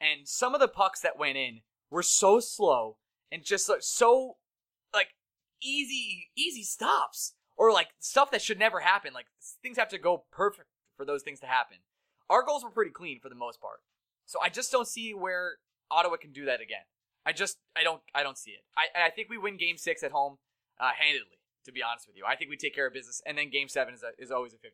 and 0.00 0.28
some 0.28 0.54
of 0.54 0.60
the 0.60 0.68
pucks 0.68 1.00
that 1.00 1.18
went 1.18 1.36
in 1.36 1.60
were 1.90 2.02
so 2.02 2.38
slow 2.38 2.98
and 3.32 3.44
just 3.44 3.68
like, 3.68 3.82
so 3.82 4.36
like 4.92 5.08
easy 5.62 6.30
easy 6.36 6.62
stops 6.62 7.34
or 7.56 7.72
like 7.72 7.88
stuff 7.98 8.30
that 8.30 8.42
should 8.42 8.58
never 8.58 8.80
happen. 8.80 9.12
Like 9.12 9.26
things 9.62 9.78
have 9.78 9.88
to 9.88 9.98
go 9.98 10.24
perfect 10.30 10.68
for 10.98 11.06
those 11.06 11.22
things 11.22 11.40
to 11.40 11.46
happen. 11.46 11.78
Our 12.28 12.42
goals 12.42 12.62
were 12.62 12.70
pretty 12.70 12.90
clean 12.90 13.20
for 13.20 13.30
the 13.30 13.34
most 13.34 13.58
part, 13.62 13.78
so 14.26 14.38
I 14.42 14.50
just 14.50 14.70
don't 14.70 14.86
see 14.86 15.14
where 15.14 15.56
Ottawa 15.90 16.16
can 16.16 16.32
do 16.32 16.44
that 16.44 16.60
again. 16.60 16.84
I 17.24 17.32
just 17.32 17.56
I 17.74 17.82
don't 17.82 18.02
I 18.14 18.22
don't 18.22 18.36
see 18.36 18.50
it. 18.50 18.64
I 18.76 19.06
I 19.06 19.10
think 19.10 19.30
we 19.30 19.38
win 19.38 19.56
Game 19.56 19.78
Six 19.78 20.02
at 20.02 20.10
home 20.10 20.36
uh, 20.78 20.90
handedly. 20.98 21.38
To 21.64 21.72
be 21.72 21.82
honest 21.82 22.06
with 22.06 22.16
you, 22.16 22.24
I 22.26 22.34
think 22.34 22.50
we 22.50 22.56
take 22.56 22.74
care 22.74 22.86
of 22.86 22.94
business, 22.94 23.20
and 23.26 23.36
then 23.36 23.50
Game 23.50 23.68
Seven 23.68 23.92
is 23.92 24.02
a, 24.02 24.12
is 24.18 24.30
always 24.30 24.54
a 24.54 24.56
50-50. 24.56 24.70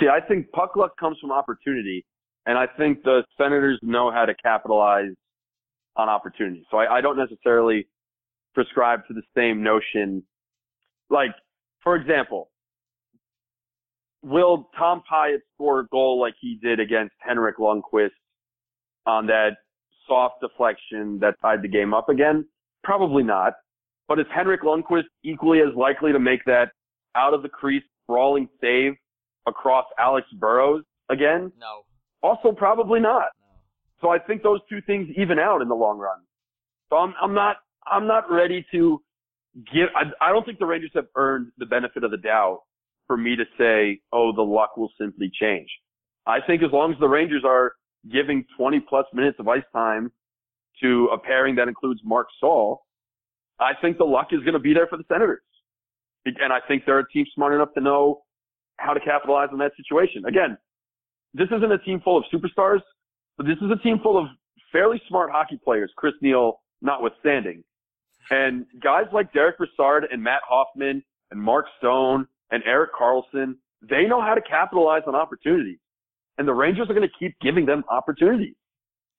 See, 0.00 0.06
I 0.08 0.20
think 0.26 0.50
puck 0.52 0.76
luck 0.76 0.92
comes 0.98 1.18
from 1.20 1.30
opportunity, 1.30 2.06
and 2.46 2.56
I 2.56 2.66
think 2.66 3.02
the 3.02 3.22
Senators 3.36 3.78
know 3.82 4.10
how 4.10 4.24
to 4.24 4.34
capitalize 4.34 5.12
on 5.96 6.08
opportunity. 6.08 6.64
So 6.70 6.78
I, 6.78 6.98
I 6.98 7.00
don't 7.02 7.18
necessarily 7.18 7.86
prescribe 8.54 9.00
to 9.08 9.14
the 9.14 9.22
same 9.36 9.62
notion. 9.62 10.22
Like, 11.10 11.32
for 11.82 11.96
example, 11.96 12.50
will 14.22 14.68
Tom 14.76 15.02
Pyatt 15.10 15.38
score 15.54 15.80
a 15.80 15.86
goal 15.88 16.20
like 16.20 16.34
he 16.40 16.58
did 16.62 16.80
against 16.80 17.14
Henrik 17.18 17.58
Lundqvist 17.58 18.10
on 19.06 19.26
that 19.26 19.50
soft 20.06 20.40
deflection 20.40 21.18
that 21.20 21.34
tied 21.40 21.62
the 21.62 21.68
game 21.68 21.94
up 21.94 22.08
again? 22.08 22.44
Probably 22.82 23.22
not. 23.22 23.54
But 24.08 24.18
is 24.18 24.26
Henrik 24.34 24.62
Lundqvist 24.62 25.04
equally 25.22 25.60
as 25.60 25.74
likely 25.76 26.12
to 26.12 26.18
make 26.18 26.44
that 26.46 26.70
out 27.14 27.34
of 27.34 27.42
the 27.42 27.48
crease 27.48 27.82
brawling 28.06 28.48
save 28.60 28.94
across 29.46 29.84
Alex 29.98 30.26
Burrows 30.38 30.82
again? 31.10 31.52
No, 31.58 31.82
Also, 32.22 32.52
probably 32.52 33.00
not. 33.00 33.28
no. 33.40 33.46
So 34.00 34.08
I 34.10 34.18
think 34.18 34.42
those 34.42 34.60
two 34.68 34.80
things 34.86 35.08
even 35.16 35.38
out 35.38 35.60
in 35.60 35.68
the 35.68 35.74
long 35.74 35.98
run. 35.98 36.18
So 36.88 36.96
I'm, 36.96 37.14
I'm 37.20 37.34
not, 37.34 37.56
I'm 37.86 38.06
not 38.06 38.30
ready 38.30 38.64
to 38.72 39.02
give, 39.72 39.88
I, 39.94 40.04
I 40.26 40.32
don't 40.32 40.44
think 40.46 40.58
the 40.58 40.66
Rangers 40.66 40.92
have 40.94 41.06
earned 41.16 41.52
the 41.58 41.66
benefit 41.66 42.02
of 42.04 42.10
the 42.10 42.16
doubt 42.16 42.60
for 43.08 43.16
me 43.16 43.34
to 43.34 43.44
say, 43.58 44.00
oh, 44.12 44.32
the 44.32 44.42
luck 44.42 44.76
will 44.76 44.92
simply 45.00 45.32
change. 45.40 45.68
I 46.26 46.38
think 46.46 46.62
as 46.62 46.70
long 46.72 46.92
as 46.92 47.00
the 47.00 47.08
Rangers 47.08 47.42
are 47.44 47.72
giving 48.12 48.44
20 48.56 48.80
plus 48.88 49.06
minutes 49.12 49.38
of 49.40 49.48
ice 49.48 49.64
time 49.72 50.12
to 50.80 51.08
a 51.12 51.18
pairing 51.18 51.56
that 51.56 51.66
includes 51.66 52.00
Marc 52.04 52.28
Staal, 52.36 52.82
I 53.58 53.72
think 53.80 53.98
the 53.98 54.04
luck 54.04 54.28
is 54.30 54.40
going 54.40 54.52
to 54.52 54.60
be 54.60 54.72
there 54.72 54.86
for 54.86 54.96
the 54.96 55.04
Senators. 55.08 55.42
And 56.24 56.52
I 56.52 56.58
think 56.68 56.84
they're 56.84 57.00
a 57.00 57.08
team 57.08 57.26
smart 57.34 57.54
enough 57.54 57.70
to 57.74 57.80
know 57.80 58.20
how 58.76 58.92
to 58.92 59.00
capitalize 59.00 59.48
on 59.50 59.58
that 59.58 59.72
situation. 59.76 60.24
Again, 60.26 60.56
this 61.34 61.48
isn't 61.48 61.72
a 61.72 61.78
team 61.78 62.00
full 62.04 62.18
of 62.18 62.24
superstars, 62.32 62.80
but 63.36 63.46
this 63.46 63.56
is 63.62 63.70
a 63.72 63.82
team 63.82 63.98
full 64.02 64.18
of 64.18 64.26
fairly 64.70 65.00
smart 65.08 65.30
hockey 65.32 65.58
players, 65.64 65.90
Chris 65.96 66.14
Neil 66.20 66.60
notwithstanding. 66.82 67.64
And 68.30 68.66
guys 68.82 69.06
like 69.12 69.32
Derek 69.32 69.56
Brassard 69.58 70.04
and 70.10 70.22
Matt 70.22 70.42
Hoffman 70.46 71.02
and 71.30 71.40
Mark 71.40 71.66
Stone 71.78 72.26
and 72.50 72.62
Erik 72.64 72.90
Karlsson, 72.98 73.54
they 73.82 74.04
know 74.06 74.20
how 74.20 74.34
to 74.34 74.40
capitalize 74.40 75.02
on 75.06 75.14
opportunities. 75.14 75.78
And 76.38 76.46
the 76.46 76.54
Rangers 76.54 76.88
are 76.88 76.94
going 76.94 77.08
to 77.08 77.14
keep 77.18 77.34
giving 77.40 77.66
them 77.66 77.82
opportunities 77.90 78.54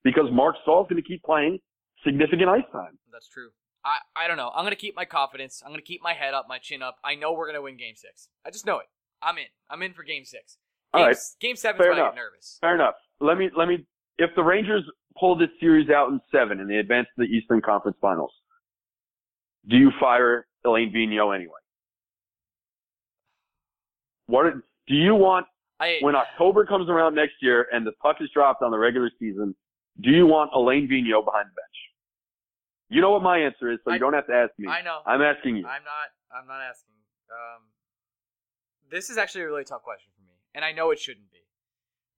because 0.04 0.26
Marc 0.32 0.56
Staal 0.64 0.84
is 0.84 0.88
going 0.90 1.02
to 1.02 1.08
keep 1.08 1.22
playing 1.24 1.60
significant 2.06 2.50
ice 2.50 2.64
time. 2.72 2.98
That's 3.12 3.28
true. 3.28 3.50
I, 3.84 3.98
I 4.16 4.28
don't 4.28 4.36
know. 4.38 4.52
I'm 4.54 4.66
gonna 4.66 4.76
keep 4.76 4.94
my 4.94 5.06
confidence. 5.06 5.64
I'm 5.66 5.72
gonna 5.72 5.82
keep 5.82 6.02
my 6.04 6.14
head 6.14 6.34
up, 6.34 6.48
my 6.50 6.58
chin 6.58 6.82
up. 6.82 6.98
I 7.04 7.16
know 7.16 7.32
we're 7.32 7.48
gonna 7.48 7.62
win 7.62 7.78
Game 7.78 7.96
Six. 7.96 8.28
I 8.46 8.50
just 8.52 8.66
know 8.66 8.80
it. 8.80 8.88
I'm 9.22 9.38
in. 9.38 9.46
I'm 9.70 9.82
in 9.84 9.94
for 9.94 10.04
Game 10.04 10.26
Six. 10.26 10.58
All 10.94 11.00
Game, 11.02 11.08
right. 11.08 11.18
game 11.40 11.56
Seven's 11.56 11.82
Fair 11.84 11.94
I 11.94 11.96
enough. 11.96 12.14
get 12.14 12.20
nervous. 12.22 12.58
Fair 12.60 12.76
enough. 12.76 12.96
Let 13.22 13.38
me 13.38 13.50
let 13.58 13.70
me. 13.70 13.86
If 14.18 14.32
the 14.36 14.44
Rangers 14.44 14.84
pull 15.18 15.38
this 15.38 15.48
series 15.62 15.90
out 15.90 16.10
in 16.10 16.20
seven 16.30 16.60
and 16.60 16.70
they 16.70 16.76
advance 16.76 17.08
to 17.18 17.26
the 17.26 17.32
Eastern 17.34 17.62
Conference 17.62 17.98
Finals, 18.02 18.32
do 19.70 19.78
you 19.78 19.92
fire 19.98 20.46
Alain 20.66 20.92
Vigneault 20.94 21.34
anyway? 21.36 21.59
What 24.30 24.44
do 24.88 24.94
you 24.94 25.16
want 25.16 25.48
I 25.80 25.98
when 26.02 26.16
October 26.16 26.64
comes 26.66 26.88
around 26.88 27.16
next 27.16 27.34
year 27.42 27.66
and 27.72 27.86
the 27.86 27.94
puck 28.02 28.18
is 28.22 28.30
dropped 28.32 28.62
on 28.62 28.70
the 28.70 28.78
regular 28.78 29.10
season? 29.20 29.56
Do 30.00 30.12
you 30.12 30.28
want 30.28 30.52
Alain 30.54 30.88
Vigneault 30.88 31.26
behind 31.26 31.48
the 31.50 31.56
bench? 31.58 31.78
You 32.90 33.02
know 33.02 33.10
what 33.12 33.24
my 33.24 33.40
answer 33.40 33.72
is, 33.72 33.80
so 33.84 33.92
you 33.92 34.00
don't 34.00 34.14
have 34.14 34.28
to 34.28 34.34
ask 34.34 34.52
me. 34.60 34.68
I 34.68 34.82
know. 34.82 35.00
I'm 35.06 35.22
asking 35.22 35.58
you. 35.58 35.66
I'm 35.66 35.84
not. 35.84 36.08
I'm 36.32 36.48
not 36.48 36.62
asking. 36.62 36.94
Um, 37.32 37.62
this 38.92 39.10
is 39.10 39.18
actually 39.18 39.42
a 39.42 39.48
really 39.48 39.64
tough 39.64 39.82
question 39.84 40.12
for 40.16 40.22
me, 40.24 40.34
and 40.54 40.64
I 40.64 40.72
know 40.74 40.92
it 40.92 41.00
shouldn't 41.00 41.32
be, 41.32 41.42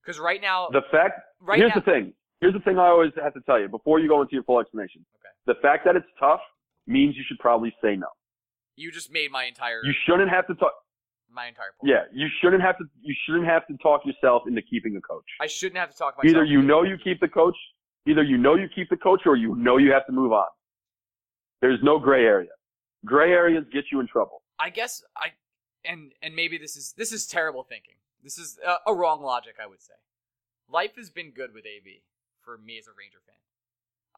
because 0.02 0.18
right 0.18 0.40
now, 0.40 0.68
The 0.70 0.82
fact 0.90 1.20
right 1.40 1.58
here's 1.58 1.70
now, 1.74 1.80
the 1.80 1.90
thing. 1.90 2.12
Here's 2.40 2.54
the 2.54 2.60
thing 2.60 2.78
I 2.78 2.88
always 2.88 3.12
have 3.22 3.34
to 3.34 3.40
tell 3.42 3.60
you 3.60 3.68
before 3.68 4.00
you 4.00 4.08
go 4.08 4.20
into 4.22 4.34
your 4.34 4.42
full 4.44 4.60
explanation. 4.60 5.04
Okay. 5.16 5.54
The 5.54 5.60
fact 5.60 5.84
that 5.84 5.96
it's 5.96 6.06
tough 6.18 6.40
means 6.86 7.16
you 7.16 7.22
should 7.26 7.38
probably 7.38 7.74
say 7.82 7.96
no. 7.96 8.08
you 8.76 8.90
just 8.90 9.12
made 9.12 9.30
my 9.30 9.44
entire 9.44 9.80
You 9.84 9.92
shouldn't 10.06 10.30
have 10.30 10.46
to 10.48 10.54
talk. 10.54 10.72
My 11.34 11.46
entire 11.46 11.74
point. 11.78 11.90
Yeah, 11.90 12.04
you 12.12 12.28
shouldn't 12.40 12.62
have 12.62 12.78
to. 12.78 12.84
You 13.00 13.14
shouldn't 13.26 13.46
have 13.46 13.66
to 13.66 13.76
talk 13.78 14.02
yourself 14.04 14.42
into 14.46 14.62
keeping 14.62 14.96
a 14.96 15.00
coach. 15.00 15.24
I 15.40 15.46
shouldn't 15.46 15.78
have 15.78 15.90
to 15.90 15.96
talk 15.96 16.16
myself. 16.18 16.36
Either 16.36 16.44
you 16.44 16.62
know 16.62 16.82
you 16.82 16.96
keep 17.02 17.20
the 17.20 17.28
coach. 17.28 17.56
Either 18.06 18.22
you 18.22 18.36
know 18.36 18.56
you 18.56 18.68
keep 18.74 18.90
the 18.90 18.96
coach, 18.96 19.22
or 19.26 19.36
you 19.36 19.54
know 19.56 19.76
you 19.76 19.92
have 19.92 20.06
to 20.06 20.12
move 20.12 20.32
on. 20.32 20.46
There's 21.60 21.78
no 21.82 21.98
gray 21.98 22.24
area. 22.24 22.50
Gray 23.04 23.32
areas 23.32 23.64
get 23.72 23.84
you 23.92 24.00
in 24.00 24.08
trouble. 24.08 24.42
I 24.58 24.70
guess 24.70 25.02
I, 25.16 25.28
and 25.84 26.12
and 26.22 26.34
maybe 26.34 26.58
this 26.58 26.76
is 26.76 26.94
this 26.96 27.12
is 27.12 27.26
terrible 27.26 27.62
thinking. 27.62 27.94
This 28.22 28.38
is 28.38 28.58
a, 28.64 28.90
a 28.90 28.94
wrong 28.94 29.22
logic, 29.22 29.56
I 29.62 29.66
would 29.66 29.82
say. 29.82 29.94
Life 30.68 30.96
has 30.96 31.10
been 31.10 31.30
good 31.30 31.52
with 31.52 31.64
AV 31.66 32.02
for 32.40 32.58
me 32.58 32.78
as 32.78 32.86
a 32.86 32.92
Ranger 32.96 33.18
fan. 33.26 33.41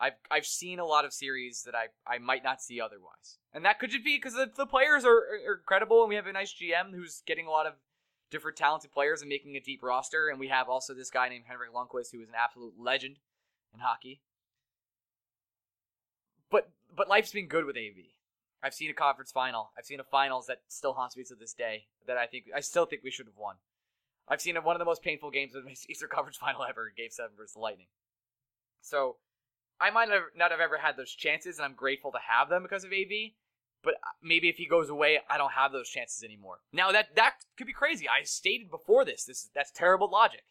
I've 0.01 0.15
I've 0.31 0.47
seen 0.47 0.79
a 0.79 0.85
lot 0.85 1.05
of 1.05 1.13
series 1.13 1.63
that 1.65 1.75
I, 1.75 1.87
I 2.07 2.19
might 2.19 2.43
not 2.43 2.61
see 2.61 2.81
otherwise, 2.81 3.39
and 3.53 3.65
that 3.65 3.79
could 3.79 3.91
just 3.91 4.05
be 4.05 4.17
because 4.17 4.35
the, 4.35 4.51
the 4.57 4.67
players 4.67 5.05
are, 5.05 5.17
are, 5.17 5.53
are 5.53 5.63
credible, 5.65 6.03
and 6.03 6.09
we 6.09 6.17
have 6.17 6.27
a 6.27 6.33
nice 6.33 6.53
GM 6.53 6.93
who's 6.93 7.23
getting 7.27 7.47
a 7.47 7.51
lot 7.51 7.67
of 7.67 7.75
different 8.31 8.57
talented 8.57 8.93
players 8.93 9.21
and 9.21 9.29
making 9.29 9.57
a 9.57 9.61
deep 9.61 9.83
roster, 9.83 10.29
and 10.29 10.41
we 10.41 10.49
have 10.49 10.69
also 10.69 10.95
this 10.95 11.11
guy 11.11 11.29
named 11.29 11.45
Henrik 11.47 11.73
Lundqvist 11.73 12.11
who 12.13 12.21
is 12.21 12.29
an 12.29 12.35
absolute 12.37 12.75
legend 12.79 13.19
in 13.73 13.81
hockey. 13.81 14.21
But 16.51 16.71
but 16.95 17.09
life's 17.09 17.33
been 17.33 17.47
good 17.47 17.65
with 17.65 17.77
AV. 17.77 18.15
I've 18.63 18.75
seen 18.75 18.91
a 18.91 18.95
conference 18.95 19.31
final. 19.31 19.71
I've 19.79 19.85
seen 19.85 20.01
a 20.01 20.05
finals 20.05 20.47
that 20.47 20.63
still 20.69 20.95
haunts 20.95 21.17
me 21.17 21.25
to 21.25 21.35
this 21.35 21.53
day. 21.53 21.87
That 22.07 22.17
I 22.17 22.27
think 22.27 22.47
I 22.55 22.61
still 22.61 22.87
think 22.87 23.03
we 23.05 23.11
should 23.11 23.27
have 23.27 23.37
won. 23.37 23.57
I've 24.27 24.41
seen 24.41 24.57
one 24.57 24.75
of 24.75 24.81
the 24.81 24.87
most 24.87 25.03
painful 25.03 25.31
games 25.31 25.55
of 25.55 25.65
the 25.65 25.71
Eastern 25.89 26.09
Conference 26.09 26.39
Final 26.39 26.65
ever, 26.65 26.93
Game 26.97 27.11
Seven 27.11 27.33
versus 27.37 27.55
the 27.55 27.61
Lightning. 27.61 27.87
So 28.81 29.17
I 29.81 29.91
might 29.91 30.09
not 30.37 30.51
have 30.51 30.61
ever 30.61 30.79
had 30.79 30.97
those 30.97 31.11
chances, 31.11 31.59
and 31.59 31.65
I'm 31.65 31.75
grateful 31.75 32.13
to 32.13 32.19
have 32.29 32.49
them 32.49 32.63
because 32.63 32.85
of 32.85 32.93
AV. 32.93 33.33
But 33.83 33.95
maybe 34.23 34.49
if 34.49 34.57
he 34.57 34.67
goes 34.67 34.89
away, 34.89 35.19
I 35.29 35.37
don't 35.37 35.53
have 35.53 35.73
those 35.73 35.91
chances 35.91 36.23
anymore. 36.23 36.59
Now 36.73 36.91
that 36.93 37.15
that 37.17 37.35
could 37.57 37.67
be 37.67 37.75
crazy. 37.75 38.09
I 38.09 38.25
stated 38.25 38.71
before 38.71 39.05
this. 39.05 39.25
This 39.25 39.51
that's 39.55 39.71
terrible 39.71 40.11
logic. 40.11 40.45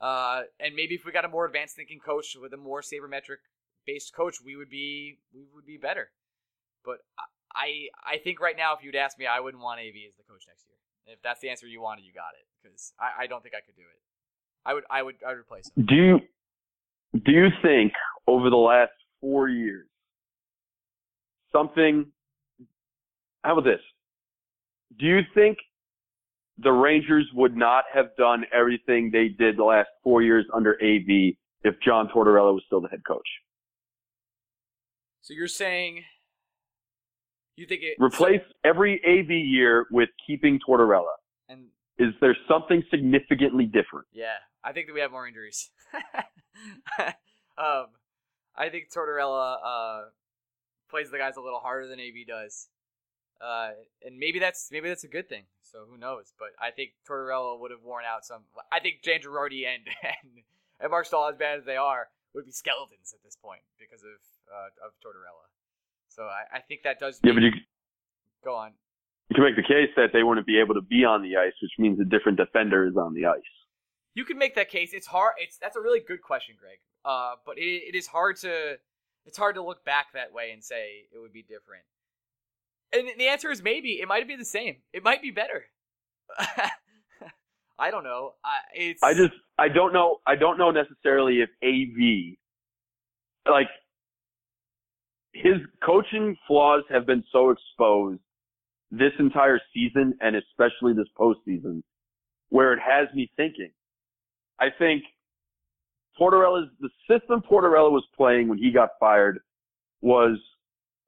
Uh, 0.00 0.42
and 0.58 0.74
maybe 0.74 0.96
if 0.96 1.04
we 1.04 1.12
got 1.12 1.24
a 1.24 1.28
more 1.28 1.46
advanced 1.46 1.76
thinking 1.76 2.00
coach 2.04 2.36
with 2.40 2.52
a 2.52 2.56
more 2.56 2.82
sabermetric 2.82 3.38
based 3.86 4.12
coach, 4.12 4.38
we 4.44 4.56
would 4.56 4.68
be 4.68 5.18
we 5.32 5.42
would 5.54 5.64
be 5.64 5.76
better. 5.76 6.10
But 6.84 6.98
I 7.54 7.88
I 8.04 8.18
think 8.18 8.40
right 8.40 8.56
now, 8.56 8.74
if 8.74 8.82
you'd 8.82 8.96
ask 8.96 9.16
me, 9.16 9.26
I 9.26 9.38
wouldn't 9.38 9.62
want 9.62 9.78
AV 9.78 9.94
as 10.08 10.16
the 10.16 10.24
coach 10.24 10.42
next 10.48 10.66
year. 10.66 11.14
If 11.14 11.22
that's 11.22 11.40
the 11.40 11.50
answer 11.50 11.66
you 11.66 11.80
wanted, 11.80 12.04
you 12.04 12.12
got 12.12 12.34
it. 12.38 12.46
Because 12.62 12.94
I, 12.98 13.24
I 13.24 13.26
don't 13.26 13.42
think 13.42 13.54
I 13.54 13.60
could 13.64 13.76
do 13.76 13.82
it. 13.82 14.00
I 14.66 14.74
would 14.74 14.84
I 14.90 15.02
would 15.02 15.16
I 15.24 15.30
would 15.30 15.38
replace 15.38 15.70
him. 15.76 15.86
Do 15.86 15.94
you 15.94 16.20
do 17.14 17.30
you 17.30 17.48
think 17.62 17.92
over 18.26 18.50
the 18.50 18.56
last 18.56 18.92
four 19.20 19.48
years 19.48 19.86
something? 21.54 22.06
How 23.42 23.52
about 23.52 23.64
this? 23.64 23.80
Do 24.98 25.06
you 25.06 25.20
think 25.34 25.58
the 26.58 26.72
Rangers 26.72 27.28
would 27.34 27.56
not 27.56 27.84
have 27.92 28.14
done 28.16 28.44
everything 28.52 29.10
they 29.12 29.28
did 29.28 29.56
the 29.56 29.64
last 29.64 29.88
four 30.02 30.22
years 30.22 30.44
under 30.52 30.74
AV 30.74 31.34
if 31.62 31.74
John 31.84 32.08
Tortorella 32.14 32.54
was 32.54 32.62
still 32.66 32.80
the 32.80 32.88
head 32.88 33.02
coach? 33.06 33.26
So 35.22 35.34
you're 35.34 35.48
saying 35.48 36.02
you 37.56 37.66
think 37.66 37.82
it 37.82 37.96
Replace 37.98 38.42
every 38.64 39.00
AV 39.06 39.30
year 39.30 39.86
with 39.90 40.08
keeping 40.26 40.58
Tortorella. 40.66 41.14
and 41.48 41.66
Is 41.98 42.12
there 42.20 42.36
something 42.48 42.82
significantly 42.90 43.64
different? 43.64 44.06
Yeah, 44.12 44.34
I 44.62 44.72
think 44.72 44.86
that 44.86 44.92
we 44.92 45.00
have 45.00 45.12
more 45.12 45.26
injuries. 45.26 45.70
um, 47.58 47.86
I 48.56 48.68
think 48.68 48.90
Tortorella 48.94 49.56
uh, 49.64 50.02
plays 50.88 51.10
the 51.10 51.18
guys 51.18 51.36
a 51.36 51.40
little 51.40 51.58
harder 51.58 51.88
than 51.88 51.98
AV 51.98 52.26
does, 52.26 52.68
uh, 53.40 53.70
and 54.04 54.18
maybe 54.18 54.38
that's 54.38 54.68
maybe 54.70 54.88
that's 54.88 55.04
a 55.04 55.08
good 55.08 55.28
thing. 55.28 55.44
So 55.62 55.84
who 55.90 55.98
knows? 55.98 56.32
But 56.38 56.48
I 56.60 56.70
think 56.70 56.92
Tortorella 57.08 57.58
would 57.58 57.70
have 57.70 57.82
worn 57.82 58.04
out 58.06 58.24
some. 58.24 58.42
I 58.72 58.80
think 58.80 59.02
Dan 59.02 59.20
Girardi 59.20 59.66
and 59.66 59.82
and, 60.02 60.44
and 60.80 60.90
Marc 60.90 61.06
Staal, 61.06 61.28
as 61.28 61.36
bad 61.36 61.58
as 61.58 61.64
they 61.64 61.76
are, 61.76 62.08
would 62.34 62.46
be 62.46 62.52
skeletons 62.52 63.12
at 63.12 63.22
this 63.24 63.36
point 63.36 63.62
because 63.78 64.02
of 64.02 64.18
uh, 64.46 64.86
of 64.86 64.92
Tortorella. 65.02 65.50
So 66.08 66.22
I, 66.22 66.58
I 66.58 66.60
think 66.60 66.82
that 66.84 67.00
does. 67.00 67.18
Yeah, 67.24 67.32
but 67.32 67.42
you, 67.42 67.50
go 68.44 68.54
on. 68.54 68.72
you 69.30 69.34
can 69.34 69.44
make 69.44 69.56
the 69.56 69.62
case 69.62 69.90
that 69.96 70.10
they 70.12 70.22
wouldn't 70.22 70.46
be 70.46 70.60
able 70.60 70.74
to 70.74 70.82
be 70.82 71.04
on 71.04 71.22
the 71.22 71.36
ice, 71.36 71.54
which 71.60 71.72
means 71.78 71.98
a 71.98 72.04
different 72.04 72.38
defender 72.38 72.86
is 72.86 72.96
on 72.96 73.14
the 73.14 73.26
ice. 73.26 73.42
You 74.14 74.24
can 74.24 74.38
make 74.38 74.54
that 74.54 74.70
case. 74.70 74.90
It's 74.92 75.08
hard. 75.08 75.34
It's 75.38 75.58
that's 75.58 75.74
a 75.74 75.80
really 75.80 76.00
good 76.00 76.22
question, 76.22 76.54
Greg. 76.58 76.78
Uh, 77.04 77.34
but 77.44 77.58
it, 77.58 77.62
it 77.88 77.94
is 77.94 78.06
hard 78.06 78.36
to 78.36 78.76
it's 79.26 79.38
hard 79.38 79.54
to 79.56 79.62
look 79.62 79.84
back 79.84 80.12
that 80.14 80.32
way 80.32 80.50
and 80.52 80.62
say 80.62 81.06
it 81.12 81.18
would 81.18 81.32
be 81.32 81.42
different. 81.42 81.84
And 82.92 83.08
the 83.18 83.28
answer 83.28 83.50
is 83.50 83.62
maybe 83.62 84.00
it 84.00 84.08
might 84.08 84.28
be 84.28 84.36
the 84.36 84.44
same. 84.44 84.76
It 84.92 85.02
might 85.02 85.22
be 85.22 85.30
better. 85.30 85.64
I 87.78 87.90
don't 87.90 88.04
know. 88.04 88.34
I 88.44 88.58
it's 88.74 89.02
I 89.02 89.14
just 89.14 89.34
I 89.58 89.68
don't 89.68 89.92
know 89.92 90.18
I 90.26 90.36
don't 90.36 90.58
know 90.58 90.70
necessarily 90.70 91.40
if 91.40 91.50
AV 91.62 92.36
like 93.52 93.68
his 95.32 95.56
coaching 95.84 96.36
flaws 96.46 96.84
have 96.90 97.06
been 97.06 97.24
so 97.32 97.50
exposed 97.50 98.20
this 98.90 99.12
entire 99.18 99.60
season 99.72 100.14
and 100.20 100.36
especially 100.36 100.92
this 100.94 101.08
postseason 101.18 101.82
where 102.50 102.72
it 102.72 102.78
has 102.80 103.08
me 103.14 103.30
thinking. 103.36 103.72
I 104.60 104.66
think 104.78 105.02
Tortorella's 106.18 106.68
the 106.80 106.90
system 107.10 107.42
Tortorella 107.50 107.90
was 107.90 108.04
playing 108.16 108.48
when 108.48 108.58
he 108.58 108.70
got 108.70 108.90
fired 109.00 109.40
was 110.00 110.38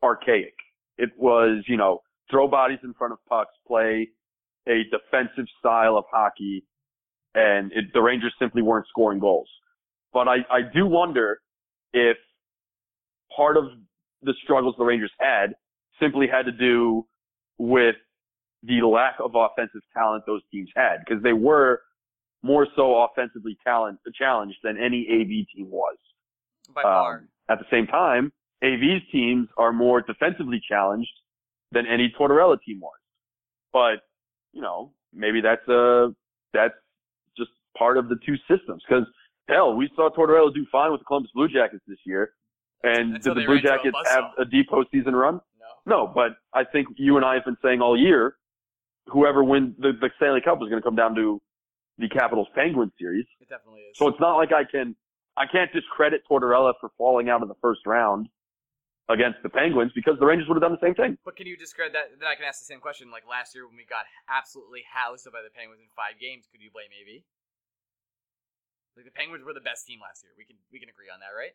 archaic. 0.02 0.54
It 0.98 1.10
was, 1.16 1.64
you 1.68 1.76
know, 1.76 2.00
throw 2.30 2.48
bodies 2.48 2.78
in 2.82 2.94
front 2.94 3.12
of 3.12 3.18
pucks, 3.28 3.52
play 3.66 4.08
a 4.68 4.82
defensive 4.90 5.46
style 5.60 5.96
of 5.96 6.04
hockey, 6.10 6.64
and 7.34 7.70
it, 7.72 7.92
the 7.94 8.00
Rangers 8.00 8.34
simply 8.38 8.62
weren't 8.62 8.86
scoring 8.88 9.20
goals. 9.20 9.48
But 10.12 10.28
I, 10.28 10.36
I 10.50 10.60
do 10.74 10.86
wonder 10.86 11.40
if 11.92 12.16
part 13.34 13.56
of 13.56 13.64
the 14.22 14.34
struggles 14.42 14.74
the 14.78 14.84
Rangers 14.84 15.12
had 15.20 15.54
simply 16.00 16.26
had 16.26 16.46
to 16.46 16.52
do 16.52 17.06
with 17.58 17.94
the 18.62 18.80
lack 18.82 19.16
of 19.20 19.32
offensive 19.34 19.82
talent 19.94 20.24
those 20.26 20.42
teams 20.50 20.70
had, 20.74 20.96
because 21.06 21.22
they 21.22 21.32
were 21.32 21.82
more 22.42 22.66
so 22.76 23.04
offensively 23.04 23.56
talent 23.64 23.98
challenged 24.14 24.58
than 24.62 24.76
any 24.78 25.06
AV 25.10 25.46
team 25.54 25.70
was. 25.70 25.96
by 26.74 26.82
far. 26.82 27.14
Um, 27.18 27.28
at 27.48 27.58
the 27.58 27.64
same 27.70 27.86
time, 27.86 28.32
AV's 28.62 29.02
teams 29.12 29.48
are 29.56 29.72
more 29.72 30.00
defensively 30.00 30.60
challenged 30.68 31.10
than 31.72 31.86
any 31.86 32.12
Tortorella 32.18 32.58
team 32.64 32.80
was. 32.80 32.98
But, 33.72 34.02
you 34.52 34.62
know, 34.62 34.92
maybe 35.12 35.40
that's 35.40 35.66
a, 35.68 36.14
that's 36.52 36.74
just 37.36 37.50
part 37.76 37.98
of 37.98 38.08
the 38.08 38.16
two 38.24 38.36
systems. 38.48 38.82
Cause 38.88 39.04
hell, 39.48 39.74
we 39.76 39.90
saw 39.94 40.10
Tortorella 40.10 40.52
do 40.54 40.66
fine 40.72 40.90
with 40.90 41.00
the 41.00 41.04
Columbus 41.04 41.30
Blue 41.34 41.48
Jackets 41.48 41.82
this 41.86 41.98
year. 42.04 42.32
And 42.82 43.16
Until 43.16 43.34
did 43.34 43.42
the 43.42 43.46
Blue 43.46 43.56
a 43.56 43.60
Jackets 43.62 43.96
buzzsaw. 43.96 44.14
have 44.14 44.24
a 44.38 44.44
deep 44.44 44.68
postseason 44.70 45.12
run? 45.12 45.40
no. 45.86 46.04
No, 46.06 46.12
but 46.12 46.32
I 46.52 46.64
think 46.64 46.88
you 46.96 47.16
and 47.16 47.24
I 47.24 47.34
have 47.34 47.44
been 47.44 47.56
saying 47.62 47.80
all 47.80 47.96
year, 47.98 48.36
whoever 49.06 49.44
wins 49.44 49.74
the, 49.78 49.92
the 50.00 50.10
Stanley 50.16 50.40
Cup 50.40 50.58
is 50.62 50.68
going 50.68 50.80
to 50.80 50.86
come 50.86 50.96
down 50.96 51.14
to 51.14 51.40
the 51.98 52.08
Capitals 52.08 52.48
Penguins 52.54 52.92
series. 52.98 53.26
It 53.40 53.48
definitely 53.48 53.82
is. 53.82 53.96
So 53.96 54.08
it's 54.08 54.20
not 54.20 54.36
like 54.36 54.52
I 54.52 54.64
can, 54.64 54.94
I 55.36 55.46
can't 55.46 55.72
discredit 55.72 56.22
Tortorella 56.30 56.74
for 56.80 56.90
falling 56.96 57.28
out 57.28 57.42
of 57.42 57.48
the 57.48 57.56
first 57.60 57.80
round 57.86 58.28
against 59.08 59.38
the 59.42 59.48
Penguins 59.48 59.92
because 59.94 60.18
the 60.18 60.26
Rangers 60.26 60.48
would 60.48 60.56
have 60.56 60.66
done 60.66 60.76
the 60.76 60.84
same 60.84 60.94
thing. 60.94 61.16
But 61.24 61.36
can 61.36 61.46
you 61.46 61.56
discredit 61.56 61.94
that? 61.94 62.12
Then 62.18 62.28
I 62.28 62.34
can 62.34 62.44
ask 62.44 62.58
the 62.58 62.68
same 62.68 62.80
question. 62.80 63.10
Like 63.10 63.24
last 63.28 63.54
year 63.54 63.66
when 63.66 63.76
we 63.76 63.86
got 63.86 64.04
absolutely 64.28 64.82
housed 64.84 65.24
by 65.30 65.40
the 65.40 65.52
Penguins 65.54 65.80
in 65.80 65.88
five 65.94 66.18
games, 66.18 66.50
could 66.50 66.60
you 66.60 66.74
blame 66.74 66.90
AV? 66.90 67.22
Like 68.98 69.06
the 69.06 69.14
Penguins 69.14 69.44
were 69.44 69.52
the 69.52 69.64
best 69.64 69.86
team 69.86 70.00
last 70.00 70.24
year. 70.24 70.32
We 70.34 70.48
can 70.48 70.56
we 70.72 70.80
can 70.80 70.88
agree 70.88 71.12
on 71.12 71.20
that, 71.20 71.36
right? 71.36 71.52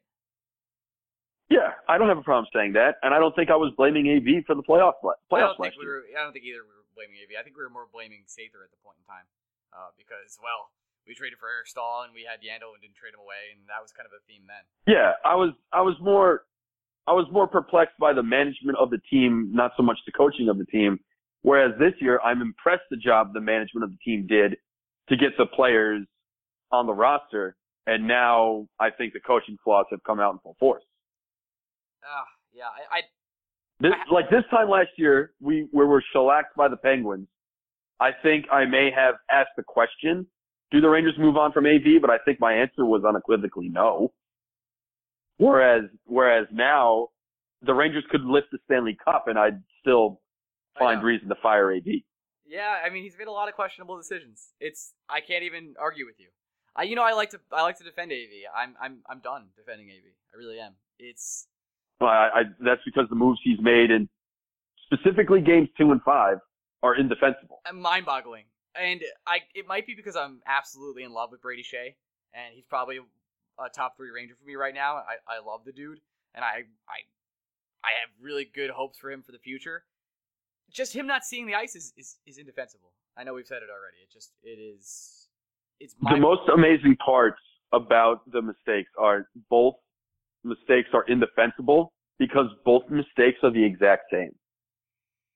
Yeah, 1.50 1.76
I 1.89 2.00
don't 2.00 2.08
have 2.08 2.22
a 2.22 2.24
problem 2.24 2.48
saying 2.56 2.80
that, 2.80 2.96
and 3.04 3.12
I 3.12 3.20
don't 3.20 3.36
think 3.36 3.52
I 3.52 3.60
was 3.60 3.76
blaming 3.76 4.08
AV 4.08 4.48
for 4.48 4.56
the 4.56 4.64
playoff 4.64 5.04
play, 5.04 5.18
I 5.18 5.20
playoffs 5.28 5.60
don't 5.60 5.68
think 5.68 5.76
last 5.76 5.84
we 5.84 5.84
year. 5.84 6.08
were. 6.08 6.16
I 6.16 6.24
don't 6.24 6.32
think 6.32 6.48
either 6.48 6.64
we 6.64 6.72
were, 6.72 6.88
blaming 6.96 7.20
AV. 7.20 7.36
I 7.36 7.44
think 7.44 7.60
we 7.60 7.64
were 7.66 7.74
more 7.74 7.92
blaming 7.92 8.24
Sather 8.24 8.64
at 8.64 8.72
the 8.72 8.80
point 8.80 8.96
in 9.02 9.06
time 9.10 9.28
uh, 9.74 9.91
because, 9.97 10.38
well, 10.41 10.72
we 11.07 11.15
traded 11.15 11.39
for 11.39 11.49
Eric 11.49 11.67
Staal 11.67 12.03
and 12.05 12.13
we 12.13 12.24
had 12.24 12.39
Yandle 12.45 12.78
and 12.78 12.82
didn't 12.82 12.95
trade 12.95 13.13
him 13.13 13.24
away, 13.24 13.55
and 13.57 13.65
that 13.67 13.82
was 13.82 13.91
kind 13.91 14.05
of 14.05 14.13
a 14.13 14.22
theme 14.30 14.45
then. 14.45 14.63
Yeah, 14.86 15.17
I 15.26 15.36
was 15.36 15.51
I 15.74 15.82
was 15.82 15.95
more 15.99 16.45
I 17.07 17.13
was 17.13 17.26
more 17.32 17.47
perplexed 17.47 17.97
by 17.99 18.13
the 18.13 18.24
management 18.24 18.78
of 18.78 18.89
the 18.89 18.99
team, 19.09 19.49
not 19.51 19.72
so 19.76 19.84
much 19.84 19.97
the 20.05 20.11
coaching 20.11 20.47
of 20.49 20.57
the 20.57 20.65
team. 20.65 20.99
Whereas 21.41 21.74
this 21.80 21.93
year, 21.99 22.22
I'm 22.24 22.41
impressed 22.41 22.86
the 22.91 22.97
job 22.97 23.34
the 23.34 23.41
management 23.41 23.84
of 23.84 23.89
the 23.89 23.97
team 24.05 24.28
did 24.28 24.57
to 25.09 25.17
get 25.17 25.34
the 25.38 25.47
players 25.47 26.05
on 26.72 26.86
the 26.86 26.93
roster, 26.93 27.55
and 27.88 28.07
now 28.07 28.67
I 28.80 28.91
think 28.91 29.13
the 29.13 29.19
coaching 29.19 29.57
flaws 29.63 29.88
have 29.89 30.03
come 30.03 30.19
out 30.19 30.34
in 30.34 30.39
full 30.39 30.55
force. 30.59 30.84
Ah, 32.05 32.26
yeah, 32.53 32.65
I, 32.65 32.99
I 32.99 33.01
This, 33.80 33.91
like 34.11 34.30
this 34.30 34.43
time 34.51 34.69
last 34.69 34.89
year, 34.97 35.34
we, 35.41 35.67
we 35.74 35.84
were 35.84 36.03
shellacked 36.13 36.55
by 36.55 36.67
the 36.67 36.78
Penguins. 36.78 37.28
I 38.02 38.12
think 38.12 38.47
I 38.52 38.66
may 38.66 38.89
have 38.91 39.16
asked 39.30 39.52
the 39.56 39.64
question, 39.64 40.26
do 40.72 40.82
the 40.82 40.89
Rangers 40.89 41.14
move 41.20 41.38
on 41.38 41.52
from 41.52 41.68
AV? 41.68 42.02
But 42.02 42.10
I 42.10 42.18
think 42.26 42.39
my 42.39 42.54
answer 42.54 42.84
was 42.84 43.04
unequivocally 43.08 43.70
no. 43.70 44.12
Whereas, 45.38 45.84
whereas 46.06 46.47
now 46.52 47.10
the 47.62 47.74
Rangers 47.74 48.04
could 48.10 48.26
lift 48.26 48.47
the 48.52 48.58
Stanley 48.66 48.97
Cup 49.06 49.28
and 49.28 49.38
I'd 49.38 49.62
still 49.80 50.20
find 50.80 51.04
reason 51.04 51.30
to 51.30 51.36
fire 51.36 51.72
AV. 51.72 52.02
Yeah, 52.45 52.80
I 52.84 52.89
mean 52.89 53.04
he's 53.04 53.18
made 53.18 53.28
a 53.28 53.32
lot 53.32 53.47
of 53.47 53.56
questionable 53.56 53.97
decisions. 53.97 54.54
It's 54.60 54.93
I 55.10 55.22
can't 55.22 55.43
even 55.43 55.76
argue 55.80 56.06
with 56.06 56.20
you. 56.20 56.28
I 56.76 56.84
you 56.84 56.95
know 56.95 57.04
I 57.04 57.14
like 57.14 57.30
to 57.32 57.39
I 57.52 57.62
like 57.62 57.78
to 57.78 57.84
defend 57.84 58.12
AV. 58.12 58.49
I'm 58.56 58.76
I'm 58.82 58.97
I'm 59.10 59.20
done 59.20 59.45
defending 59.56 59.88
AV. 59.89 60.12
I 60.34 60.38
really 60.38 60.60
am. 60.60 60.74
It's 60.99 61.47
Well, 61.99 62.10
I, 62.10 62.30
I, 62.34 62.43
that's 62.60 62.82
because 62.84 63.08
the 63.10 63.16
moves 63.16 63.39
he's 63.43 63.60
made 63.62 63.89
and 63.91 64.10
specifically 64.91 65.39
games 65.39 65.70
two 65.78 65.91
and 65.91 66.02
five 66.02 66.39
are 66.84 66.95
indefensible. 66.95 67.61
Uh, 67.69 67.73
mind 67.73 68.05
boggling. 68.05 68.45
And 68.75 69.01
I 69.27 69.39
it 69.53 69.67
might 69.67 69.86
be 69.86 69.95
because 69.95 70.15
I'm 70.15 70.41
absolutely 70.47 71.03
in 71.03 71.11
love 71.11 71.32
with 71.32 71.41
Brady 71.41 71.63
Skjei, 71.63 71.95
and 72.34 72.53
he's 72.53 72.65
probably 72.65 72.99
a 73.59 73.69
top 73.69 73.97
three 73.97 74.09
Ranger 74.11 74.36
for 74.39 74.45
me 74.45 74.55
right 74.55 74.73
now. 74.73 74.95
I, 74.95 75.19
I 75.27 75.45
love 75.45 75.65
the 75.65 75.73
dude, 75.73 75.99
and 76.34 76.45
I 76.45 76.63
I 76.88 76.97
I 77.84 77.91
have 77.99 78.09
really 78.21 78.45
good 78.45 78.69
hopes 78.69 78.97
for 78.97 79.11
him 79.11 79.23
for 79.23 79.34
the 79.34 79.39
future. 79.39 79.84
Just 80.71 80.93
him 80.93 81.05
not 81.05 81.25
seeing 81.25 81.47
the 81.47 81.55
ice 81.55 81.75
is, 81.75 81.91
is, 81.97 82.15
is 82.25 82.38
indefensible. 82.38 82.93
I 83.17 83.25
know 83.25 83.34
we've 83.34 83.45
said 83.45 83.57
it 83.57 83.67
already. 83.69 83.97
It 84.03 84.09
just 84.09 84.32
it 84.41 84.57
is 84.57 85.27
it's 85.82 85.95
The 86.01 86.17
most 86.17 86.47
amazing 86.53 86.95
parts 87.03 87.41
about 87.73 88.21
the 88.32 88.41
mistakes 88.41 88.89
are 88.97 89.27
both 89.49 89.75
mistakes 90.43 90.89
are 90.93 91.03
indefensible 91.07 91.91
because 92.19 92.45
both 92.63 92.84
mistakes 92.89 93.39
are 93.43 93.51
the 93.51 93.63
exact 93.63 94.03
same. 94.11 94.32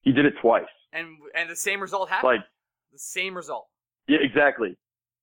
He 0.02 0.12
did 0.12 0.26
it 0.26 0.34
twice. 0.42 0.64
And 0.96 1.18
and 1.36 1.50
the 1.50 1.56
same 1.56 1.80
result 1.82 2.10
happened. 2.10 2.34
Like, 2.40 2.46
the 2.92 3.00
same 3.00 3.36
result. 3.36 3.68
yeah, 4.08 4.20
exactly. 4.22 4.78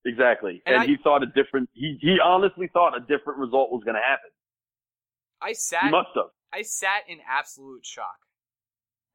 Exactly. 0.04 0.60
And 0.66 0.74
And, 0.74 0.82
I- 0.82 0.86
he 0.86 0.96
thought 1.02 1.22
a 1.22 1.26
different, 1.26 1.70
he, 1.74 1.96
he 2.00 2.18
honestly 2.22 2.68
thought 2.72 2.96
a 2.96 3.00
different 3.00 3.38
result 3.38 3.70
was 3.70 3.82
going 3.84 3.94
to 3.94 4.00
happen. 4.02 4.30
I 5.40 5.48
He 5.50 5.54
sat 5.54 5.90
must 5.90 6.08
have. 6.16 6.26
I 6.52 6.62
sat 6.62 7.02
in 7.08 7.18
absolute 7.28 7.86
shock 7.86 8.18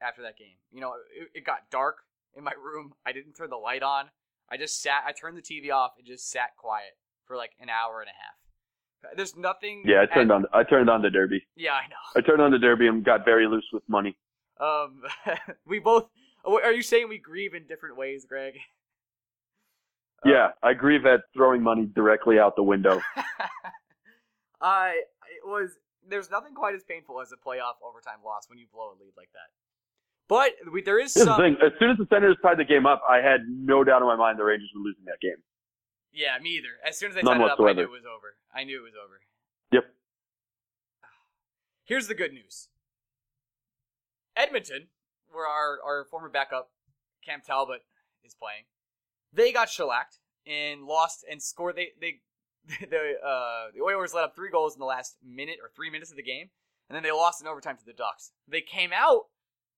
after 0.02 0.22
that 0.24 0.38
game. 0.38 0.56
You 0.72 0.80
know, 0.82 0.94
it, 1.14 1.40
it 1.40 1.46
got 1.46 1.70
dark 1.70 1.98
in 2.36 2.44
my 2.44 2.54
room. 2.54 2.94
I 3.06 3.12
didn't 3.12 3.34
turn 3.34 3.50
the 3.50 3.58
light 3.58 3.84
on. 3.84 4.06
I 4.50 4.56
just 4.58 4.82
sat. 4.82 5.04
I 5.06 5.12
turned 5.12 5.38
the 5.38 5.42
TV 5.42 5.72
off 5.74 5.92
and 5.98 6.08
just 6.08 6.30
sat 6.32 6.56
quiet 6.58 6.96
for 7.26 7.36
like 7.36 7.52
an 7.60 7.70
hour 7.70 8.00
and 8.00 8.08
a 8.10 8.14
half. 8.14 9.16
There's 9.18 9.36
nothing. 9.36 9.84
Yeah, 9.86 10.02
I 10.02 10.06
turned 10.14 10.32
at- 10.32 10.36
on, 10.36 10.46
I 10.54 10.64
turned 10.64 10.90
on 10.90 11.02
the 11.02 11.10
derby. 11.10 11.46
Yeah, 11.58 11.74
I 11.74 11.88
know. 11.90 11.96
I 12.16 12.22
turned 12.22 12.42
on 12.42 12.52
the 12.52 12.60
derby 12.60 12.88
and 12.88 13.04
got 13.04 13.26
very 13.26 13.46
loose 13.48 13.68
with 13.74 13.84
money. 13.90 14.18
Um, 14.60 15.02
we 15.68 15.80
both. 15.80 16.08
Are 16.48 16.72
you 16.72 16.82
saying 16.82 17.10
we 17.10 17.18
grieve 17.18 17.54
in 17.54 17.68
different 17.68 17.98
ways, 17.98 18.26
Greg? 18.26 18.56
Uh, 18.56 18.60
Yeah, 20.30 20.48
I 20.64 20.74
grieve 20.74 21.06
at 21.06 21.22
throwing 21.34 21.62
money 21.62 21.86
directly 21.94 22.40
out 22.40 22.56
the 22.56 22.64
window. 22.64 23.00
I 24.62 25.02
it 25.30 25.46
was. 25.46 25.72
There's 26.10 26.32
nothing 26.32 26.56
quite 26.56 26.74
as 26.74 26.84
painful 26.84 27.22
as 27.22 27.32
a 27.32 27.36
playoff 27.36 27.76
overtime 27.86 28.24
loss 28.26 28.50
when 28.50 28.58
you 28.58 28.66
blow 28.74 28.92
a 28.92 28.98
lead 29.00 29.12
like 29.18 29.30
that. 29.34 29.52
But 30.28 30.54
we, 30.72 30.82
there 30.82 31.00
is 31.00 31.14
Here's 31.14 31.28
the 31.28 31.36
thing: 31.38 31.58
as 31.64 31.72
soon 31.80 31.92
as 31.92 31.98
the 31.98 32.08
Senators 32.10 32.38
tied 32.42 32.58
the 32.58 32.66
game 32.66 32.86
up, 32.86 33.02
I 33.08 33.18
had 33.18 33.42
no 33.48 33.84
doubt 33.84 34.02
in 34.02 34.08
my 34.08 34.16
mind 34.16 34.40
the 34.40 34.44
Rangers 34.44 34.70
were 34.76 34.82
losing 34.82 35.06
that 35.06 35.20
game. 35.22 35.38
Yeah, 36.12 36.38
me 36.42 36.58
either. 36.58 36.80
As 36.86 36.98
soon 36.98 37.10
as 37.10 37.16
they 37.16 37.22
None 37.22 37.38
tied 37.38 37.46
it 37.46 37.52
up, 37.52 37.60
I 37.60 37.74
knew 37.74 37.84
it 37.84 37.92
was 37.92 38.06
over. 38.06 38.36
I 38.54 38.64
knew 38.64 38.80
it 38.80 38.84
was 38.84 38.94
over. 38.96 39.20
Yep. 39.72 39.84
Here's 41.86 42.08
the 42.08 42.16
good 42.16 42.34
news. 42.34 42.70
Edmonton, 44.36 44.88
where 45.38 45.48
our, 45.48 45.78
our 45.86 46.06
former 46.06 46.30
backup 46.30 46.72
Cam 47.24 47.42
Talbot 47.46 47.82
is 48.26 48.34
playing, 48.34 48.64
they 49.32 49.54
got 49.54 49.70
shellacked 49.70 50.20
and 50.46 50.84
lost 50.84 51.24
and 51.30 51.42
scored. 51.42 51.76
They 51.76 51.90
they 52.02 52.22
the 52.86 53.14
uh, 53.26 53.72
the 53.74 53.82
Oilers 53.82 54.14
let 54.14 54.24
up 54.24 54.36
three 54.36 54.50
goals 54.50 54.74
in 54.74 54.80
the 54.80 54.86
last 54.86 55.18
minute 55.24 55.58
or 55.62 55.70
three 55.76 55.90
minutes 55.90 56.12
of 56.12 56.18
the 56.18 56.24
game, 56.24 56.50
and 56.90 56.96
then 56.96 57.04
they 57.04 57.12
lost 57.12 57.40
in 57.42 57.48
overtime 57.48 57.78
to 57.78 57.86
the 57.86 57.94
Ducks. 57.94 58.32
They 58.48 58.62
came 58.62 58.92
out 58.94 59.26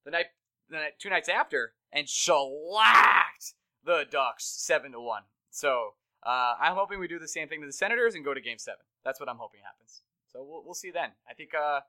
the 0.05 0.11
night 0.11 0.27
the 0.69 0.77
night, 0.77 0.93
two 0.99 1.09
nights 1.09 1.29
after 1.29 1.73
and 1.91 2.07
shellacked 2.07 3.53
the 3.83 4.05
Ducks 4.09 4.45
seven 4.45 4.91
to 4.93 4.99
one. 4.99 5.23
So 5.49 5.93
uh, 6.25 6.55
I'm 6.59 6.75
hoping 6.75 6.99
we 6.99 7.07
do 7.07 7.19
the 7.19 7.27
same 7.27 7.47
thing 7.47 7.61
to 7.61 7.67
the 7.67 7.73
Senators 7.73 8.15
and 8.15 8.23
go 8.23 8.33
to 8.33 8.41
Game 8.41 8.57
Seven. 8.57 8.85
That's 9.03 9.19
what 9.19 9.29
I'm 9.29 9.37
hoping 9.37 9.61
happens. 9.63 10.03
So 10.27 10.43
we'll 10.43 10.63
we'll 10.63 10.73
see 10.73 10.91
then. 10.91 11.11
I 11.29 11.33
think 11.33 11.51
uh, 11.53 11.81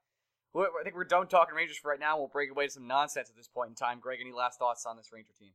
I 0.57 0.83
think 0.83 0.97
we're 0.97 1.05
done 1.05 1.29
talking 1.29 1.55
Rangers 1.55 1.79
for 1.79 1.91
right 1.91 2.01
now. 2.01 2.19
We'll 2.19 2.29
break 2.29 2.51
away 2.51 2.67
to 2.67 2.73
some 2.73 2.87
nonsense 2.87 3.31
at 3.31 3.37
this 3.37 3.49
point 3.49 3.71
in 3.71 3.75
time. 3.77 4.01
Greg, 4.01 4.19
any 4.21 4.33
last 4.33 4.59
thoughts 4.59 4.85
on 4.85 4.97
this 4.97 5.11
Ranger 5.13 5.33
team? 5.39 5.51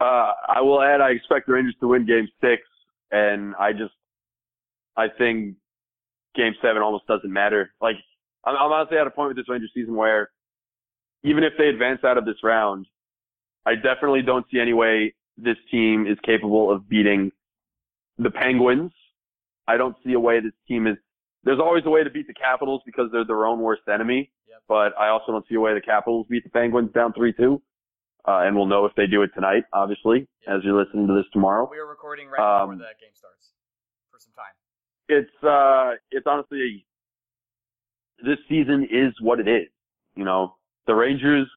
Uh, 0.00 0.32
I 0.48 0.62
will 0.62 0.80
add, 0.82 1.02
I 1.02 1.10
expect 1.10 1.46
the 1.46 1.52
Rangers 1.52 1.74
to 1.80 1.88
win 1.88 2.06
Game 2.06 2.28
Six, 2.40 2.62
and 3.10 3.54
I 3.56 3.72
just, 3.72 3.92
I 4.96 5.08
think 5.18 5.56
Game 6.34 6.54
Seven 6.62 6.80
almost 6.80 7.06
doesn't 7.06 7.30
matter. 7.30 7.70
Like, 7.82 7.96
I'm, 8.44 8.56
I'm 8.56 8.72
honestly 8.72 8.96
at 8.96 9.06
a 9.06 9.10
point 9.10 9.28
with 9.28 9.36
this 9.36 9.48
Rangers 9.48 9.70
season 9.74 9.94
where, 9.94 10.30
even 11.22 11.44
if 11.44 11.52
they 11.58 11.68
advance 11.68 12.02
out 12.02 12.16
of 12.16 12.24
this 12.24 12.42
round, 12.42 12.86
I 13.66 13.74
definitely 13.74 14.22
don't 14.22 14.46
see 14.50 14.58
any 14.58 14.72
way 14.72 15.14
this 15.36 15.58
team 15.70 16.06
is 16.06 16.16
capable 16.24 16.72
of 16.72 16.88
beating 16.88 17.30
the 18.16 18.30
Penguins. 18.30 18.92
I 19.68 19.76
don't 19.76 19.96
see 20.04 20.14
a 20.14 20.20
way 20.20 20.40
this 20.40 20.54
team 20.66 20.86
is. 20.86 20.96
There's 21.44 21.58
always 21.58 21.84
a 21.86 21.90
way 21.90 22.04
to 22.04 22.10
beat 22.10 22.26
the 22.26 22.34
Capitals 22.34 22.82
because 22.84 23.08
they're 23.12 23.24
their 23.24 23.46
own 23.46 23.60
worst 23.60 23.82
enemy. 23.92 24.30
Yep. 24.48 24.62
But 24.68 24.98
I 24.98 25.08
also 25.08 25.32
don't 25.32 25.44
see 25.48 25.54
a 25.54 25.60
way 25.60 25.74
the 25.74 25.80
Capitals 25.80 26.26
beat 26.28 26.44
the 26.44 26.50
Penguins 26.50 26.92
down 26.92 27.12
three 27.12 27.32
two. 27.32 27.62
Uh, 28.28 28.40
and 28.44 28.54
we'll 28.54 28.66
know 28.66 28.84
if 28.84 28.94
they 28.96 29.06
do 29.06 29.22
it 29.22 29.30
tonight, 29.34 29.64
obviously, 29.72 30.28
Yep. 30.46 30.56
as 30.58 30.64
you're 30.64 30.78
listening 30.78 31.06
to 31.06 31.14
this 31.14 31.24
tomorrow. 31.32 31.66
We 31.70 31.78
are 31.78 31.86
recording 31.86 32.28
right 32.28 32.36
before 32.36 32.72
Um, 32.74 32.78
the 32.78 32.84
game 33.00 33.14
starts 33.14 33.54
for 34.10 34.18
some 34.18 34.32
time. 34.34 34.52
It's 35.08 35.42
uh, 35.42 35.96
it's 36.10 36.26
honestly, 36.26 36.84
this 38.22 38.38
season 38.48 38.86
is 38.90 39.14
what 39.20 39.40
it 39.40 39.48
is. 39.48 39.68
You 40.14 40.24
know, 40.24 40.56
the 40.86 40.94
Rangers 40.94 41.48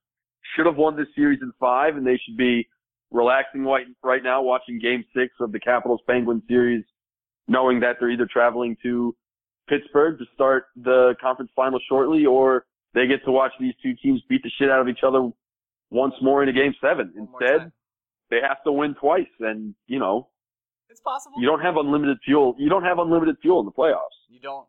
should 0.56 0.66
have 0.66 0.78
won 0.78 0.96
this 0.96 1.08
series 1.16 1.40
in 1.42 1.52
five, 1.60 1.98
and 1.98 2.08
they 2.08 2.18
should 2.18 2.38
be 2.38 2.68
relaxing 3.12 3.66
right 3.66 3.86
right 4.02 4.24
now, 4.24 4.42
watching 4.42 4.80
Game 4.80 5.04
Six 5.14 5.34
of 5.42 5.52
the 5.52 5.60
Capitals 5.60 6.02
Penguins 6.08 6.44
series, 6.48 6.86
knowing 7.50 7.82
that 7.82 7.98
they're 8.00 8.10
either 8.10 8.26
traveling 8.32 8.78
to 8.84 9.14
Pittsburgh 9.68 10.18
to 10.20 10.26
start 10.34 10.66
the 10.76 11.16
conference 11.22 11.52
final 11.56 11.80
shortly, 11.90 12.26
or 12.26 12.66
they 12.94 13.08
get 13.08 13.24
to 13.26 13.32
watch 13.32 13.52
these 13.60 13.74
two 13.82 13.94
teams 14.02 14.22
beat 14.30 14.44
the 14.44 14.52
shit 14.60 14.70
out 14.70 14.82
of 14.82 14.88
each 14.88 15.04
other 15.06 15.30
once 15.90 16.14
more 16.22 16.44
in 16.44 16.50
a 16.50 16.54
Game 16.54 16.74
Seven. 16.82 17.12
One 17.16 17.28
Instead, 17.42 17.72
they 18.30 18.40
have 18.48 18.64
to 18.66 18.72
win 18.72 18.96
twice, 18.96 19.28
and 19.40 19.76
you 19.88 20.00
know, 20.00 20.30
It's 20.90 21.00
possible. 21.02 21.40
you 21.40 21.48
don't 21.48 21.62
have 21.62 21.78
unlimited 21.78 22.18
fuel. 22.26 22.56
You 22.58 22.70
don't 22.70 22.84
have 22.84 23.00
unlimited 23.00 23.38
fuel 23.42 23.60
in 23.60 23.66
the 23.66 23.72
playoffs. 23.72 24.18
You 24.30 24.40
don't. 24.40 24.68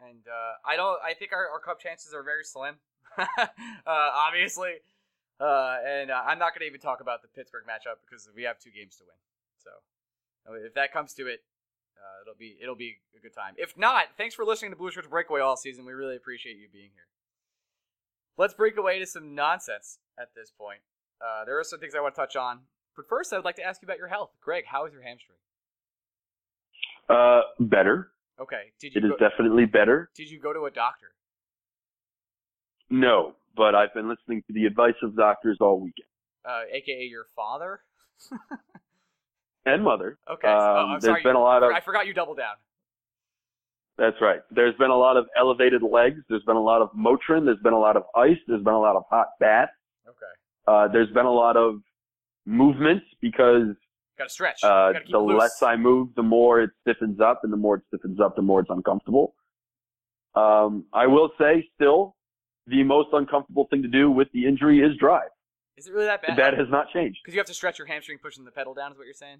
And 0.00 0.20
uh, 0.28 0.52
I 0.70 0.76
don't. 0.76 0.98
I 1.02 1.14
think 1.14 1.32
our, 1.32 1.48
our 1.48 1.60
cup 1.60 1.80
chances 1.80 2.12
are 2.14 2.22
very 2.22 2.44
slim. 2.44 2.76
uh, 3.18 3.26
obviously, 3.86 4.74
uh, 5.40 5.76
and 5.86 6.10
uh, 6.10 6.22
I'm 6.26 6.38
not 6.38 6.52
going 6.52 6.60
to 6.60 6.66
even 6.66 6.80
talk 6.80 7.00
about 7.00 7.22
the 7.22 7.28
Pittsburgh 7.28 7.64
matchup 7.64 7.96
because 8.08 8.28
we 8.36 8.42
have 8.42 8.58
two 8.58 8.70
games 8.70 8.96
to 8.96 9.04
win. 9.04 9.16
So 9.58 10.54
if 10.66 10.74
that 10.74 10.92
comes 10.92 11.14
to 11.14 11.26
it, 11.26 11.40
uh, 11.98 12.22
it'll 12.22 12.38
be 12.38 12.56
it'll 12.62 12.74
be 12.76 12.96
a 13.16 13.20
good 13.20 13.34
time. 13.34 13.54
If 13.56 13.76
not, 13.76 14.06
thanks 14.16 14.34
for 14.34 14.44
listening 14.44 14.70
to 14.72 14.76
Blue 14.76 14.90
Shirts 14.90 15.08
Breakaway 15.08 15.40
all 15.40 15.56
season. 15.56 15.84
We 15.84 15.92
really 15.92 16.16
appreciate 16.16 16.56
you 16.56 16.68
being 16.72 16.90
here. 16.94 17.06
Let's 18.38 18.54
break 18.54 18.76
away 18.76 18.98
to 18.98 19.06
some 19.06 19.34
nonsense 19.34 19.98
at 20.18 20.34
this 20.34 20.50
point. 20.50 20.80
Uh, 21.20 21.44
there 21.44 21.58
are 21.58 21.64
some 21.64 21.80
things 21.80 21.94
I 21.94 22.00
want 22.00 22.14
to 22.14 22.20
touch 22.20 22.36
on, 22.36 22.60
but 22.94 23.08
first 23.08 23.32
I 23.32 23.36
would 23.36 23.44
like 23.44 23.56
to 23.56 23.62
ask 23.64 23.80
you 23.80 23.86
about 23.86 23.98
your 23.98 24.08
health, 24.08 24.30
Greg. 24.42 24.64
How 24.66 24.84
is 24.86 24.92
your 24.92 25.02
hamstring? 25.02 25.38
Uh, 27.08 27.40
better. 27.60 28.10
Okay, 28.38 28.72
did 28.80 28.94
you 28.94 29.00
It 29.00 29.04
is 29.04 29.10
go, 29.18 29.28
definitely 29.30 29.64
better. 29.64 30.10
did 30.14 30.28
you 30.30 30.38
go 30.38 30.52
to 30.52 30.66
a 30.66 30.70
doctor? 30.70 31.06
No, 32.90 33.34
but 33.56 33.74
I've 33.74 33.94
been 33.94 34.08
listening 34.08 34.42
to 34.46 34.52
the 34.52 34.66
advice 34.66 34.94
of 35.02 35.16
doctors 35.16 35.56
all 35.60 35.80
weekend 35.80 36.06
uh, 36.46 36.62
aka 36.72 37.04
your 37.04 37.26
father. 37.34 37.80
and 39.66 39.82
mother. 39.84 40.18
Okay, 40.30 40.46
so- 40.48 40.52
oh, 40.52 40.76
I'm 40.86 40.90
Um, 40.94 41.00
sorry. 41.00 41.22
been 41.22 41.36
a 41.36 41.40
lot 41.40 41.62
of. 41.62 41.72
I 41.72 41.80
forgot 41.80 42.06
you 42.06 42.14
doubled 42.14 42.38
down. 42.38 42.54
That's 43.98 44.20
right. 44.20 44.40
There's 44.50 44.74
been 44.76 44.90
a 44.90 44.96
lot 44.96 45.16
of 45.16 45.26
elevated 45.36 45.82
legs. 45.82 46.20
There's 46.28 46.42
been 46.44 46.56
a 46.56 46.62
lot 46.62 46.82
of 46.82 46.90
Motrin. 46.92 47.44
There's 47.46 47.60
been 47.62 47.72
a 47.72 47.78
lot 47.78 47.96
of 47.96 48.04
ice. 48.14 48.36
There's 48.46 48.62
been 48.62 48.74
a 48.74 48.78
lot 48.80 48.94
of 48.96 49.04
hot 49.10 49.28
baths. 49.40 49.72
Okay. 50.06 50.16
Uh, 50.66 50.88
there's 50.88 51.10
been 51.12 51.24
a 51.26 51.32
lot 51.32 51.56
of 51.56 51.80
movement 52.44 53.02
because 53.22 53.74
Got 54.18 54.24
to 54.24 54.30
stretch. 54.30 54.62
uh, 54.62 54.92
Gotta 54.92 55.00
keep 55.00 55.12
the 55.12 55.18
loose. 55.18 55.40
less 55.40 55.62
I 55.62 55.76
move, 55.76 56.14
the 56.14 56.22
more 56.22 56.60
it 56.60 56.70
stiffens 56.82 57.20
up, 57.20 57.40
and 57.42 57.52
the 57.52 57.56
more 57.56 57.76
it 57.76 57.82
stiffens 57.88 58.20
up, 58.20 58.36
the 58.36 58.42
more 58.42 58.60
it's 58.60 58.70
uncomfortable. 58.70 59.34
Um, 60.34 60.84
I 60.92 61.06
will 61.06 61.30
say, 61.38 61.66
still, 61.74 62.16
the 62.66 62.82
most 62.82 63.08
uncomfortable 63.14 63.66
thing 63.70 63.80
to 63.82 63.88
do 63.88 64.10
with 64.10 64.28
the 64.32 64.44
injury 64.46 64.80
is 64.80 64.94
drive. 64.98 65.30
Is 65.78 65.86
it 65.86 65.92
really 65.94 66.04
that 66.06 66.20
bad? 66.22 66.36
That 66.38 66.54
has 66.58 66.68
not 66.68 66.90
changed. 66.90 67.20
Because 67.22 67.34
you 67.34 67.40
have 67.40 67.46
to 67.46 67.54
stretch 67.54 67.78
your 67.78 67.86
hamstring 67.86 68.18
pushing 68.18 68.44
the 68.44 68.50
pedal 68.50 68.74
down. 68.74 68.92
Is 68.92 68.98
what 68.98 69.04
you're 69.04 69.14
saying? 69.14 69.38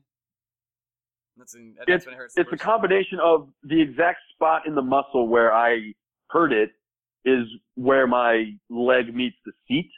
That's, 1.36 1.54
in, 1.54 1.74
that's 1.78 1.88
It's 1.88 2.06
when 2.06 2.14
it 2.14 2.18
hurts. 2.18 2.34
the 2.34 2.40
it's 2.42 2.52
a 2.52 2.56
combination 2.56 3.18
of 3.22 3.48
the 3.62 3.80
exact 3.80 4.20
spot 4.34 4.66
in 4.66 4.74
the 4.74 4.82
muscle 4.82 5.28
where 5.28 5.52
I 5.52 5.94
hurt 6.30 6.52
it 6.52 6.70
is 7.24 7.46
where 7.74 8.06
my 8.06 8.52
leg 8.70 9.14
meets 9.14 9.36
the 9.44 9.52
seat, 9.68 9.90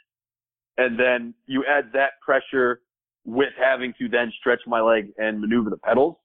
and 0.77 0.99
then 0.99 1.33
you 1.45 1.63
add 1.65 1.91
that 1.93 2.11
pressure 2.21 2.81
with 3.25 3.53
having 3.57 3.93
to 3.99 4.09
then 4.09 4.31
stretch 4.39 4.61
my 4.65 4.81
leg 4.81 5.11
and 5.17 5.39
maneuver 5.39 5.69
the 5.69 5.77
pedals. 5.77 6.15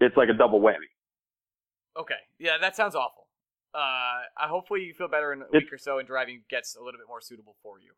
It's 0.00 0.16
like 0.16 0.28
a 0.28 0.34
double 0.34 0.60
whammy. 0.60 0.90
Okay. 1.98 2.14
Yeah, 2.38 2.58
that 2.60 2.76
sounds 2.76 2.94
awful. 2.94 3.26
Uh, 3.74 3.78
I 4.36 4.48
hopefully 4.48 4.82
you 4.82 4.92
feel 4.92 5.08
better 5.08 5.32
in 5.32 5.42
a 5.42 5.46
week 5.50 5.72
or 5.72 5.78
so, 5.78 5.98
and 5.98 6.06
driving 6.06 6.42
gets 6.50 6.76
a 6.76 6.82
little 6.82 6.98
bit 6.98 7.08
more 7.08 7.20
suitable 7.22 7.56
for 7.62 7.80
you. 7.80 7.92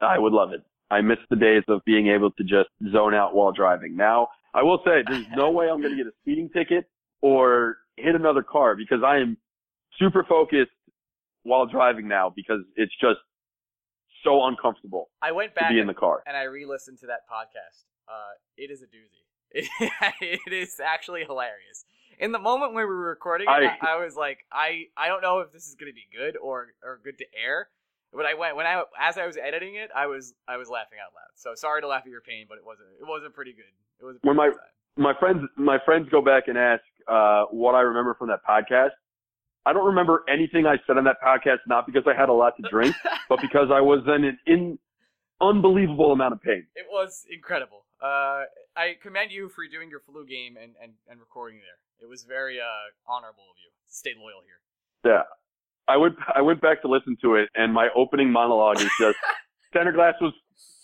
I 0.00 0.18
would 0.18 0.32
love 0.32 0.52
it. 0.52 0.62
I 0.90 1.00
miss 1.00 1.18
the 1.28 1.36
days 1.36 1.62
of 1.68 1.84
being 1.84 2.08
able 2.08 2.30
to 2.32 2.42
just 2.42 2.68
zone 2.92 3.14
out 3.14 3.34
while 3.34 3.52
driving. 3.52 3.96
Now, 3.96 4.28
I 4.54 4.62
will 4.62 4.78
say 4.84 5.02
there's 5.06 5.26
no 5.36 5.50
way 5.50 5.68
I'm 5.70 5.80
going 5.80 5.96
to 5.96 5.96
get 5.96 6.06
a 6.06 6.16
speeding 6.22 6.48
ticket 6.50 6.84
or 7.20 7.76
hit 7.96 8.14
another 8.14 8.42
car 8.42 8.74
because 8.74 8.98
I 9.04 9.18
am 9.18 9.36
super 9.98 10.24
focused 10.28 10.70
while 11.44 11.66
driving 11.66 12.08
now 12.08 12.32
because 12.34 12.60
it's 12.76 12.92
just 13.00 13.20
so 14.24 14.44
uncomfortable 14.46 15.08
I 15.22 15.32
went 15.32 15.54
back 15.54 15.68
to 15.68 15.74
be 15.74 15.80
in 15.80 15.86
the 15.86 15.94
car. 15.94 16.22
and 16.26 16.36
I 16.36 16.42
re-listened 16.42 16.98
to 16.98 17.06
that 17.06 17.20
podcast. 17.30 17.84
Uh, 18.08 18.32
it 18.56 18.70
is 18.70 18.82
a 18.82 18.86
doozy. 18.86 19.24
It, 20.20 20.52
is 20.52 20.78
actually 20.84 21.24
hilarious. 21.24 21.84
In 22.18 22.32
the 22.32 22.38
moment 22.38 22.74
when 22.74 22.82
we 22.84 22.88
were 22.88 23.08
recording 23.08 23.46
it, 23.48 23.50
I, 23.50 23.94
I- 23.94 24.04
was 24.04 24.14
like, 24.16 24.40
I, 24.52 24.84
I 24.96 25.08
don't 25.08 25.22
know 25.22 25.40
if 25.40 25.52
this 25.52 25.66
is 25.66 25.74
gonna 25.74 25.92
be 25.92 26.06
good 26.14 26.36
or 26.36 26.68
or 26.84 27.00
good 27.02 27.18
to 27.18 27.24
air. 27.34 27.68
But 28.12 28.26
I 28.26 28.34
went 28.34 28.56
when 28.56 28.66
I 28.66 28.82
as 29.00 29.16
I 29.18 29.26
was 29.26 29.36
editing 29.36 29.76
it, 29.76 29.90
I 29.94 30.06
was 30.06 30.34
I 30.48 30.56
was 30.56 30.68
laughing 30.68 30.98
out 30.98 31.12
loud. 31.14 31.30
So 31.36 31.54
sorry 31.54 31.80
to 31.80 31.86
laugh 31.88 32.02
at 32.04 32.10
your 32.10 32.20
pain, 32.20 32.46
but 32.48 32.58
it 32.58 32.64
wasn't 32.64 32.88
it 33.00 33.06
wasn't 33.06 33.34
pretty 33.34 33.52
good. 33.52 33.70
It 34.00 34.04
was 34.04 34.16
When 34.22 34.36
my- 34.36 34.48
time. 34.48 34.56
My 34.96 35.14
friends, 35.18 35.40
my 35.56 35.78
friends 35.84 36.08
go 36.10 36.20
back 36.20 36.48
and 36.48 36.58
ask 36.58 36.82
uh, 37.06 37.44
what 37.52 37.74
I 37.76 37.80
remember 37.80 38.14
from 38.18 38.28
that 38.28 38.40
podcast. 38.46 38.90
I 39.64 39.72
don't 39.72 39.86
remember 39.86 40.24
anything 40.28 40.66
I 40.66 40.76
said 40.86 40.98
on 40.98 41.04
that 41.04 41.16
podcast, 41.24 41.58
not 41.68 41.86
because 41.86 42.02
I 42.06 42.18
had 42.20 42.28
a 42.28 42.32
lot 42.32 42.54
to 42.60 42.68
drink, 42.68 42.94
but 43.28 43.40
because 43.40 43.68
I 43.72 43.80
was 43.80 44.00
in 44.06 44.24
an 44.24 44.38
in 44.46 44.78
unbelievable 45.40 46.12
amount 46.12 46.32
of 46.34 46.42
pain. 46.42 46.66
It 46.74 46.86
was 46.90 47.24
incredible. 47.30 47.84
Uh, 48.02 48.44
I 48.76 48.96
commend 49.00 49.30
you 49.30 49.48
for 49.48 49.66
doing 49.66 49.90
your 49.90 50.00
flu 50.00 50.26
game 50.26 50.56
and, 50.60 50.72
and, 50.82 50.92
and 51.08 51.20
recording 51.20 51.58
there. 51.60 51.78
It 52.04 52.10
was 52.10 52.24
very 52.24 52.58
uh, 52.60 52.64
honorable 53.06 53.44
of 53.50 53.56
you 53.62 53.70
to 53.70 53.94
stay 53.94 54.12
loyal 54.18 54.42
here. 54.44 54.60
Yeah. 55.04 55.22
I 55.88 55.96
went 55.96 56.14
I 56.34 56.40
went 56.42 56.60
back 56.60 56.82
to 56.82 56.88
listen 56.88 57.16
to 57.22 57.34
it 57.36 57.48
and 57.54 57.72
my 57.72 57.88
opening 57.96 58.30
monologue 58.30 58.76
is 58.80 58.90
just 58.98 59.16
center 59.72 59.92
glass 59.92 60.14
was 60.20 60.32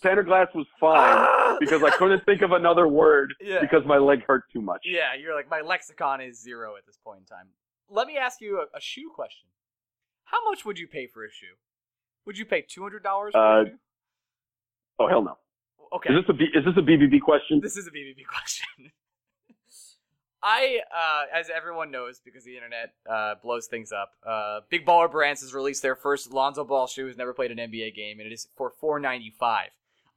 center 0.01 0.23
glass 0.23 0.49
was 0.55 0.67
fine 0.81 1.57
because 1.61 1.83
I 1.83 1.91
couldn't 1.91 2.25
think 2.25 2.43
of 2.43 2.53
another 2.53 2.89
word 2.89 3.33
Yeah. 3.41 3.61
because 3.61 3.83
my 3.87 3.99
leg 3.99 4.25
hurt 4.27 4.45
too 4.53 4.61
much. 4.61 4.83
Yeah, 4.85 5.15
you're 5.21 5.35
like 5.35 5.49
my 5.51 5.61
lexicon 5.61 6.21
is 6.21 6.41
zero 6.41 6.77
at 6.77 6.87
this 6.87 6.97
point 7.05 7.21
in 7.21 7.25
time. 7.27 7.47
Let 7.89 8.07
me 8.09 8.17
ask 8.17 8.41
you 8.41 8.59
a, 8.61 8.77
a 8.77 8.81
shoe 8.81 9.11
question. 9.15 9.49
How 10.25 10.43
much 10.49 10.65
would 10.65 10.79
you 10.79 10.89
pay 10.89 11.07
for 11.07 11.25
a 11.25 11.31
shoe? 11.31 11.55
Would 12.27 12.37
you 12.37 12.45
pay 12.47 12.63
two 12.69 12.83
hundred 12.83 13.03
dollars 13.05 13.33
for 13.33 13.39
Uh, 13.41 13.63
a 13.63 13.67
shoe? 13.67 13.73
Oh 14.99 15.09
hell 15.09 15.23
no. 15.23 15.37
Okay, 15.95 16.13
Is 16.13 16.23
this 16.23 16.29
a 16.29 16.33
B, 16.33 16.45
is 16.53 16.65
this 16.65 16.75
a 16.77 16.83
BBB 16.83 17.21
question? 17.21 17.61
this 17.63 17.77
is 17.77 17.87
a 17.87 17.91
BBB 17.93 18.27
question. 18.27 18.91
I, 20.49 20.79
uh, 20.97 21.37
as 21.37 21.51
everyone 21.51 21.91
knows, 21.91 22.21
because 22.25 22.45
the 22.45 22.55
internet 22.55 22.93
uh, 23.11 23.35
blows 23.43 23.67
things 23.67 23.91
up, 23.91 24.13
uh, 24.25 24.61
Big 24.71 24.87
Baller 24.87 25.11
Brands 25.11 25.41
has 25.41 25.53
released 25.53 25.83
their 25.83 25.97
first 25.97 26.33
Lonzo 26.33 26.63
Ball 26.63 26.87
shoe. 26.87 27.05
Who's 27.05 27.17
never 27.17 27.35
played 27.35 27.51
an 27.51 27.59
NBA 27.59 27.97
game, 27.97 28.21
and 28.21 28.29
it 28.29 28.33
is 28.33 28.47
for 28.57 28.71
four 28.71 29.01
ninety 29.01 29.29
five. 29.29 29.71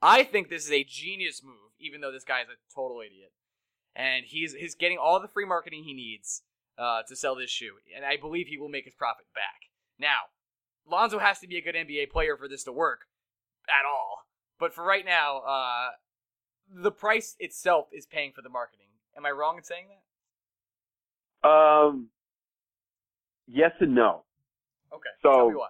I 0.04 0.24
think 0.24 0.50
this 0.50 0.66
is 0.66 0.72
a 0.72 0.84
genius 0.84 1.42
move, 1.44 1.74
even 1.80 2.02
though 2.02 2.12
this 2.12 2.24
guy 2.24 2.42
is 2.42 2.48
a 2.48 2.76
total 2.76 3.02
idiot, 3.02 3.32
and 3.96 4.24
he's 4.24 4.54
he's 4.54 4.76
getting 4.76 5.00
all 5.00 5.20
the 5.20 5.28
free 5.28 5.46
marketing 5.46 5.84
he 5.84 5.96
needs 5.96 6.44
uh, 6.78 7.02
to 7.08 7.16
sell 7.16 7.34
this 7.34 7.50
shoe, 7.50 7.74
and 7.96 8.06
I 8.06 8.16
believe 8.16 8.46
he 8.50 8.58
will 8.60 8.70
make 8.70 8.86
his 8.86 8.94
profit 8.94 9.26
back. 9.34 9.72
Now, 9.98 10.30
Lonzo 10.88 11.18
has 11.18 11.40
to 11.40 11.48
be 11.48 11.58
a 11.58 11.62
good 11.62 11.74
NBA 11.74 12.12
player 12.12 12.38
for 12.38 12.48
this 12.48 12.64
to 12.66 12.72
work 12.72 13.08
at 13.68 13.84
all, 13.84 14.26
but 14.60 14.76
for 14.76 14.84
right 14.84 15.06
now, 15.06 15.40
uh, 15.40 15.88
the 16.72 16.92
price 16.92 17.36
itself 17.40 17.88
is 17.92 18.06
paying 18.06 18.32
for 18.32 18.44
the 18.44 18.50
marketing. 18.50 18.86
Am 19.18 19.26
I 19.26 19.32
wrong 19.32 19.58
in 19.58 19.64
saying 19.64 19.88
that? 19.88 20.04
Um 21.44 22.10
yes 23.48 23.72
and 23.80 23.96
no. 23.96 24.24
Okay. 24.94 25.10
So- 25.22 25.32
tell 25.32 25.50
me 25.50 25.56
why. 25.56 25.68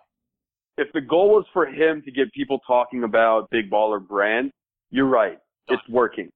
If 0.78 0.88
the 0.94 1.02
goal 1.02 1.32
was 1.32 1.46
for 1.52 1.66
him 1.66 2.02
to 2.06 2.12
get 2.12 2.32
people 2.32 2.60
talking 2.66 3.04
about 3.04 3.50
Big 3.50 3.70
Baller 3.70 4.00
brand, 4.06 4.52
you're 4.92 5.10
right. 5.10 5.38
Done. 5.68 5.78
It's 5.78 5.90
working. 5.90 6.30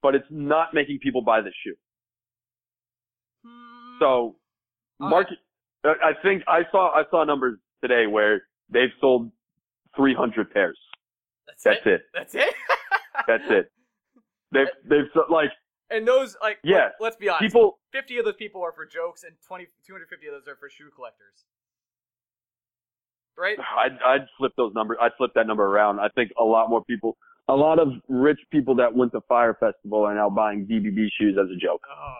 But 0.00 0.14
it's 0.14 0.28
not 0.30 0.72
making 0.74 1.00
people 1.02 1.22
buy 1.22 1.40
the 1.40 1.50
shoe. 1.64 1.74
Hmm. 3.44 3.98
So 3.98 4.36
All 5.00 5.10
market 5.10 5.38
I 5.84 5.88
I 5.88 6.12
think 6.22 6.44
I 6.46 6.62
saw 6.70 6.90
I 6.94 7.02
saw 7.10 7.24
numbers 7.24 7.58
today 7.82 8.06
where 8.06 8.42
they've 8.70 8.92
sold 9.00 9.30
300 9.96 10.52
pairs. 10.52 10.78
that's, 11.46 11.64
That's 11.64 11.86
it. 11.86 11.92
it. 11.92 12.02
That's 12.14 12.34
it. 12.34 12.54
That's 13.26 13.50
it. 13.50 13.72
They've 14.52 14.66
they've 14.88 15.10
like 15.28 15.50
And 15.90 16.06
those, 16.06 16.36
like, 16.42 16.58
Yes. 16.62 16.92
let, 17.00 17.14
us 17.14 17.16
be 17.18 17.28
honest. 17.28 17.42
people 17.52 17.78
50 17.92 18.18
of 18.18 18.24
those 18.26 18.36
people 18.36 18.62
are 18.62 18.72
for 18.72 18.84
jokes, 18.84 19.24
and 19.24 19.34
20, 19.46 19.66
250 19.86 20.26
of 20.26 20.32
those 20.34 20.48
are 20.48 20.56
for 20.56 20.68
shoe 20.68 20.90
collectors. 20.94 21.44
Right? 23.36 23.56
I'd, 23.78 23.98
I'd 24.04 24.26
flip 24.36 24.52
those 24.56 24.74
numbers. 24.74 24.98
I'd 25.00 25.12
flip 25.16 25.30
that 25.34 25.46
number 25.46 25.64
around. 25.64 26.00
I 26.00 26.08
think 26.14 26.30
a 26.38 26.44
lot 26.44 26.68
more 26.68 26.84
people, 26.84 27.16
a 27.48 27.54
lot 27.54 27.78
of 27.78 27.88
rich 28.08 28.40
people 28.50 28.74
that 28.76 28.94
went 28.94 29.12
to 29.12 29.20
Fyre 29.28 29.56
Festival 29.58 30.04
are 30.04 30.14
now 30.14 30.28
buying 30.28 30.66
BBB 30.66 31.06
shoes 31.18 31.36
as 31.40 31.48
a 31.50 31.56
joke. 31.56 31.82
Oh, 31.90 32.14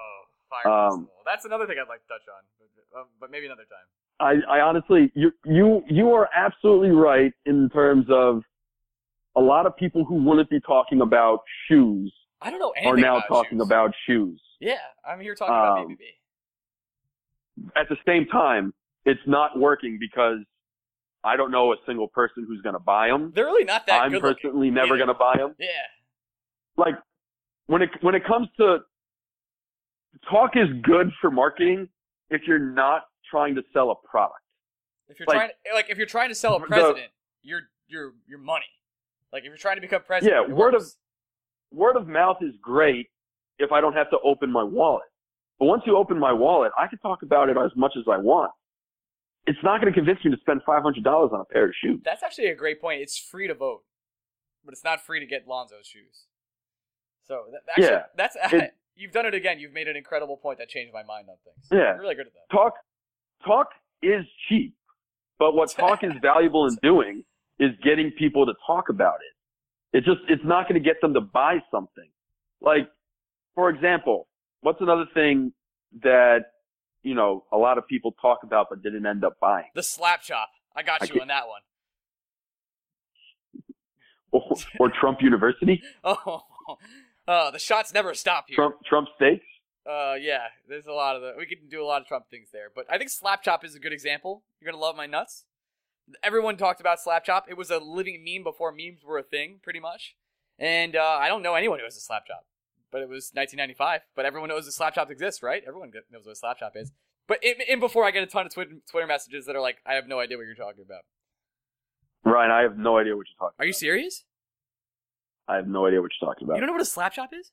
fire 0.49 0.73
Um, 0.73 0.91
festival. 0.91 1.13
That's 1.27 1.45
another 1.45 1.67
thing 1.67 1.77
I'd 1.83 1.89
like 1.89 2.01
to 2.03 2.09
touch 2.09 2.25
on, 2.29 2.43
but, 2.59 3.01
um, 3.01 3.07
but 3.21 3.31
maybe 3.31 3.47
another 3.47 3.67
time. 3.69 3.85
I, 4.21 4.59
I 4.59 4.61
honestly, 4.63 5.13
you, 5.15 5.31
you, 5.45 5.83
you 5.89 6.11
are 6.13 6.29
absolutely 6.35 6.91
right 6.91 7.33
in 7.47 7.69
terms 7.71 8.07
of 8.11 8.43
a 9.37 9.41
lot 9.41 9.67
of 9.67 9.77
people 9.77 10.05
who 10.05 10.17
wouldn't 10.25 10.51
be 10.51 10.59
talking 10.61 11.03
about 11.03 11.41
shoes 11.69 12.13
I 12.41 12.51
don't 12.51 12.61
know 12.61 12.73
are 12.85 12.97
now 12.97 13.17
about 13.17 13.29
talking 13.29 13.59
shoes. 13.59 13.67
about 13.67 13.91
shoes. 14.07 14.41
Yeah, 14.61 14.77
I'm 15.07 15.21
here 15.21 15.35
talking 15.35 15.55
about 15.55 15.79
Um, 15.79 15.97
BBB. 15.97 17.71
At 17.77 17.89
the 17.89 17.97
same 18.07 18.27
time, 18.27 18.73
it's 19.05 19.21
not 19.27 19.59
working 19.59 19.99
because 19.99 20.39
I 21.25 21.37
don't 21.37 21.51
know 21.51 21.73
a 21.73 21.77
single 21.87 22.07
person 22.09 22.45
who's 22.47 22.61
going 22.63 22.75
to 22.75 22.79
buy 22.81 23.09
them. 23.09 23.33
They're 23.35 23.45
really 23.47 23.65
not 23.65 23.87
that 23.87 24.03
I'm 24.03 24.21
personally 24.21 24.71
never 24.71 24.97
going 24.97 25.09
to 25.09 25.15
buy 25.15 25.37
them. 25.37 25.55
Yeah. 25.59 25.69
like 26.77 26.95
when 27.67 27.83
it 27.83 27.91
when 28.03 28.15
it 28.15 28.25
comes 28.25 28.47
to 28.59 28.79
talk 30.31 30.53
is 30.57 30.69
good 30.83 31.11
for 31.21 31.31
marketing 31.31 31.89
if 32.31 32.43
you're 32.47 32.59
not 32.61 33.07
trying 33.31 33.57
to 33.57 33.63
sell 33.73 33.91
a 33.91 33.97
product. 34.09 34.41
If 35.09 35.19
you're 35.19 35.27
Like- 35.27 35.37
trying, 35.39 35.51
like, 35.75 35.91
if 35.91 35.97
you're 35.99 36.07
trying 36.07 36.29
to 36.29 36.35
sell 36.37 36.55
a 36.57 36.61
The- 36.61 36.67
president, 36.67 37.11
you're 37.43 37.63
you're 37.89 38.13
your 38.29 38.39
money. 38.39 38.67
Like, 39.33 39.43
if 39.43 39.47
you're 39.49 39.57
trying 39.57 39.77
to 39.77 39.81
become 39.81 40.03
president, 40.03 40.49
Yeah, 40.49 40.55
word 40.55 40.75
of-. 40.75 40.83
Word 41.73 41.97
of 41.97 42.07
mouth 42.09 42.39
is 42.41 42.55
great 42.63 43.09
if 43.59 43.73
I 43.73 43.81
don't 43.81 43.95
have 43.95 44.11
to 44.11 44.19
open 44.25 44.51
my 44.51 44.63
wallet. 44.63 45.05
But 45.59 45.67
once 45.67 45.83
you 45.87 45.97
open 45.97 46.19
my 46.19 46.33
wallet, 46.33 46.73
I 46.79 46.87
can 46.87 46.99
talk 46.99 47.23
about 47.23 47.49
it 47.49 47.57
as 47.57 47.73
much 47.77 47.93
as 47.99 48.05
I 48.11 48.17
want. 48.17 48.53
It's 49.47 49.59
not 49.63 49.81
going 49.81 49.93
to 49.93 49.97
convince 49.99 50.25
me 50.25 50.31
to 50.31 50.37
spend 50.41 50.61
five 50.65 50.83
hundred 50.83 51.05
dollars 51.05 51.31
on 51.33 51.41
a 51.41 51.45
pair 51.45 51.67
of 51.67 51.73
shoes. 51.83 52.01
That's 52.05 52.23
actually 52.23 52.49
a 52.49 52.55
great 52.55 52.81
point. 52.81 53.01
It's 53.01 53.19
free 53.19 53.49
to 53.49 53.55
vote, 53.55 53.83
but 54.65 54.73
it's 54.73 54.85
not 54.85 55.01
free 55.05 55.21
to 55.21 55.27
get 55.27 55.49
Lonzo's 55.49 55.87
shoes. 55.87 56.27
So 57.27 57.45
that, 57.53 57.61
actually, 57.71 57.85
Yeah, 57.87 58.03
that's 58.17 58.37
it- 58.53 58.75
you've 58.95 59.13
done 59.13 59.27
it 59.27 59.35
again. 59.35 59.59
You've 59.59 59.73
made 59.73 59.89
an 59.89 59.97
incredible 59.97 60.37
point 60.37 60.59
that 60.59 60.69
changed 60.69 60.93
my 60.93 61.03
mind 61.03 61.29
on 61.29 61.37
things. 61.45 61.67
Yeah. 61.73 61.95
You're 61.95 62.01
really 62.01 62.15
good 62.15 62.27
at 62.27 62.33
that. 62.35 62.55
Talk, 62.55 62.75
talk 63.45 63.69
is 64.03 64.25
cheap, 64.49 64.75
but 65.39 65.55
what 65.55 65.71
talk 65.77 66.05
is 66.05 66.13
valuable 66.21 66.67
in 66.67 66.77
doing 66.83 67.25
is 67.59 67.71
getting 67.83 68.11
people 68.19 68.47
to 68.47 68.53
talk 68.67 68.89
about 68.91 69.17
it. 69.17 69.35
It's 69.93 70.07
just, 70.07 70.21
it's 70.29 70.45
not 70.45 70.69
going 70.69 70.81
to 70.81 70.87
get 70.87 71.01
them 71.01 71.15
to 71.15 71.21
buy 71.21 71.59
something. 71.71 72.09
Like, 72.61 72.89
for 73.55 73.71
example, 73.71 74.27
what's 74.61 74.81
another 74.81 75.07
thing 75.15 75.53
that, 76.03 76.47
you 77.03 77.15
know, 77.15 77.45
a 77.53 77.57
lot 77.57 77.79
of 77.79 77.87
people 77.89 78.15
talk 78.21 78.41
about 78.43 78.67
but 78.71 78.83
didn't 78.83 79.07
end 79.07 79.25
up 79.25 79.41
buying? 79.41 79.67
The 79.75 79.83
slap 79.83 80.23
chop. 80.23 80.51
I 80.77 80.83
got 80.83 81.03
I 81.03 81.07
you 81.13 81.21
on 81.21 81.29
that 81.29 81.49
one. 81.49 81.61
Or, 84.31 84.43
or 84.79 84.93
Trump 85.01 85.23
University? 85.23 85.83
Oh, 86.05 86.43
uh, 87.29 87.51
the 87.51 87.59
shots 87.59 87.95
never 87.95 88.13
stop 88.13 88.45
here. 88.49 88.57
Trump, 88.57 88.77
Trump 88.85 89.09
steaks? 89.17 89.45
Uh, 89.89 90.17
yeah, 90.21 90.49
there's 90.69 90.87
a 90.87 90.93
lot 90.93 91.17
of 91.17 91.23
the. 91.23 91.33
We 91.39 91.47
can 91.47 91.67
do 91.71 91.83
a 91.83 91.87
lot 91.87 92.03
of 92.03 92.07
Trump 92.07 92.27
things 92.31 92.49
there, 92.53 92.69
but 92.75 92.85
I 92.91 92.99
think 92.99 93.09
slap 93.09 93.43
chop 93.43 93.65
is 93.65 93.75
a 93.75 93.79
good 93.79 93.93
example. 93.93 94.43
You're 94.61 94.71
gonna 94.71 94.83
love 94.83 94.97
my 94.97 95.07
nuts. 95.07 95.45
Everyone 96.23 96.57
talked 96.57 96.81
about 96.81 97.01
slap 97.01 97.25
chop. 97.25 97.47
It 97.49 97.57
was 97.57 97.71
a 97.71 97.79
living 97.79 98.25
meme 98.25 98.45
before 98.45 98.73
memes 98.73 99.05
were 99.05 99.19
a 99.19 99.23
thing, 99.23 99.61
pretty 99.63 99.81
much. 99.81 100.15
And 100.59 100.97
uh, 100.97 101.03
I 101.21 101.29
don't 101.29 101.43
know 101.43 101.55
anyone 101.55 101.79
who 101.79 101.85
has 101.85 101.97
a 101.97 102.01
slap 102.01 102.27
chop, 102.27 102.45
but 102.91 102.99
it 103.03 103.09
was 103.09 103.31
1995. 103.35 104.01
But 104.17 104.25
everyone 104.25 104.49
knows 104.49 104.65
that 104.67 104.73
slap 104.73 104.95
chop 104.95 105.11
exists, 105.11 105.43
right? 105.43 105.63
Everyone 105.67 105.91
knows 106.11 106.25
what 106.27 106.33
a 106.33 106.37
slap 106.37 106.59
chop 106.59 106.73
is. 106.75 106.91
But 107.27 107.43
in, 107.45 107.55
in 107.69 107.79
before 107.81 108.05
I 108.05 108.11
get 108.11 108.23
a 108.23 108.27
ton 108.27 108.47
of 108.47 108.53
Twitter, 108.55 108.73
Twitter 108.91 109.07
messages 109.07 109.47
that 109.47 109.55
are 109.55 109.61
like, 109.61 109.79
I 109.87 109.95
have 109.95 110.09
no 110.09 110.19
idea 110.19 110.37
what 110.39 110.47
you're 110.47 110.55
talking 110.55 110.83
about. 110.85 111.03
Ryan, 112.25 112.51
I 112.51 112.63
have 112.63 112.77
no 112.77 112.99
idea 112.99 113.17
what 113.17 113.27
you're 113.29 113.39
talking 113.49 113.57
Are 113.59 113.67
you 113.67 113.73
serious? 113.73 114.25
I 115.47 115.57
have 115.57 115.69
no 115.69 115.87
idea 115.87 116.01
what 116.01 116.11
you're 116.21 116.29
talking 116.29 116.47
about. 116.47 116.55
You 116.55 116.61
don't 116.61 116.67
know 116.69 116.73
what 116.75 116.83
a 116.83 116.87
slap 116.87 117.13
chop 117.13 117.31
is? 117.33 117.53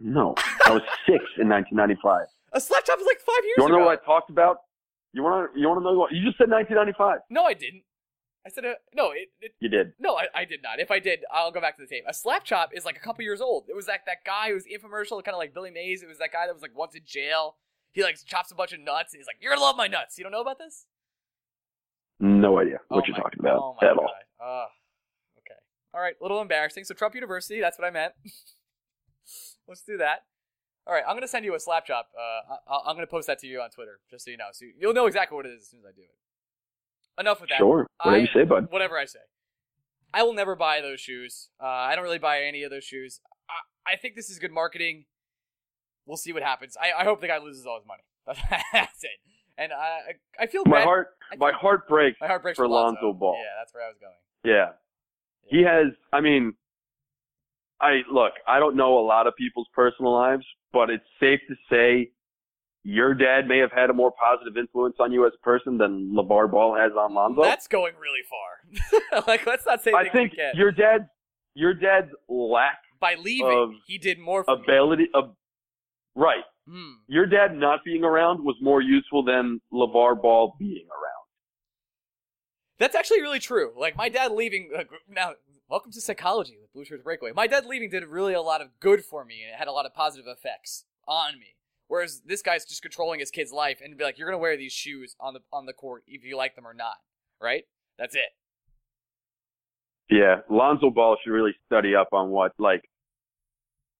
no. 0.00 0.34
I 0.66 0.70
was 0.72 0.82
six 1.06 1.22
in 1.38 1.48
1995. 1.48 2.26
A 2.54 2.60
slap 2.60 2.84
chop 2.84 2.98
is 3.00 3.06
like 3.06 3.20
five 3.20 3.44
years 3.44 3.54
You 3.58 3.64
ago. 3.66 3.78
know 3.78 3.84
what 3.86 4.00
I 4.02 4.04
talked 4.04 4.30
about? 4.30 4.58
You 5.12 5.22
want 5.22 5.52
to 5.54 5.60
you 5.60 5.68
want 5.68 5.80
to 5.80 5.84
know 5.84 5.98
what? 5.98 6.12
You 6.12 6.24
just 6.24 6.38
said 6.38 6.48
1995. 6.50 7.20
No, 7.30 7.44
I 7.44 7.54
didn't. 7.54 7.82
I 8.46 8.50
said 8.50 8.64
uh, 8.64 8.74
no. 8.94 9.10
It, 9.12 9.28
it 9.40 9.52
You 9.60 9.68
did. 9.68 9.92
no, 10.00 10.16
I, 10.16 10.26
I 10.34 10.44
did 10.44 10.62
not. 10.62 10.80
If 10.80 10.90
I 10.90 10.98
did, 10.98 11.20
I'll 11.32 11.52
go 11.52 11.60
back 11.60 11.76
to 11.76 11.82
the 11.82 11.86
tape. 11.88 12.04
A 12.08 12.14
slap 12.14 12.44
chop 12.44 12.70
is 12.74 12.84
like 12.84 12.96
a 12.96 13.00
couple 13.00 13.22
years 13.22 13.40
old. 13.40 13.66
It 13.68 13.76
was 13.76 13.86
like 13.88 14.04
that 14.06 14.24
guy 14.26 14.48
who 14.48 14.54
was 14.54 14.64
infomercial, 14.64 15.22
kind 15.22 15.34
of 15.34 15.38
like 15.38 15.54
Billy 15.54 15.70
Mays. 15.70 16.02
It 16.02 16.08
was 16.08 16.18
that 16.18 16.32
guy 16.32 16.46
that 16.46 16.52
was 16.54 16.62
like 16.62 16.76
once 16.76 16.94
in 16.94 17.02
jail. 17.06 17.56
He 17.92 18.02
like 18.02 18.16
chops 18.26 18.50
a 18.50 18.54
bunch 18.54 18.72
of 18.72 18.80
nuts, 18.80 19.12
and 19.12 19.20
he's 19.20 19.26
like, 19.26 19.36
"You're 19.40 19.52
gonna 19.52 19.62
love 19.64 19.76
my 19.76 19.86
nuts." 19.86 20.16
You 20.18 20.24
don't 20.24 20.32
know 20.32 20.40
about 20.40 20.58
this? 20.58 20.86
No 22.18 22.58
idea 22.58 22.78
what 22.88 23.04
Oh 23.04 23.06
you're 23.06 23.16
my- 23.16 23.22
talking 23.22 23.40
about 23.40 23.58
oh 23.58 23.76
at 23.82 23.90
all. 23.90 23.96
God. 24.06 24.10
Ah, 24.40 24.66
okay. 25.38 25.58
All 25.94 26.00
right. 26.00 26.14
A 26.20 26.24
little 26.24 26.40
embarrassing. 26.40 26.84
So 26.84 26.94
Trump 26.94 27.14
University. 27.14 27.60
That's 27.60 27.78
what 27.78 27.86
I 27.86 27.90
meant. 27.90 28.14
Let's 29.68 29.82
do 29.82 29.98
that. 29.98 30.20
All 30.86 30.92
right. 30.94 31.04
I'm 31.06 31.14
gonna 31.16 31.28
send 31.28 31.44
you 31.44 31.54
a 31.54 31.60
slap 31.60 31.86
chop. 31.86 32.08
Uh, 32.18 32.56
I- 32.68 32.80
I'm 32.90 32.96
gonna 32.96 33.06
post 33.06 33.26
that 33.28 33.38
to 33.40 33.46
you 33.46 33.60
on 33.60 33.70
Twitter, 33.70 34.00
just 34.10 34.24
so 34.24 34.30
you 34.30 34.36
know. 34.36 34.48
So 34.52 34.66
you'll 34.78 34.94
know 34.94 35.06
exactly 35.06 35.36
what 35.36 35.46
it 35.46 35.50
is 35.52 35.62
as 35.62 35.68
soon 35.68 35.80
as 35.80 35.86
I 35.86 35.92
do 35.92 36.02
it. 36.02 37.20
Enough 37.20 37.40
with 37.40 37.50
that. 37.50 37.58
Sure. 37.58 37.86
Whatever 38.02 38.16
I- 38.16 38.20
you 38.20 38.28
say, 38.34 38.44
bud. 38.44 38.70
Whatever 38.70 38.98
I 38.98 39.04
say. 39.04 39.20
I 40.14 40.22
will 40.24 40.34
never 40.34 40.54
buy 40.56 40.80
those 40.82 41.00
shoes. 41.00 41.48
Uh, 41.62 41.66
I 41.66 41.94
don't 41.94 42.04
really 42.04 42.18
buy 42.18 42.42
any 42.42 42.64
of 42.64 42.70
those 42.70 42.84
shoes. 42.84 43.20
I, 43.48 43.92
I 43.94 43.96
think 43.96 44.14
this 44.14 44.28
is 44.28 44.38
good 44.38 44.52
marketing. 44.52 45.06
We'll 46.04 46.16
see 46.18 46.32
what 46.32 46.42
happens. 46.42 46.76
I, 46.80 46.92
I 47.00 47.04
hope 47.04 47.20
the 47.20 47.28
guy 47.28 47.38
loses 47.38 47.64
all 47.66 47.78
his 47.78 47.86
money. 47.86 48.02
That's 48.72 49.04
it. 49.04 49.10
And 49.58 49.72
I 49.72 50.14
I 50.40 50.46
feel 50.46 50.62
My 50.66 50.78
bad. 50.78 50.84
heart 50.84 51.08
my 51.38 51.52
heart 51.52 51.86
breaks. 51.88 52.18
my 52.20 52.26
heart 52.26 52.42
breaks 52.42 52.56
for 52.56 52.64
for 52.64 52.68
Lonzo. 52.68 53.00
Lonzo 53.06 53.18
Ball. 53.18 53.36
Yeah, 53.38 53.50
that's 53.60 53.72
where 53.74 53.84
I 53.84 53.88
was 53.88 53.96
going. 54.00 54.14
Yeah. 54.44 54.70
He 55.44 55.62
has 55.62 55.92
I 56.12 56.20
mean 56.20 56.54
I 57.80 58.00
look, 58.10 58.32
I 58.46 58.58
don't 58.60 58.76
know 58.76 58.98
a 58.98 59.04
lot 59.04 59.26
of 59.26 59.34
people's 59.36 59.68
personal 59.74 60.12
lives, 60.14 60.46
but 60.72 60.90
it's 60.90 61.04
safe 61.20 61.40
to 61.48 61.54
say 61.70 62.10
your 62.84 63.14
dad 63.14 63.46
may 63.46 63.58
have 63.58 63.70
had 63.72 63.90
a 63.90 63.92
more 63.92 64.12
positive 64.12 64.56
influence 64.56 64.96
on 64.98 65.12
you 65.12 65.26
as 65.26 65.32
a 65.38 65.42
person 65.44 65.78
than 65.78 66.12
LeVar 66.16 66.50
Ball 66.50 66.74
has 66.76 66.92
on 66.98 67.14
Lonzo. 67.14 67.42
That's 67.42 67.68
going 67.68 67.94
really 68.00 68.22
far. 68.28 69.22
like, 69.28 69.46
let's 69.46 69.64
not 69.66 69.82
say 69.82 69.92
I 69.92 70.08
think 70.08 70.32
your 70.54 70.72
dad's 70.72 71.04
your 71.54 71.74
dad's 71.74 72.10
lack 72.28 72.78
By 72.98 73.14
leaving, 73.14 73.46
of 73.56 73.70
he 73.86 73.98
did 73.98 74.18
more 74.18 74.42
for 74.44 74.56
me. 74.56 74.62
ability 74.64 75.08
of 75.14 75.36
right. 76.14 76.44
Hmm. 76.68 76.92
Your 77.08 77.26
dad 77.26 77.54
not 77.54 77.80
being 77.84 78.04
around 78.04 78.44
was 78.44 78.56
more 78.60 78.80
useful 78.80 79.24
than 79.24 79.60
LeVar 79.72 80.20
Ball 80.20 80.54
being 80.58 80.86
around. 80.90 81.26
That's 82.78 82.94
actually 82.96 83.20
really 83.20 83.38
true. 83.40 83.72
Like 83.78 83.96
my 83.96 84.08
dad 84.08 84.32
leaving. 84.32 84.70
Uh, 84.76 84.84
now, 85.08 85.32
welcome 85.72 85.90
to 85.90 86.02
psychology 86.02 86.58
with 86.60 86.70
Blue 86.74 86.84
Shirts 86.84 87.02
Breakaway. 87.02 87.32
My 87.34 87.46
dad 87.46 87.64
leaving 87.64 87.88
did 87.88 88.04
really 88.04 88.34
a 88.34 88.42
lot 88.42 88.60
of 88.60 88.78
good 88.78 89.02
for 89.02 89.24
me, 89.24 89.40
and 89.42 89.54
it 89.54 89.56
had 89.56 89.68
a 89.68 89.72
lot 89.72 89.86
of 89.86 89.94
positive 89.94 90.26
effects 90.28 90.84
on 91.08 91.38
me. 91.38 91.56
Whereas 91.88 92.20
this 92.26 92.42
guy's 92.42 92.66
just 92.66 92.82
controlling 92.82 93.20
his 93.20 93.30
kid's 93.30 93.52
life 93.52 93.80
and 93.82 93.96
be 93.96 94.04
like, 94.04 94.18
"You're 94.18 94.28
gonna 94.28 94.36
wear 94.36 94.54
these 94.58 94.74
shoes 94.74 95.16
on 95.18 95.32
the 95.32 95.40
on 95.50 95.64
the 95.64 95.72
court 95.72 96.04
if 96.06 96.24
you 96.24 96.36
like 96.36 96.56
them 96.56 96.66
or 96.66 96.74
not." 96.74 96.98
Right? 97.40 97.64
That's 97.98 98.14
it. 98.14 98.36
Yeah, 100.10 100.42
Lonzo 100.50 100.90
Ball 100.90 101.16
should 101.24 101.32
really 101.32 101.56
study 101.64 101.96
up 101.96 102.08
on 102.12 102.28
what 102.28 102.52
like 102.58 102.84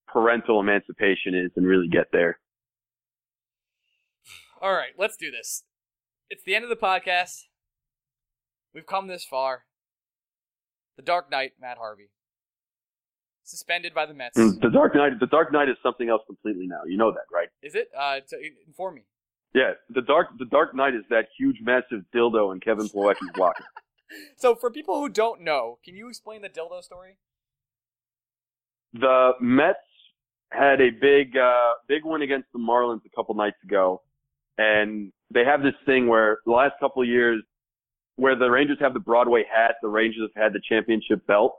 parental 0.07 0.61
emancipation 0.61 1.35
is 1.35 1.53
and 1.57 1.67
really 1.67 1.89
get 1.89 2.13
there. 2.13 2.39
All 4.61 4.75
right, 4.75 4.93
let's 4.99 5.17
do 5.17 5.31
this. 5.31 5.65
It's 6.29 6.45
the 6.45 6.55
end 6.55 6.65
of 6.65 6.69
the 6.69 6.77
podcast. 6.77 7.47
We've 8.75 8.87
come 8.87 9.07
this 9.07 9.25
far. 9.25 9.65
The 10.97 11.03
Dark 11.03 11.31
Knight, 11.31 11.53
Matt 11.61 11.79
Harvey, 11.79 12.11
suspended 13.45 13.95
by 13.95 14.07
the 14.07 14.15
Mets. 14.15 14.37
Mm, 14.39 14.61
The 14.61 14.71
Dark 14.71 14.95
Knight, 14.95 15.19
the 15.21 15.27
Dark 15.27 15.53
Knight 15.53 15.69
is 15.69 15.77
something 15.83 16.09
else 16.09 16.23
completely 16.27 16.67
now. 16.67 16.81
You 16.87 16.97
know 16.97 17.11
that, 17.13 17.25
right? 17.33 17.49
Is 17.63 17.75
it? 17.75 17.89
Uh, 17.99 18.21
to 18.29 18.37
inform 18.67 18.97
me. 18.97 19.03
Yeah, 19.55 19.73
the 19.91 20.03
Dark, 20.03 20.29
the 20.39 20.47
Dark 20.47 20.75
Knight 20.75 20.95
is 20.95 21.05
that 21.11 21.27
huge, 21.39 21.57
massive 21.61 22.05
dildo 22.15 22.53
in 22.53 22.61
Kevin 22.61 22.89
Plawecki's 22.89 23.31
locker. 23.37 23.65
So, 24.37 24.55
for 24.55 24.71
people 24.71 25.01
who 25.01 25.09
don't 25.09 25.41
know, 25.43 25.79
can 25.85 25.97
you 25.97 26.09
explain 26.09 26.43
the 26.43 26.49
dildo 26.49 26.83
story? 26.83 27.17
The 28.95 29.33
Mets 29.41 29.79
had 30.51 30.81
a 30.83 30.91
big, 30.91 31.37
uh, 31.37 31.73
big 31.89 32.03
win 32.05 32.21
against 32.23 32.49
the 32.53 32.59
Marlins 32.59 33.01
a 33.07 33.17
couple 33.17 33.35
nights 33.35 33.57
ago, 33.65 34.03
and 34.59 35.13
they 35.33 35.45
have 35.45 35.63
this 35.63 35.75
thing 35.87 36.09
where 36.09 36.39
the 36.45 36.53
last 36.53 36.75
couple 36.79 37.03
years, 37.07 37.43
where 38.17 38.37
the 38.37 38.51
Rangers 38.51 38.79
have 38.81 38.95
the 38.95 39.01
Broadway 39.01 39.45
hat, 39.53 39.77
the 39.83 39.89
Rangers 39.89 40.31
have 40.35 40.43
had 40.43 40.53
the 40.53 40.61
championship 40.69 41.27
belt. 41.27 41.59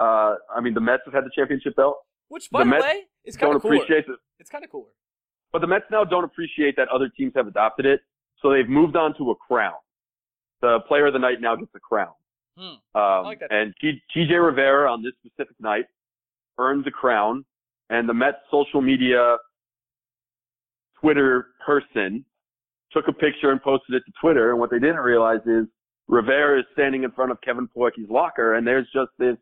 Uh, 0.00 0.34
I 0.54 0.60
mean, 0.60 0.74
the 0.74 0.80
Mets 0.80 1.02
have 1.06 1.14
had 1.14 1.24
the 1.24 1.30
championship 1.34 1.76
belt. 1.76 1.96
Which, 2.28 2.50
by 2.50 2.60
The 2.60 2.64
Mets 2.66 2.82
way, 2.84 3.02
is 3.24 3.36
kind 3.36 3.54
of 3.54 3.62
the, 3.62 4.16
It's 4.38 4.50
kind 4.50 4.64
of 4.64 4.70
cooler. 4.70 4.90
But 5.52 5.60
the 5.60 5.66
Mets 5.66 5.84
now 5.90 6.04
don't 6.04 6.24
appreciate 6.24 6.76
that 6.76 6.88
other 6.88 7.08
teams 7.08 7.32
have 7.36 7.46
adopted 7.46 7.86
it, 7.86 8.00
so 8.42 8.50
they've 8.50 8.68
moved 8.68 8.96
on 8.96 9.16
to 9.18 9.30
a 9.30 9.34
crown. 9.36 9.74
The 10.60 10.80
player 10.88 11.06
of 11.06 11.12
the 11.12 11.18
night 11.18 11.40
now 11.40 11.54
gets 11.54 11.70
a 11.74 11.80
crown. 11.80 12.12
Hmm. 12.58 12.98
Um, 12.98 13.24
like 13.24 13.40
that. 13.40 13.52
and 13.52 13.74
T- 13.80 14.02
TJ 14.14 14.44
Rivera 14.44 14.90
on 14.90 15.02
this 15.02 15.12
specific 15.24 15.56
night 15.60 15.84
earned 16.58 16.84
the 16.84 16.90
crown, 16.90 17.44
and 17.90 18.08
the 18.08 18.14
Mets 18.14 18.38
social 18.50 18.80
media 18.80 19.36
Twitter 21.00 21.48
person 21.64 22.24
took 22.92 23.08
a 23.08 23.12
picture 23.12 23.50
and 23.50 23.62
posted 23.62 23.94
it 23.94 24.02
to 24.06 24.12
Twitter. 24.20 24.50
And 24.50 24.60
what 24.60 24.70
they 24.70 24.78
didn't 24.78 24.96
realize 24.96 25.40
is 25.46 25.66
Rivera 26.08 26.60
is 26.60 26.66
standing 26.72 27.02
in 27.04 27.10
front 27.10 27.32
of 27.32 27.40
Kevin 27.40 27.68
Plawecki's 27.68 28.08
locker, 28.08 28.54
and 28.54 28.66
there's 28.66 28.86
just 28.92 29.10
this 29.18 29.36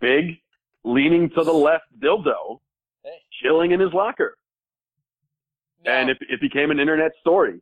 big, 0.00 0.38
leaning 0.84 1.28
to 1.36 1.44
the 1.44 1.52
left 1.52 1.84
dildo 2.02 2.60
Hey. 3.04 3.18
chilling 3.42 3.72
in 3.72 3.80
his 3.80 3.92
locker 3.92 4.38
Now, 5.84 5.92
and 6.00 6.10
it, 6.10 6.18
it 6.30 6.40
became 6.40 6.70
an 6.70 6.78
internet 6.80 7.12
story. 7.20 7.60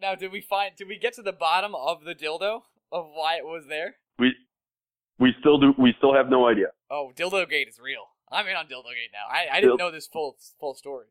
now, 0.00 0.14
did 0.14 0.32
we 0.32 0.40
find? 0.40 0.74
Did 0.76 0.88
we 0.88 0.98
get 0.98 1.12
to 1.14 1.22
the 1.22 1.32
bottom 1.32 1.74
of 1.74 2.04
the 2.04 2.14
dildo 2.14 2.62
of 2.90 3.10
why 3.12 3.36
it 3.36 3.44
was 3.44 3.66
there? 3.68 3.96
We 4.18 4.34
we 5.18 5.34
still 5.40 5.58
do 5.58 5.74
we 5.78 5.94
still 5.98 6.14
have 6.14 6.28
no 6.30 6.48
idea. 6.48 6.68
Oh, 6.90 7.12
dildo 7.14 7.48
gate 7.48 7.68
is 7.68 7.78
real. 7.78 8.06
I'm 8.30 8.46
in 8.48 8.56
on 8.56 8.64
dildo 8.66 8.90
gate 8.94 9.10
now. 9.12 9.26
I, 9.30 9.58
I 9.58 9.60
didn't 9.60 9.76
know 9.76 9.90
this 9.90 10.06
full 10.08 10.36
full 10.58 10.74
story. 10.74 11.06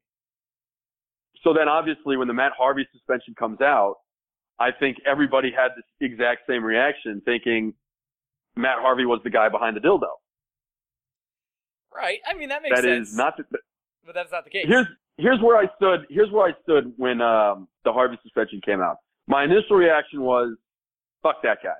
So 1.43 1.53
then 1.53 1.67
obviously 1.67 2.17
when 2.17 2.27
the 2.27 2.33
Matt 2.33 2.51
Harvey 2.57 2.87
suspension 2.91 3.33
comes 3.35 3.61
out, 3.61 3.97
I 4.61 4.71
think 4.79 4.97
everybody 5.05 5.51
had 5.51 5.69
this 5.75 5.85
exact 5.99 6.41
same 6.47 6.63
reaction, 6.63 7.21
thinking 7.25 7.73
Matt 8.55 8.77
Harvey 8.79 9.05
was 9.05 9.19
the 9.23 9.29
guy 9.29 9.49
behind 9.49 9.75
the 9.75 9.81
dildo. 9.81 10.09
Right. 11.93 12.19
I 12.29 12.33
mean, 12.37 12.49
that 12.49 12.61
makes 12.61 12.75
That 12.75 12.83
sense. 12.83 13.09
is 13.09 13.15
not. 13.17 13.37
The, 13.37 13.43
But 14.05 14.15
that's 14.15 14.31
not 14.31 14.43
the 14.43 14.49
case. 14.49 14.65
here's 14.67 14.87
here's 15.17 15.39
where 15.41 15.57
I 15.57 15.65
stood. 15.75 16.05
Here's 16.09 16.31
where 16.31 16.47
I 16.47 16.53
stood 16.63 16.93
when 16.97 17.21
um, 17.21 17.67
the 17.83 17.91
Harvey 17.91 18.17
suspension 18.23 18.61
came 18.65 18.81
out. 18.81 18.97
My 19.27 19.43
initial 19.43 19.75
reaction 19.75 20.21
was, 20.21 20.55
"Fuck 21.23 21.41
that 21.43 21.59
guy!" 21.63 21.79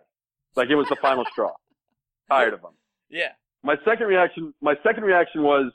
Like 0.55 0.69
it 0.69 0.75
was 0.75 0.87
the 0.89 0.97
final 1.01 1.25
straw. 1.31 1.51
Tired 2.29 2.53
of 2.53 2.61
him. 2.61 2.71
yeah. 3.09 3.29
my 3.63 3.75
second 3.85 4.07
reaction 4.07 4.53
my 4.61 4.75
second 4.83 5.03
reaction 5.03 5.43
was 5.43 5.71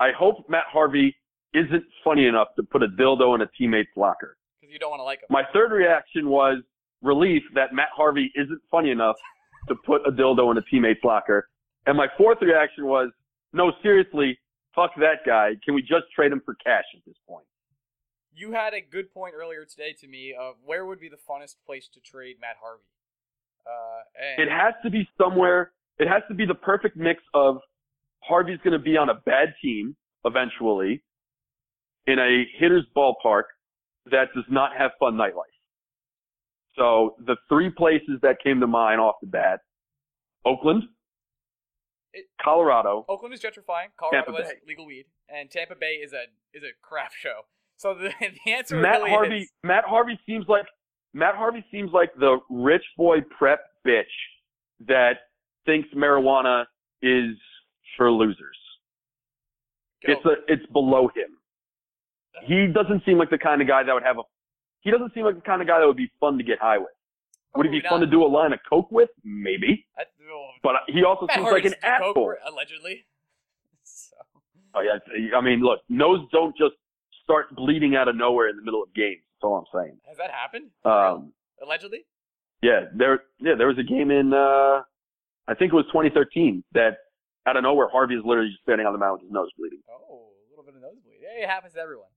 I 0.00 0.10
hope 0.12 0.48
Matt 0.48 0.64
Harvey 0.70 1.14
isn't 1.54 1.84
funny 2.04 2.26
enough 2.26 2.48
to 2.56 2.62
put 2.64 2.82
a 2.82 2.88
dildo 2.88 3.34
in 3.36 3.40
a 3.40 3.46
teammate's 3.56 3.90
locker. 3.96 4.36
Because 4.66 4.72
you 4.72 4.78
don't 4.78 4.90
want 4.90 5.00
to 5.00 5.04
like 5.04 5.20
him. 5.20 5.26
My 5.30 5.42
third 5.52 5.72
reaction 5.72 6.28
was 6.28 6.58
relief 7.02 7.42
that 7.54 7.72
Matt 7.72 7.88
Harvey 7.94 8.32
isn't 8.34 8.60
funny 8.70 8.90
enough 8.90 9.16
to 9.68 9.74
put 9.86 10.02
a 10.06 10.10
dildo 10.10 10.50
in 10.50 10.58
a 10.58 10.62
teammate's 10.62 11.04
locker. 11.04 11.48
And 11.86 11.96
my 11.96 12.06
fourth 12.18 12.38
reaction 12.40 12.86
was, 12.86 13.10
no, 13.52 13.72
seriously, 13.82 14.38
fuck 14.74 14.90
that 14.98 15.24
guy. 15.24 15.52
Can 15.64 15.74
we 15.74 15.82
just 15.82 16.04
trade 16.14 16.32
him 16.32 16.42
for 16.44 16.54
cash 16.56 16.84
at 16.94 17.00
this 17.06 17.16
point? 17.28 17.46
You 18.34 18.52
had 18.52 18.74
a 18.74 18.80
good 18.80 19.12
point 19.12 19.34
earlier 19.34 19.64
today 19.64 19.94
to 20.00 20.08
me 20.08 20.34
of 20.38 20.56
where 20.64 20.84
would 20.84 21.00
be 21.00 21.08
the 21.08 21.16
funnest 21.16 21.56
place 21.64 21.88
to 21.94 22.00
trade 22.00 22.36
Matt 22.40 22.56
Harvey. 22.60 22.82
Uh, 23.66 24.02
and 24.20 24.48
It 24.48 24.52
has 24.52 24.74
to 24.84 24.90
be 24.90 25.08
somewhere. 25.16 25.72
It 25.98 26.08
has 26.08 26.22
to 26.28 26.34
be 26.34 26.44
the 26.44 26.54
perfect 26.54 26.96
mix 26.96 27.22
of 27.34 27.58
Harvey's 28.20 28.58
going 28.62 28.72
to 28.72 28.78
be 28.78 28.96
on 28.96 29.08
a 29.08 29.14
bad 29.14 29.54
team 29.62 29.96
eventually 30.24 31.02
in 32.06 32.18
a 32.18 32.44
hitter's 32.58 32.84
ballpark 32.96 33.44
that 34.10 34.28
does 34.34 34.44
not 34.48 34.70
have 34.76 34.92
fun 34.98 35.14
nightlife. 35.14 35.52
So 36.76 37.16
the 37.24 37.36
three 37.48 37.70
places 37.70 38.18
that 38.22 38.36
came 38.42 38.60
to 38.60 38.66
mind 38.66 39.00
off 39.00 39.16
the 39.20 39.26
bat, 39.28 39.60
Oakland, 40.44 40.84
It- 42.12 42.26
Colorado, 42.40 43.04
Oakland 43.08 43.34
is 43.34 43.40
gentrifying. 43.40 43.88
Colorado 43.98 44.32
Tampa 44.32 44.42
Bay. 44.42 44.60
legal 44.66 44.86
weed, 44.86 45.06
and 45.28 45.50
Tampa 45.50 45.74
Bay 45.74 45.94
is 46.02 46.12
a 46.12 46.24
is 46.52 46.62
a 46.62 46.72
craft 46.82 47.14
show. 47.18 47.42
So 47.76 47.94
the, 47.94 48.10
the 48.44 48.52
answer 48.52 48.76
Matt 48.76 48.98
really 49.00 49.10
Harvey. 49.10 49.38
is 49.42 49.50
Matt 49.62 49.84
Harvey 49.84 50.18
seems 50.26 50.46
like 50.48 50.66
Matt 51.14 51.34
Harvey 51.34 51.64
seems 51.70 51.90
like 51.92 52.10
the 52.18 52.38
rich 52.50 52.84
boy 52.96 53.18
prep 53.38 53.60
bitch 53.86 54.04
that 54.86 55.14
thinks 55.64 55.88
marijuana 55.94 56.64
is 57.02 57.36
for 57.96 58.10
losers. 58.10 58.56
Go. 60.06 60.12
It's 60.12 60.24
a, 60.26 60.34
it's 60.52 60.66
below 60.72 61.08
him. 61.08 61.38
He 62.44 62.66
doesn't 62.72 63.04
seem 63.04 63.18
like 63.18 63.30
the 63.30 63.38
kind 63.38 63.62
of 63.62 63.68
guy 63.68 63.82
that 63.82 63.92
would 63.92 64.02
have 64.02 64.18
a, 64.18 64.22
he 64.80 64.90
doesn't 64.90 65.14
seem 65.14 65.24
like 65.24 65.34
the 65.36 65.40
kind 65.40 65.62
of 65.62 65.68
guy 65.68 65.80
that 65.80 65.86
would 65.86 65.96
be 65.96 66.10
fun 66.20 66.38
to 66.38 66.44
get 66.44 66.58
high 66.60 66.78
with. 66.78 66.88
Would 67.56 67.66
he 67.66 67.72
be 67.72 67.88
fun 67.88 68.00
to 68.00 68.06
do 68.06 68.22
a 68.22 68.28
line 68.28 68.52
of 68.52 68.58
coke 68.68 68.90
with? 68.92 69.08
Maybe. 69.24 69.86
I, 69.98 70.02
oh, 70.30 70.50
But 70.62 70.74
he 70.88 71.04
also 71.04 71.26
Matt 71.26 71.36
seems 71.36 71.50
like 71.50 71.64
an 71.64 71.74
asshole. 71.82 72.34
allegedly. 72.46 73.06
So, 73.88 74.16
Oh 74.74 74.80
yeah, 74.82 74.98
I 75.34 75.40
mean, 75.40 75.60
look, 75.60 75.80
nose 75.88 76.20
don't 76.32 76.54
just 76.56 76.74
start 77.24 77.54
bleeding 77.56 77.96
out 77.96 78.08
of 78.08 78.16
nowhere 78.16 78.48
in 78.48 78.56
the 78.56 78.62
middle 78.62 78.82
of 78.82 78.92
games. 78.94 79.22
That's 79.32 79.44
all 79.48 79.56
I'm 79.56 79.64
saying. 79.72 79.96
has 80.06 80.18
that 80.18 80.30
happened? 80.30 80.70
Um, 80.84 81.32
allegedly? 81.62 82.04
yeah, 82.62 82.86
there, 82.94 83.22
yeah, 83.40 83.54
there 83.56 83.68
was 83.68 83.78
a 83.78 83.82
game 83.82 84.10
in, 84.10 84.34
uh, 84.34 84.82
I 85.48 85.54
think 85.54 85.72
it 85.72 85.76
was 85.76 85.86
2013 85.92 86.62
that 86.74 86.98
out 87.46 87.56
of 87.56 87.62
nowhere 87.62 87.88
Harvey 87.88 88.14
is 88.16 88.22
literally 88.24 88.50
just 88.50 88.62
standing 88.64 88.86
on 88.86 88.92
the 88.92 88.98
mound 88.98 89.14
with 89.14 89.22
his 89.22 89.32
nose 89.32 89.48
bleeding. 89.56 89.80
Oh, 89.88 90.28
a 90.28 90.50
little 90.50 90.64
bit 90.64 90.74
of 90.74 90.82
nosebleed. 90.82 91.20
Hey, 91.22 91.44
it 91.44 91.48
happens 91.48 91.74
to 91.74 91.80
everyone. 91.80 92.10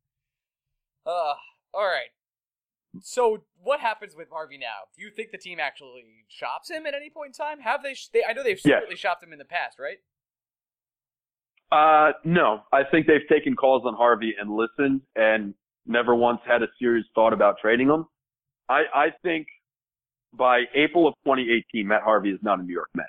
Uh, 1.10 1.34
all 1.74 1.86
right. 1.86 2.10
So, 3.02 3.44
what 3.62 3.80
happens 3.80 4.16
with 4.16 4.30
Harvey 4.32 4.58
now? 4.58 4.86
Do 4.96 5.04
you 5.04 5.10
think 5.16 5.32
the 5.32 5.38
team 5.38 5.60
actually 5.60 6.04
shops 6.28 6.70
him 6.70 6.86
at 6.86 6.94
any 6.94 7.10
point 7.10 7.28
in 7.30 7.34
time? 7.34 7.60
Have 7.60 7.82
they? 7.84 7.94
Sh- 7.94 8.10
they 8.14 8.24
I 8.28 8.34
know 8.34 8.44
they've 8.44 8.58
Yes. 8.64 8.64
secretly 8.78 8.96
shopped 8.96 9.24
him 9.24 9.32
in 9.34 9.40
the 9.40 9.46
past, 9.46 9.78
right? 9.80 9.98
Uh, 11.72 12.14
no, 12.24 12.62
I 12.72 12.82
think 12.84 13.06
they've 13.06 13.28
taken 13.30 13.56
calls 13.56 13.84
on 13.86 13.94
Harvey 13.94 14.34
and 14.40 14.50
listened 14.56 15.02
and 15.16 15.54
never 15.86 16.16
once 16.16 16.40
had 16.48 16.64
a 16.64 16.68
serious 16.80 17.06
thought 17.14 17.32
about 17.34 17.58
trading 17.62 17.88
him. 17.90 18.06
I, 18.68 18.84
I 18.94 19.08
think 19.24 19.48
by 20.34 20.64
April 20.76 21.08
of 21.08 21.14
2018, 21.26 21.88
Matt 21.88 22.02
Harvey 22.02 22.32
is 22.32 22.40
not 22.42 22.60
a 22.60 22.64
New 22.64 22.74
York 22.74 22.90
Met. 22.96 23.06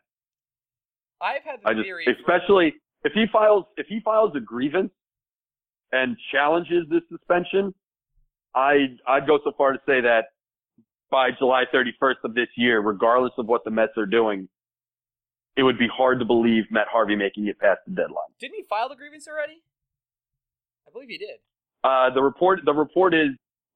I've 1.22 1.42
had 1.42 1.60
the 1.62 1.68
I 1.68 1.72
just, 1.72 1.84
theory, 1.84 2.04
for- 2.04 2.12
especially 2.12 2.74
if 3.04 3.12
he 3.14 3.24
files, 3.32 3.64
if 3.78 3.86
he 3.88 4.00
files 4.04 4.32
a 4.36 4.40
grievance 4.40 4.92
and 5.92 6.16
challenges 6.30 6.84
this 6.90 7.02
suspension, 7.10 7.74
I, 8.54 8.96
I'd 9.06 9.26
go 9.26 9.38
so 9.44 9.52
far 9.56 9.72
to 9.72 9.78
say 9.86 10.00
that 10.00 10.24
by 11.10 11.30
July 11.38 11.64
31st 11.72 12.24
of 12.24 12.34
this 12.34 12.48
year, 12.56 12.80
regardless 12.80 13.32
of 13.38 13.46
what 13.46 13.64
the 13.64 13.70
Mets 13.70 13.92
are 13.96 14.06
doing, 14.06 14.48
it 15.56 15.62
would 15.62 15.78
be 15.78 15.88
hard 15.92 16.18
to 16.20 16.24
believe 16.24 16.64
Matt 16.70 16.86
Harvey 16.90 17.16
making 17.16 17.46
it 17.46 17.58
past 17.58 17.80
the 17.86 17.92
deadline. 17.94 18.30
didn't 18.38 18.56
he 18.56 18.64
file 18.68 18.88
the 18.88 18.96
grievance 18.96 19.26
already? 19.28 19.62
I 20.86 20.90
believe 20.92 21.08
he 21.08 21.18
did. 21.18 21.38
Uh, 21.82 22.10
the 22.14 22.22
report, 22.22 22.60
the 22.64 22.74
report 22.74 23.14
is, 23.14 23.30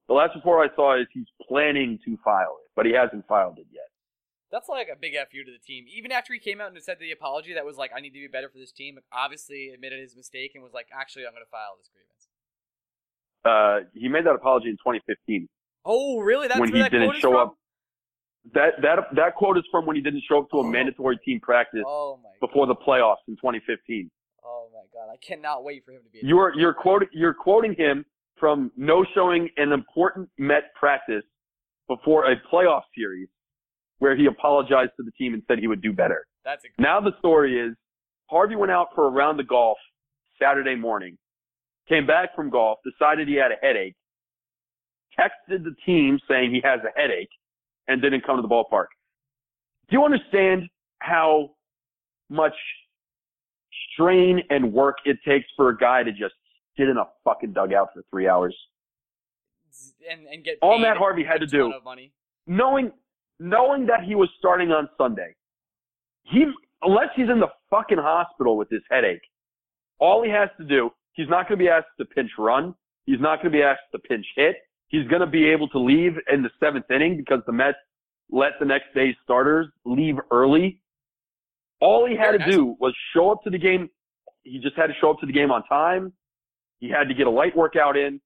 the 0.08 0.14
last 0.14 0.34
report 0.34 0.70
I 0.70 0.74
saw 0.76 1.00
is 1.00 1.06
he's 1.12 1.26
planning 1.48 1.98
to 2.04 2.16
file 2.24 2.58
it, 2.62 2.70
but 2.76 2.86
he 2.86 2.92
hasn't 2.92 3.26
filed 3.26 3.58
it 3.58 3.66
yet. 3.72 3.88
That's 4.52 4.68
like 4.68 4.86
a 4.86 4.94
big 4.94 5.14
fu 5.32 5.42
to 5.42 5.50
the 5.50 5.58
team. 5.58 5.86
Even 5.90 6.12
after 6.12 6.32
he 6.32 6.38
came 6.38 6.60
out 6.60 6.70
and 6.70 6.78
said 6.82 6.98
the 7.00 7.10
apology, 7.10 7.54
that 7.54 7.64
was 7.64 7.76
like, 7.76 7.90
"I 7.90 8.00
need 8.00 8.14
to 8.14 8.20
be 8.20 8.28
better 8.28 8.48
for 8.48 8.58
this 8.58 8.70
team." 8.70 9.00
Obviously, 9.10 9.70
admitted 9.70 9.98
his 9.98 10.14
mistake 10.14 10.52
and 10.54 10.62
was 10.62 10.72
like, 10.72 10.86
"Actually, 10.92 11.26
I'm 11.26 11.32
going 11.32 11.42
to 11.42 11.50
file 11.50 11.74
this 11.76 11.88
grievance." 11.88 12.28
Uh, 13.44 13.80
he 13.94 14.08
made 14.08 14.24
that 14.26 14.34
apology 14.34 14.68
in 14.68 14.76
2015. 14.76 15.48
Oh, 15.84 16.20
really? 16.20 16.48
That's 16.48 16.60
When 16.60 16.72
he 16.72 16.78
that 16.80 16.90
didn't 16.90 17.08
quote 17.10 17.20
show 17.20 17.36
up 17.38 17.56
That, 18.54 18.74
that, 18.82 18.98
that 19.16 19.34
quote 19.36 19.58
is 19.58 19.64
from 19.70 19.86
when 19.86 19.96
he 19.96 20.02
didn't 20.02 20.22
show 20.28 20.38
up 20.38 20.50
to 20.50 20.58
a 20.58 20.60
Oh. 20.60 20.70
mandatory 20.70 21.18
team 21.24 21.40
practice 21.40 21.82
Oh 21.86 22.18
before 22.40 22.66
the 22.66 22.74
playoffs 22.74 23.24
in 23.28 23.36
2015. 23.36 24.10
Oh 24.44 24.68
my 24.72 24.80
god, 24.92 25.10
I 25.12 25.16
cannot 25.26 25.64
wait 25.64 25.84
for 25.84 25.92
him 25.92 26.02
to 26.04 26.10
be. 26.10 26.20
a 26.20 26.26
You're, 26.26 26.52
you're 26.58 26.74
quoting, 26.74 27.08
you're 27.12 27.34
quoting 27.34 27.74
him 27.74 28.04
from 28.36 28.70
no 28.76 29.04
showing 29.14 29.48
an 29.56 29.72
important 29.72 30.28
Met 30.38 30.74
practice 30.78 31.22
before 31.88 32.30
a 32.30 32.36
playoff 32.52 32.82
series 32.96 33.28
where 33.98 34.16
he 34.16 34.26
apologized 34.26 34.90
to 34.98 35.02
the 35.04 35.12
team 35.12 35.32
and 35.34 35.42
said 35.48 35.58
he 35.58 35.66
would 35.68 35.80
do 35.82 35.92
better. 35.92 36.26
That's 36.44 36.64
a 36.64 36.68
Now 36.82 37.00
the 37.00 37.12
story 37.18 37.58
is 37.58 37.74
Harvey 38.30 38.56
went 38.56 38.72
out 38.72 38.88
for 38.94 39.06
a 39.06 39.10
round 39.10 39.38
of 39.40 39.46
golf 39.48 39.78
Saturday 40.40 40.74
morning, 40.74 41.16
came 41.88 42.06
back 42.06 42.34
from 42.34 42.50
golf, 42.50 42.78
decided 42.84 43.28
he 43.28 43.34
had 43.34 43.52
a 43.52 43.56
headache, 43.62 43.94
texted 45.18 45.64
the 45.64 45.74
team 45.84 46.18
saying 46.28 46.52
he 46.52 46.60
has 46.64 46.80
a 46.80 46.98
headache, 47.00 47.30
and 47.88 48.00
didn't 48.00 48.24
come 48.24 48.36
to 48.36 48.42
the 48.42 48.48
ballpark. 48.48 48.86
Do 49.88 49.96
you 49.96 50.04
understand 50.04 50.68
how 51.00 51.50
much 52.30 52.54
strain 53.92 54.40
and 54.50 54.72
work 54.72 54.96
it 55.04 55.18
takes 55.26 55.46
for 55.56 55.68
a 55.68 55.76
guy 55.76 56.02
to 56.02 56.10
just 56.10 56.34
sit 56.76 56.88
in 56.88 56.96
a 56.96 57.04
fucking 57.24 57.52
dugout 57.52 57.88
for 57.94 58.02
three 58.10 58.28
hours? 58.28 58.56
and 60.10 60.26
and 60.26 60.44
get 60.44 60.58
All 60.62 60.78
Matt 60.78 60.96
Harvey 60.96 61.24
had 61.24 61.40
to 61.40 61.46
do 61.46 61.72
knowing 62.46 62.92
knowing 63.40 63.86
that 63.86 64.04
he 64.04 64.14
was 64.14 64.28
starting 64.38 64.70
on 64.70 64.88
Sunday, 64.96 65.34
he 66.24 66.46
unless 66.82 67.08
he's 67.16 67.28
in 67.28 67.40
the 67.40 67.48
fucking 67.70 67.98
hospital 67.98 68.56
with 68.56 68.68
this 68.68 68.82
headache, 68.90 69.22
all 69.98 70.22
he 70.22 70.30
has 70.30 70.48
to 70.58 70.64
do, 70.64 70.90
he's 71.14 71.28
not 71.28 71.48
going 71.48 71.58
to 71.58 71.64
be 71.64 71.68
asked 71.68 71.88
to 71.98 72.04
pinch 72.04 72.30
run. 72.38 72.74
He's 73.06 73.20
not 73.20 73.42
going 73.42 73.52
to 73.52 73.58
be 73.58 73.62
asked 73.62 73.82
to 73.92 73.98
pinch 73.98 74.26
hit. 74.36 74.56
He's 74.88 75.06
going 75.08 75.20
to 75.20 75.26
be 75.26 75.48
able 75.48 75.68
to 75.70 75.78
leave 75.78 76.12
in 76.32 76.42
the 76.42 76.50
seventh 76.60 76.90
inning 76.90 77.16
because 77.16 77.40
the 77.46 77.52
Mets 77.52 77.78
let 78.30 78.52
the 78.60 78.66
next 78.66 78.86
day's 78.94 79.14
starters 79.24 79.66
leave 79.84 80.16
early. 80.30 80.80
All 81.80 82.06
he 82.06 82.16
had 82.16 82.32
to 82.32 82.50
do 82.50 82.76
was 82.78 82.94
show 83.14 83.30
up 83.30 83.42
to 83.44 83.50
the 83.50 83.58
game. 83.58 83.90
He 84.42 84.58
just 84.60 84.76
had 84.76 84.86
to 84.86 84.94
show 85.00 85.10
up 85.10 85.18
to 85.20 85.26
the 85.26 85.32
game 85.32 85.50
on 85.50 85.64
time. 85.64 86.12
He 86.78 86.88
had 86.88 87.08
to 87.08 87.14
get 87.14 87.26
a 87.26 87.30
light 87.30 87.56
workout 87.56 87.96
in, 87.96 88.20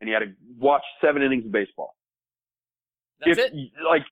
and 0.00 0.08
he 0.08 0.12
had 0.12 0.20
to 0.20 0.32
watch 0.58 0.82
seven 1.00 1.22
innings 1.22 1.44
of 1.44 1.52
baseball. 1.52 1.94
That's 3.20 3.38
if, 3.38 3.52
it. 3.52 3.52
Like 3.84 4.02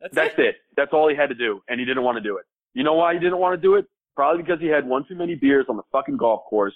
That's, 0.00 0.14
that's 0.14 0.34
it. 0.38 0.46
it. 0.46 0.56
That's 0.76 0.92
all 0.92 1.08
he 1.08 1.16
had 1.16 1.28
to 1.28 1.34
do, 1.34 1.60
and 1.68 1.78
he 1.80 1.86
didn't 1.86 2.02
want 2.02 2.16
to 2.16 2.22
do 2.22 2.36
it. 2.38 2.44
You 2.74 2.84
know 2.84 2.94
why 2.94 3.14
he 3.14 3.20
didn't 3.20 3.38
want 3.38 3.54
to 3.54 3.60
do 3.60 3.74
it? 3.76 3.86
Probably 4.16 4.42
because 4.42 4.60
he 4.60 4.66
had 4.66 4.86
one 4.86 5.04
too 5.08 5.14
many 5.14 5.34
beers 5.34 5.66
on 5.68 5.76
the 5.76 5.82
fucking 5.92 6.16
golf 6.16 6.42
course, 6.48 6.74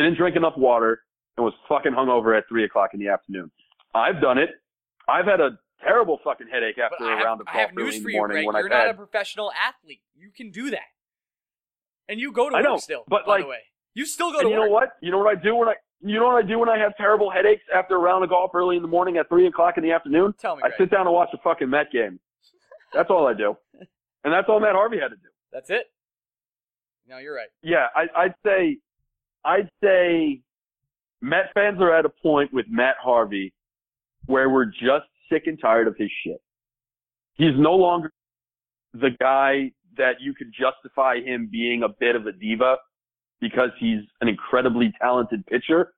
didn't 0.00 0.16
drink 0.16 0.36
enough 0.36 0.54
water, 0.56 1.02
and 1.36 1.44
was 1.44 1.52
fucking 1.68 1.92
hungover 1.92 2.36
at 2.36 2.44
three 2.48 2.64
o'clock 2.64 2.90
in 2.94 3.00
the 3.00 3.08
afternoon. 3.08 3.50
I've 3.94 4.20
done 4.20 4.38
it. 4.38 4.50
I've 5.08 5.26
had 5.26 5.40
a 5.40 5.58
terrible 5.84 6.18
fucking 6.24 6.46
headache 6.50 6.76
But 6.76 6.92
after 6.92 7.04
I 7.04 7.12
a 7.12 7.16
have, 7.16 7.24
round 7.24 7.40
of 7.40 7.48
I 7.48 7.52
golf 7.54 7.70
early 7.76 7.96
in 7.96 8.02
the 8.04 8.10
you, 8.12 8.16
morning 8.18 8.34
Greg. 8.36 8.46
when 8.46 8.56
You're 8.56 8.64
I've 8.66 8.70
not 8.70 8.86
had. 8.86 8.94
a 8.94 8.98
professional 8.98 9.52
athlete. 9.52 10.02
You 10.16 10.30
can 10.30 10.50
do 10.50 10.70
that, 10.70 10.88
and 12.08 12.18
you 12.20 12.32
go 12.32 12.48
to 12.48 12.56
I 12.56 12.62
work 12.62 12.80
still. 12.80 13.04
but, 13.08 13.26
by 13.26 13.32
like- 13.32 13.42
the 13.44 13.48
way, 13.48 13.58
you 13.94 14.06
still 14.06 14.32
go 14.32 14.40
to 14.42 14.48
you 14.48 14.54
work. 14.58 14.66
know 14.66 14.70
what? 14.72 14.88
You 15.02 15.10
know 15.10 15.18
what 15.18 15.36
I 15.36 15.40
do 15.40 15.54
when 15.56 15.68
I 15.68 15.74
you 16.04 16.18
know 16.18 16.26
what 16.26 16.42
I 16.44 16.46
do 16.46 16.58
when 16.58 16.68
I 16.68 16.78
have 16.78 16.96
terrible 16.96 17.30
headaches 17.30 17.62
after 17.74 17.94
a 17.94 17.98
round 17.98 18.24
of 18.24 18.30
golf 18.30 18.50
early 18.54 18.74
in 18.76 18.82
the 18.82 18.88
morning 18.88 19.18
at 19.18 19.28
three 19.28 19.46
o'clock 19.46 19.76
in 19.76 19.82
the 19.84 19.92
afternoon? 19.92 20.34
Tell 20.40 20.56
me, 20.56 20.62
I 20.64 20.68
Greg. 20.68 20.78
sit 20.80 20.90
down 20.90 21.06
and 21.06 21.14
watch 21.14 21.28
a 21.32 21.38
fucking 21.38 21.68
Met 21.70 21.92
game. 21.92 22.18
That's 22.94 23.08
all 23.10 23.26
I 23.26 23.34
do, 23.34 23.56
and 24.24 24.32
that's 24.32 24.48
all 24.48 24.58
Matt 24.60 24.74
Harvey 24.74 24.98
had 24.98 25.08
to 25.08 25.16
do. 25.16 25.28
That's 25.52 25.68
it. 25.70 25.86
No, 27.06 27.18
you're 27.18 27.34
right. 27.34 27.48
yeah, 27.62 27.86
I, 27.94 28.06
I'd 28.16 28.34
say, 28.44 28.78
I'd 29.44 29.68
say, 29.82 30.40
Met 31.20 31.50
fans 31.54 31.80
are 31.80 31.94
at 31.94 32.04
a 32.04 32.08
point 32.08 32.52
with 32.52 32.66
Matt 32.68 32.96
Harvey 33.00 33.52
where 34.26 34.50
we're 34.50 34.66
just 34.66 35.06
sick 35.30 35.44
and 35.46 35.58
tired 35.60 35.86
of 35.86 35.96
his 35.96 36.10
shit. 36.24 36.40
He's 37.34 37.56
no 37.56 37.74
longer 37.74 38.12
the 38.92 39.10
guy 39.20 39.72
that 39.96 40.20
you 40.20 40.34
could 40.34 40.52
justify 40.52 41.20
him 41.20 41.48
being 41.50 41.82
a 41.82 41.88
bit 41.88 42.16
of 42.16 42.26
a 42.26 42.32
diva 42.32 42.76
because 43.40 43.70
he's 43.78 44.00
an 44.20 44.28
incredibly 44.28 44.92
talented 45.00 45.44
pitcher. 45.46 45.92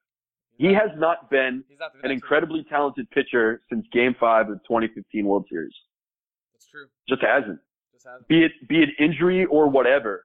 He 0.56 0.72
has 0.72 0.90
not 0.96 1.30
been 1.30 1.64
not 1.80 1.94
an 1.94 2.02
one. 2.02 2.10
incredibly 2.12 2.64
talented 2.64 3.10
pitcher 3.10 3.62
since 3.68 3.84
Game 3.92 4.14
Five 4.18 4.48
of 4.48 4.54
the 4.54 4.60
2015 4.68 5.26
World 5.26 5.46
Series. 5.50 5.72
That's 6.52 6.66
true. 6.66 6.86
Just 7.08 7.22
hasn't. 7.22 7.58
Just 7.92 8.06
hasn't. 8.06 8.28
Be 8.28 8.44
it 8.44 8.52
be 8.68 8.82
it 8.82 8.90
injury 8.98 9.46
or 9.46 9.68
whatever. 9.68 10.24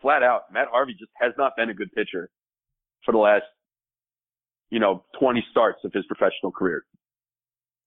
Flat 0.00 0.22
out, 0.22 0.52
Matt 0.52 0.68
Harvey 0.70 0.92
just 0.92 1.10
has 1.20 1.32
not 1.36 1.56
been 1.56 1.70
a 1.70 1.74
good 1.74 1.92
pitcher 1.92 2.30
for 3.04 3.12
the 3.12 3.18
last, 3.18 3.44
you 4.70 4.78
know, 4.78 5.04
20 5.18 5.44
starts 5.50 5.80
of 5.84 5.92
his 5.92 6.04
professional 6.06 6.52
career. 6.52 6.84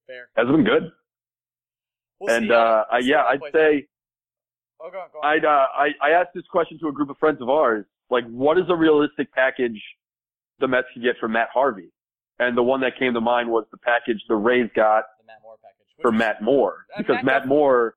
Fair. 0.08 0.30
Hasn't 0.36 0.56
been 0.56 0.66
good. 0.66 0.92
We'll 2.20 2.36
and 2.36 2.52
uh, 2.52 2.86
I, 2.92 3.00
yeah, 3.00 3.24
I'd 3.24 3.40
say. 3.54 3.88
Oh, 4.80 4.90
go 4.92 5.00
on, 5.00 5.08
go 5.14 5.20
on. 5.20 5.34
I'd 5.34 5.46
uh, 5.46 5.66
I 5.76 5.90
I 6.02 6.10
asked 6.12 6.32
this 6.36 6.44
question 6.52 6.78
to 6.80 6.88
a 6.88 6.92
group 6.92 7.10
of 7.10 7.18
friends 7.18 7.42
of 7.42 7.50
ours, 7.50 7.86
like, 8.10 8.26
what 8.26 8.58
is 8.58 8.66
a 8.70 8.76
realistic 8.76 9.32
package 9.32 9.82
the 10.60 10.68
Mets 10.68 10.88
could 10.94 11.02
get 11.02 11.16
for 11.20 11.28
Matt 11.30 11.48
Harvey? 11.54 11.92
And 12.40 12.58
the 12.58 12.64
one 12.64 12.82
that 12.82 12.98
came 13.00 13.14
to 13.14 13.22
mind 13.22 13.50
was 13.50 13.66
the 13.72 13.78
package 13.78 14.22
the 14.28 14.36
Rays 14.36 14.70
got 14.76 15.06
the 15.20 15.26
Matt. 15.28 15.38
For 16.02 16.12
Matt 16.12 16.42
Moore, 16.42 16.86
because 16.98 17.18
Matt 17.18 17.26
Matt 17.26 17.48
Moore 17.48 17.96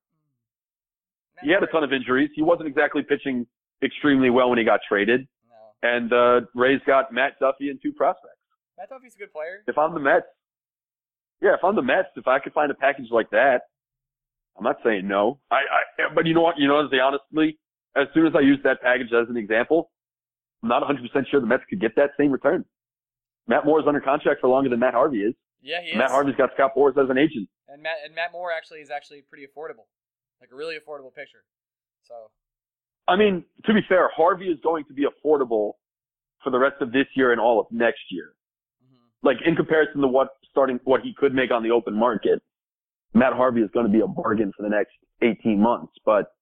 Matt 1.37 1.45
he 1.45 1.51
had 1.51 1.63
a 1.63 1.67
ton 1.67 1.83
of 1.83 1.93
injuries. 1.93 2.31
He 2.35 2.43
wasn't 2.43 2.69
exactly 2.69 3.03
pitching 3.03 3.47
extremely 3.83 4.31
well 4.31 4.51
when 4.51 4.59
he 4.59 4.65
got 4.65 4.81
traded. 4.89 5.27
No. 5.49 5.89
And 5.89 6.13
uh, 6.13 6.47
Rays 6.55 6.81
got 6.87 7.13
Matt 7.13 7.39
Duffy 7.41 7.71
and 7.71 7.79
two 7.83 7.93
prospects. 7.93 8.39
Matt 8.79 8.91
Duffy's 8.91 9.15
a 9.15 9.19
good 9.19 9.33
player. 9.33 9.63
If 9.67 9.79
I'm 9.79 9.95
the 9.95 10.01
Mets, 10.01 10.27
yeah, 11.41 11.55
if 11.55 11.65
I'm 11.65 11.77
the 11.77 11.83
Mets, 11.83 12.09
if 12.17 12.27
I 12.27 12.39
could 12.39 12.53
find 12.53 12.71
a 12.71 12.75
package 12.75 13.07
like 13.11 13.31
that, 13.31 13.63
I'm 14.57 14.65
not 14.65 14.77
saying 14.85 15.07
no. 15.07 15.41
I, 15.51 15.57
I 15.57 16.15
but 16.15 16.27
you 16.27 16.35
know 16.35 16.43
what? 16.43 16.57
You 16.59 16.69
know, 16.69 16.77
honestly, 16.77 17.01
honestly, 17.01 17.59
as 17.97 18.07
soon 18.15 18.27
as 18.27 18.33
I 18.37 18.41
use 18.41 18.59
that 18.65 18.81
package 18.83 19.13
as 19.13 19.29
an 19.29 19.37
example, 19.37 19.91
I'm 20.63 20.69
not 20.69 20.83
100% 20.83 20.97
sure 21.31 21.41
the 21.41 21.47
Mets 21.47 21.65
could 21.69 21.81
get 21.81 21.95
that 21.97 22.11
same 22.19 22.31
return. 22.31 22.65
Matt 23.47 23.67
Moore 23.67 23.81
is 23.81 23.87
under 23.87 24.01
contract 24.01 24.41
for 24.41 24.49
longer 24.49 24.71
than 24.71 24.79
Matt 24.81 24.95
Harvey 24.95 25.19
is. 25.19 25.35
Yeah, 25.61 25.83
he 25.83 25.91
is. 25.91 25.97
Matt 25.97 26.11
Harvey's 26.11 26.37
got 26.37 26.51
Scott 26.55 26.73
Boras 26.77 26.97
as 27.03 27.11
an 27.11 27.19
agent. 27.19 27.49
and 27.69 27.83
Matt 27.83 27.97
and 28.05 28.15
Matt 28.15 28.33
Moore 28.33 28.51
actually 28.53 28.81
is 28.81 28.91
actually 28.91 29.23
pretty 29.23 29.45
affordable, 29.45 29.89
like 30.41 30.51
a 30.53 30.57
really 30.57 30.77
affordable 30.77 31.13
picture. 31.13 31.45
So 32.03 32.31
I 33.07 33.17
mean, 33.17 33.45
to 33.67 33.75
be 33.75 33.81
fair, 33.89 34.09
Harvey 34.17 34.47
is 34.47 34.59
going 34.63 34.85
to 34.87 34.93
be 34.95 35.05
affordable 35.05 35.73
for 36.43 36.51
the 36.51 36.59
rest 36.59 36.77
of 36.81 36.93
this 36.93 37.07
year 37.15 37.33
and 37.33 37.41
all 37.41 37.61
of 37.61 37.67
next 37.71 38.03
year. 38.11 38.35
mhm. 38.85 38.97
Like 39.23 39.39
in 39.45 39.57
comparison 39.57 40.01
to 40.01 40.09
what 40.09 40.29
starting 40.51 40.79
what 40.85 41.01
he 41.03 41.13
could 41.15 41.35
make 41.35 41.51
on 41.51 41.63
the 41.63 41.71
open 41.71 41.95
market, 41.95 42.41
Matt 43.13 43.33
Harvey 43.33 43.61
is 43.61 43.71
going 43.73 43.87
to 43.87 43.93
be 43.93 44.01
a 44.01 44.07
bargain 44.07 44.53
for 44.57 44.63
the 44.63 44.69
next 44.69 44.93
18 45.23 45.61
months. 45.61 45.93
But 46.05 46.33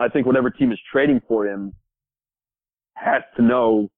I 0.00 0.08
think 0.08 0.26
whatever 0.26 0.50
team 0.50 0.72
is 0.72 0.78
trading 0.92 1.20
for 1.28 1.46
him 1.46 1.72
has 2.94 3.22
to 3.36 3.42
know. 3.42 3.90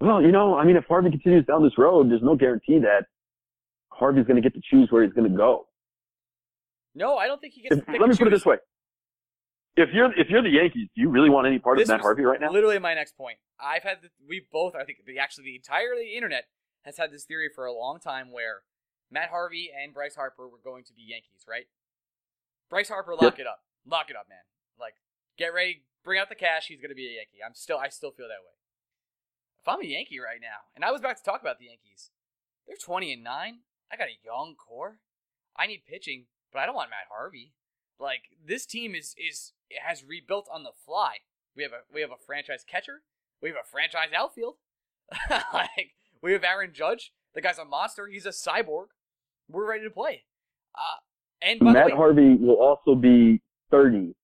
Well, 0.00 0.20
you 0.22 0.32
know, 0.32 0.56
I 0.56 0.64
mean, 0.64 0.76
if 0.76 0.84
Harvey 0.86 1.10
continues 1.10 1.46
down 1.46 1.62
this 1.62 1.78
road, 1.78 2.10
there's 2.10 2.22
no 2.22 2.36
guarantee 2.36 2.78
that 2.80 3.06
Harvey's 3.88 4.26
going 4.26 4.36
to 4.36 4.42
get 4.42 4.54
to 4.54 4.60
choose 4.70 4.90
where 4.90 5.04
he's 5.04 5.12
going 5.12 5.30
to 5.30 5.36
go. 5.36 5.66
no, 6.94 7.16
I 7.16 7.26
don't 7.26 7.40
think 7.40 7.54
he 7.54 7.62
gets. 7.62 7.76
If, 7.76 7.86
to 7.86 7.92
let 7.92 8.00
me 8.00 8.06
and 8.10 8.18
put 8.18 8.26
it 8.26 8.30
this 8.30 8.44
way: 8.44 8.56
if 9.76 9.90
you're 9.92 10.12
if 10.18 10.28
you're 10.30 10.42
the 10.42 10.50
Yankees, 10.50 10.88
do 10.94 11.00
you 11.00 11.08
really 11.08 11.30
want 11.30 11.46
any 11.46 11.58
part 11.58 11.78
This 11.78 11.88
of 11.88 11.94
Matt 11.94 12.00
Harvey 12.00 12.22
right 12.22 12.40
now? 12.40 12.50
Literally 12.50 12.78
my 12.78 12.94
next 12.94 13.16
point. 13.16 13.38
I've 13.60 13.82
had 13.82 14.02
the, 14.02 14.08
we 14.28 14.46
both 14.52 14.74
I 14.74 14.84
think 14.84 14.98
the 15.06 15.18
actually 15.18 15.44
the 15.44 15.56
entire 15.56 15.96
the 15.96 16.14
internet 16.14 16.44
has 16.82 16.96
had 16.96 17.10
this 17.10 17.24
theory 17.24 17.48
for 17.52 17.64
a 17.64 17.72
long 17.72 17.98
time 17.98 18.30
where 18.30 18.62
Matt 19.10 19.30
Harvey 19.30 19.70
and 19.74 19.92
Bryce 19.92 20.14
Harper 20.14 20.48
were 20.48 20.60
going 20.62 20.84
to 20.84 20.92
be 20.92 21.02
Yankees, 21.02 21.44
right? 21.48 21.66
Bryce 22.70 22.88
Harper, 22.88 23.14
lock 23.20 23.38
it 23.38 23.46
up, 23.46 23.60
lock 23.86 24.10
it 24.10 24.16
up, 24.16 24.26
man. 24.28 24.44
Like 24.78 24.94
get 25.36 25.52
ready, 25.52 25.82
bring 26.04 26.20
out 26.20 26.28
the 26.28 26.34
cash. 26.34 26.66
He's 26.68 26.80
gonna 26.80 26.94
be 26.94 27.06
a 27.06 27.16
Yankee. 27.16 27.42
I'm 27.44 27.54
still 27.54 27.78
I 27.78 27.88
still 27.88 28.12
feel 28.12 28.28
that 28.28 28.44
way. 28.44 28.54
If 29.60 29.68
I'm 29.68 29.80
a 29.80 29.86
Yankee 29.86 30.20
right 30.20 30.40
now, 30.40 30.68
and 30.76 30.84
I 30.84 30.92
was 30.92 31.00
about 31.00 31.16
to 31.16 31.22
talk 31.22 31.40
about 31.40 31.58
the 31.58 31.66
Yankees, 31.66 32.10
they're 32.66 32.76
20 32.76 33.12
and 33.12 33.24
nine. 33.24 33.60
I 33.90 33.96
got 33.96 34.08
a 34.08 34.18
young 34.24 34.54
core. 34.54 34.98
I 35.56 35.66
need 35.66 35.84
pitching, 35.88 36.26
but 36.52 36.60
I 36.60 36.66
don't 36.66 36.74
want 36.74 36.90
Matt 36.90 37.08
Harvey. 37.10 37.54
Like 37.98 38.22
this 38.44 38.66
team 38.66 38.94
is 38.94 39.14
is 39.16 39.52
has 39.84 40.04
rebuilt 40.04 40.48
on 40.52 40.62
the 40.62 40.72
fly. 40.84 41.16
We 41.56 41.62
have 41.62 41.72
a 41.72 41.80
we 41.92 42.00
have 42.00 42.10
a 42.10 42.22
franchise 42.26 42.64
catcher. 42.68 43.02
We 43.42 43.48
have 43.48 43.56
a 43.56 43.68
franchise 43.70 44.10
outfield. 44.16 44.56
like 45.30 45.92
we 46.22 46.32
have 46.32 46.44
Aaron 46.44 46.72
Judge. 46.72 47.12
The 47.34 47.40
guy's 47.40 47.58
a 47.58 47.64
monster. 47.64 48.06
He's 48.06 48.26
a 48.26 48.30
cyborg. 48.30 48.86
We're 49.50 49.68
ready 49.68 49.84
to 49.84 49.90
play. 49.90 50.24
Uh, 50.74 51.00
and 51.42 51.60
Matt 51.60 51.86
way, 51.86 51.92
Harvey 51.92 52.34
will 52.36 52.56
also 52.56 52.94
be 52.94 53.40
30 53.70 54.14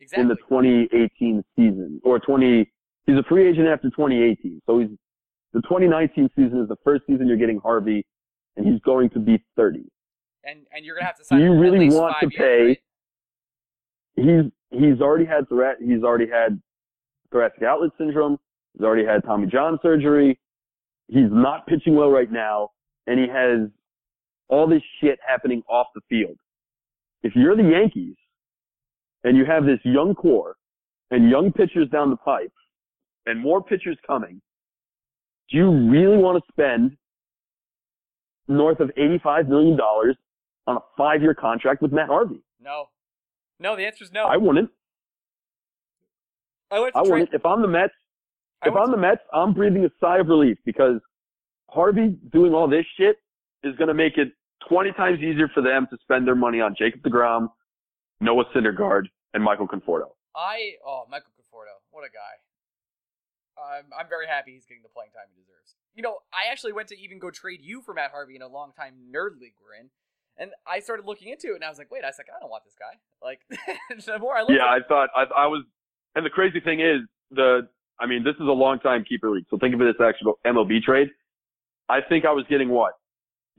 exactly. 0.00 0.22
in 0.22 0.28
the 0.28 0.36
2018 0.36 1.44
season 1.56 2.00
or 2.04 2.18
20. 2.18 2.70
He's 3.06 3.16
a 3.16 3.22
free 3.28 3.48
agent 3.48 3.68
after 3.68 3.88
2018, 3.90 4.60
so 4.66 4.80
he's 4.80 4.88
the 5.52 5.62
2019 5.62 6.28
season 6.34 6.60
is 6.60 6.68
the 6.68 6.76
first 6.84 7.04
season 7.06 7.28
you're 7.28 7.36
getting 7.36 7.60
Harvey, 7.60 8.04
and 8.56 8.66
he's 8.66 8.80
going 8.80 9.08
to 9.10 9.20
be 9.20 9.42
30. 9.56 9.84
and 10.44 10.66
and 10.74 10.84
you're 10.84 10.96
gonna 10.96 11.06
have 11.06 11.16
to 11.16 11.24
sign. 11.24 11.38
Do 11.38 11.44
you 11.44 11.52
him 11.52 11.58
for 11.58 11.64
at 11.66 11.70
really 11.70 11.88
want 11.90 12.16
to 12.20 12.26
years, 12.26 12.34
pay- 12.36 12.66
right? 12.66 12.78
He's 14.16 14.50
he's 14.70 15.00
already 15.00 15.24
had 15.26 15.48
thora- 15.48 15.76
he's 15.80 16.02
already 16.02 16.28
had 16.28 16.60
thoracic 17.30 17.62
outlet 17.62 17.90
syndrome. 17.98 18.38
He's 18.74 18.82
already 18.84 19.04
had 19.04 19.22
Tommy 19.24 19.46
John 19.46 19.78
surgery. 19.82 20.38
He's 21.08 21.30
not 21.30 21.66
pitching 21.66 21.94
well 21.94 22.10
right 22.10 22.30
now, 22.30 22.70
and 23.06 23.18
he 23.20 23.26
has 23.28 23.68
all 24.48 24.66
this 24.66 24.82
shit 25.00 25.18
happening 25.26 25.62
off 25.68 25.86
the 25.94 26.00
field. 26.08 26.36
If 27.22 27.34
you're 27.34 27.56
the 27.56 27.68
Yankees 27.68 28.16
and 29.24 29.36
you 29.36 29.44
have 29.44 29.64
this 29.64 29.80
young 29.84 30.14
core 30.14 30.56
and 31.10 31.30
young 31.30 31.52
pitchers 31.52 31.88
down 31.90 32.10
the 32.10 32.16
pipe 32.16 32.52
and 33.26 33.40
more 33.40 33.62
pitchers 33.62 33.98
coming, 34.06 34.40
do 35.50 35.56
you 35.58 35.70
really 35.90 36.16
want 36.16 36.42
to 36.42 36.52
spend 36.52 36.96
north 38.48 38.80
of 38.80 38.90
$85 38.96 39.48
million 39.48 39.78
on 39.80 40.76
a 40.76 40.80
five 40.96 41.22
year 41.22 41.34
contract 41.34 41.82
with 41.82 41.92
Matt 41.92 42.08
Harvey? 42.08 42.42
No, 42.60 42.86
no. 43.58 43.76
The 43.76 43.86
answer 43.86 44.04
is 44.04 44.12
no. 44.12 44.24
I 44.24 44.36
wouldn't. 44.36 44.70
I 46.70 46.90
I 46.94 47.02
wouldn't. 47.02 47.30
If 47.32 47.46
I'm 47.46 47.62
the 47.62 47.68
Mets, 47.68 47.92
if 48.64 48.74
I'm 48.74 48.90
the 48.90 48.96
Mets, 48.96 49.20
I'm 49.32 49.54
breathing 49.54 49.84
a 49.84 49.90
sigh 50.00 50.18
of 50.18 50.28
relief 50.28 50.58
because 50.64 51.00
Harvey 51.70 52.16
doing 52.32 52.54
all 52.54 52.68
this 52.68 52.84
shit 52.98 53.16
is 53.62 53.76
going 53.76 53.88
to 53.88 53.94
make 53.94 54.18
it 54.18 54.28
20 54.68 54.92
times 54.92 55.18
easier 55.20 55.48
for 55.54 55.62
them 55.62 55.86
to 55.90 55.96
spend 56.02 56.26
their 56.26 56.34
money 56.34 56.60
on 56.60 56.74
Jacob 56.76 57.02
DeGrom, 57.02 57.48
Noah 58.20 58.44
Syndergaard, 58.54 59.04
and 59.34 59.42
Michael 59.44 59.68
Conforto. 59.68 60.10
I 60.34 60.74
oh 60.84 61.04
Michael 61.10 61.32
Conforto, 61.38 61.76
what 61.90 62.02
a 62.02 62.12
guy. 62.12 62.36
I'm 63.56 63.86
I'm 63.98 64.08
very 64.08 64.26
happy 64.26 64.52
he's 64.52 64.66
getting 64.66 64.82
the 64.82 64.88
playing 64.88 65.12
time 65.12 65.28
he 65.34 65.40
deserves. 65.40 65.76
You 65.94 66.02
know, 66.02 66.18
I 66.32 66.50
actually 66.52 66.72
went 66.72 66.88
to 66.88 66.98
even 66.98 67.18
go 67.18 67.30
trade 67.30 67.60
you 67.62 67.80
for 67.80 67.94
Matt 67.94 68.10
Harvey 68.10 68.36
in 68.36 68.42
a 68.42 68.48
long 68.48 68.72
time 68.72 68.94
nerd 69.08 69.40
league 69.40 69.54
we're 69.62 69.80
in, 69.80 69.88
and 70.38 70.50
I 70.66 70.80
started 70.80 71.06
looking 71.06 71.28
into 71.28 71.48
it, 71.52 71.56
and 71.56 71.64
I 71.64 71.68
was 71.68 71.78
like, 71.78 71.90
wait, 71.90 72.04
I 72.04 72.08
was 72.08 72.16
like, 72.18 72.28
I 72.34 72.40
don't 72.40 72.50
want 72.50 72.64
this 72.64 72.76
guy. 72.78 72.98
Like 73.22 73.40
the 74.06 74.18
more 74.18 74.36
I 74.36 74.42
look, 74.42 74.50
Yeah, 74.50 74.66
I 74.66 74.78
thought 74.86 75.08
I, 75.14 75.22
I 75.36 75.46
was, 75.46 75.64
and 76.14 76.24
the 76.26 76.30
crazy 76.30 76.60
thing 76.60 76.80
is 76.80 77.00
the. 77.30 77.68
I 77.98 78.04
mean, 78.04 78.24
this 78.24 78.34
is 78.34 78.42
a 78.42 78.52
long 78.52 78.78
time 78.80 79.04
keeper 79.08 79.30
league, 79.30 79.46
so 79.48 79.56
think 79.56 79.74
of 79.74 79.80
it 79.80 79.88
as 79.88 79.94
actual 80.04 80.38
MLB 80.46 80.82
trade. 80.82 81.08
I 81.88 82.00
think 82.06 82.26
I 82.26 82.32
was 82.32 82.44
getting 82.50 82.68
what, 82.68 82.92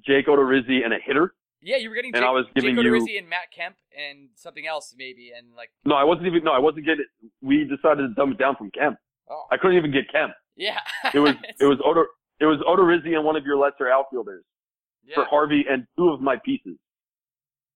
Jake 0.05 0.27
Odorizzi 0.27 0.83
and 0.85 0.93
a 0.93 0.97
hitter. 1.03 1.33
yeah, 1.61 1.77
you 1.77 1.89
were 1.89 1.95
getting 1.95 2.13
and 2.13 2.21
Jake, 2.21 2.27
I 2.27 2.31
was 2.31 2.45
giving 2.53 2.75
Jake 2.75 2.85
you- 2.85 3.17
and 3.17 3.27
Matt 3.29 3.49
Kemp 3.55 3.77
and 3.97 4.29
something 4.35 4.67
else 4.67 4.93
maybe, 4.95 5.31
and 5.35 5.55
like 5.55 5.69
No, 5.85 5.95
I 5.95 6.03
wasn't 6.03 6.27
even. 6.27 6.43
No, 6.43 6.51
I 6.51 6.59
wasn't 6.59 6.85
getting. 6.85 7.05
We 7.41 7.63
decided 7.63 8.03
to 8.03 8.13
dumb 8.13 8.31
it 8.33 8.37
down 8.37 8.55
from 8.57 8.69
Kemp. 8.71 8.97
oh 9.29 9.45
I 9.51 9.57
couldn't 9.57 9.77
even 9.77 9.91
get 9.91 10.11
Kemp. 10.11 10.33
yeah, 10.55 10.77
It 11.13 11.19
was 11.19 11.33
it 11.59 11.65
was 11.65 11.79
Odo 11.83 12.05
it 12.39 12.45
was 12.45 12.59
Odorizzi 12.67 13.15
and 13.15 13.25
one 13.25 13.35
of 13.35 13.43
your 13.45 13.57
lesser 13.57 13.89
outfielders 13.89 14.43
yeah. 15.07 15.15
for 15.15 15.25
Harvey 15.25 15.65
and 15.69 15.87
two 15.97 16.09
of 16.09 16.21
my 16.21 16.35
pieces. 16.43 16.77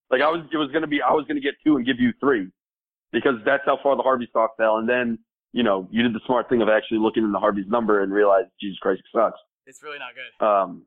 Like 0.09 0.21
I 0.21 0.27
was 0.29 0.41
it 0.51 0.57
was 0.57 0.69
gonna 0.71 0.87
be 0.87 1.01
I 1.01 1.11
was 1.13 1.25
gonna 1.27 1.39
get 1.41 1.53
two 1.65 1.77
and 1.77 1.85
give 1.85 1.99
you 1.99 2.11
three 2.19 2.49
because 3.11 3.35
that's 3.45 3.63
how 3.65 3.79
far 3.81 3.95
the 3.95 4.03
Harvey 4.03 4.27
stock 4.29 4.57
fell. 4.57 4.77
And 4.77 4.87
then 4.89 5.17
you 5.53 5.63
know 5.63 5.87
you 5.91 6.03
did 6.03 6.13
the 6.13 6.19
smart 6.25 6.49
thing 6.49 6.61
of 6.61 6.69
actually 6.69 6.99
looking 6.99 7.23
in 7.23 7.31
the 7.31 7.39
Harvey's 7.39 7.67
number 7.67 8.01
and 8.03 8.11
realized 8.11 8.49
Jesus 8.59 8.77
Christ 8.79 8.99
it 8.99 9.17
sucks. 9.17 9.39
It's 9.65 9.81
really 9.83 9.99
not 9.99 10.09
good. 10.15 10.45
Um, 10.45 10.83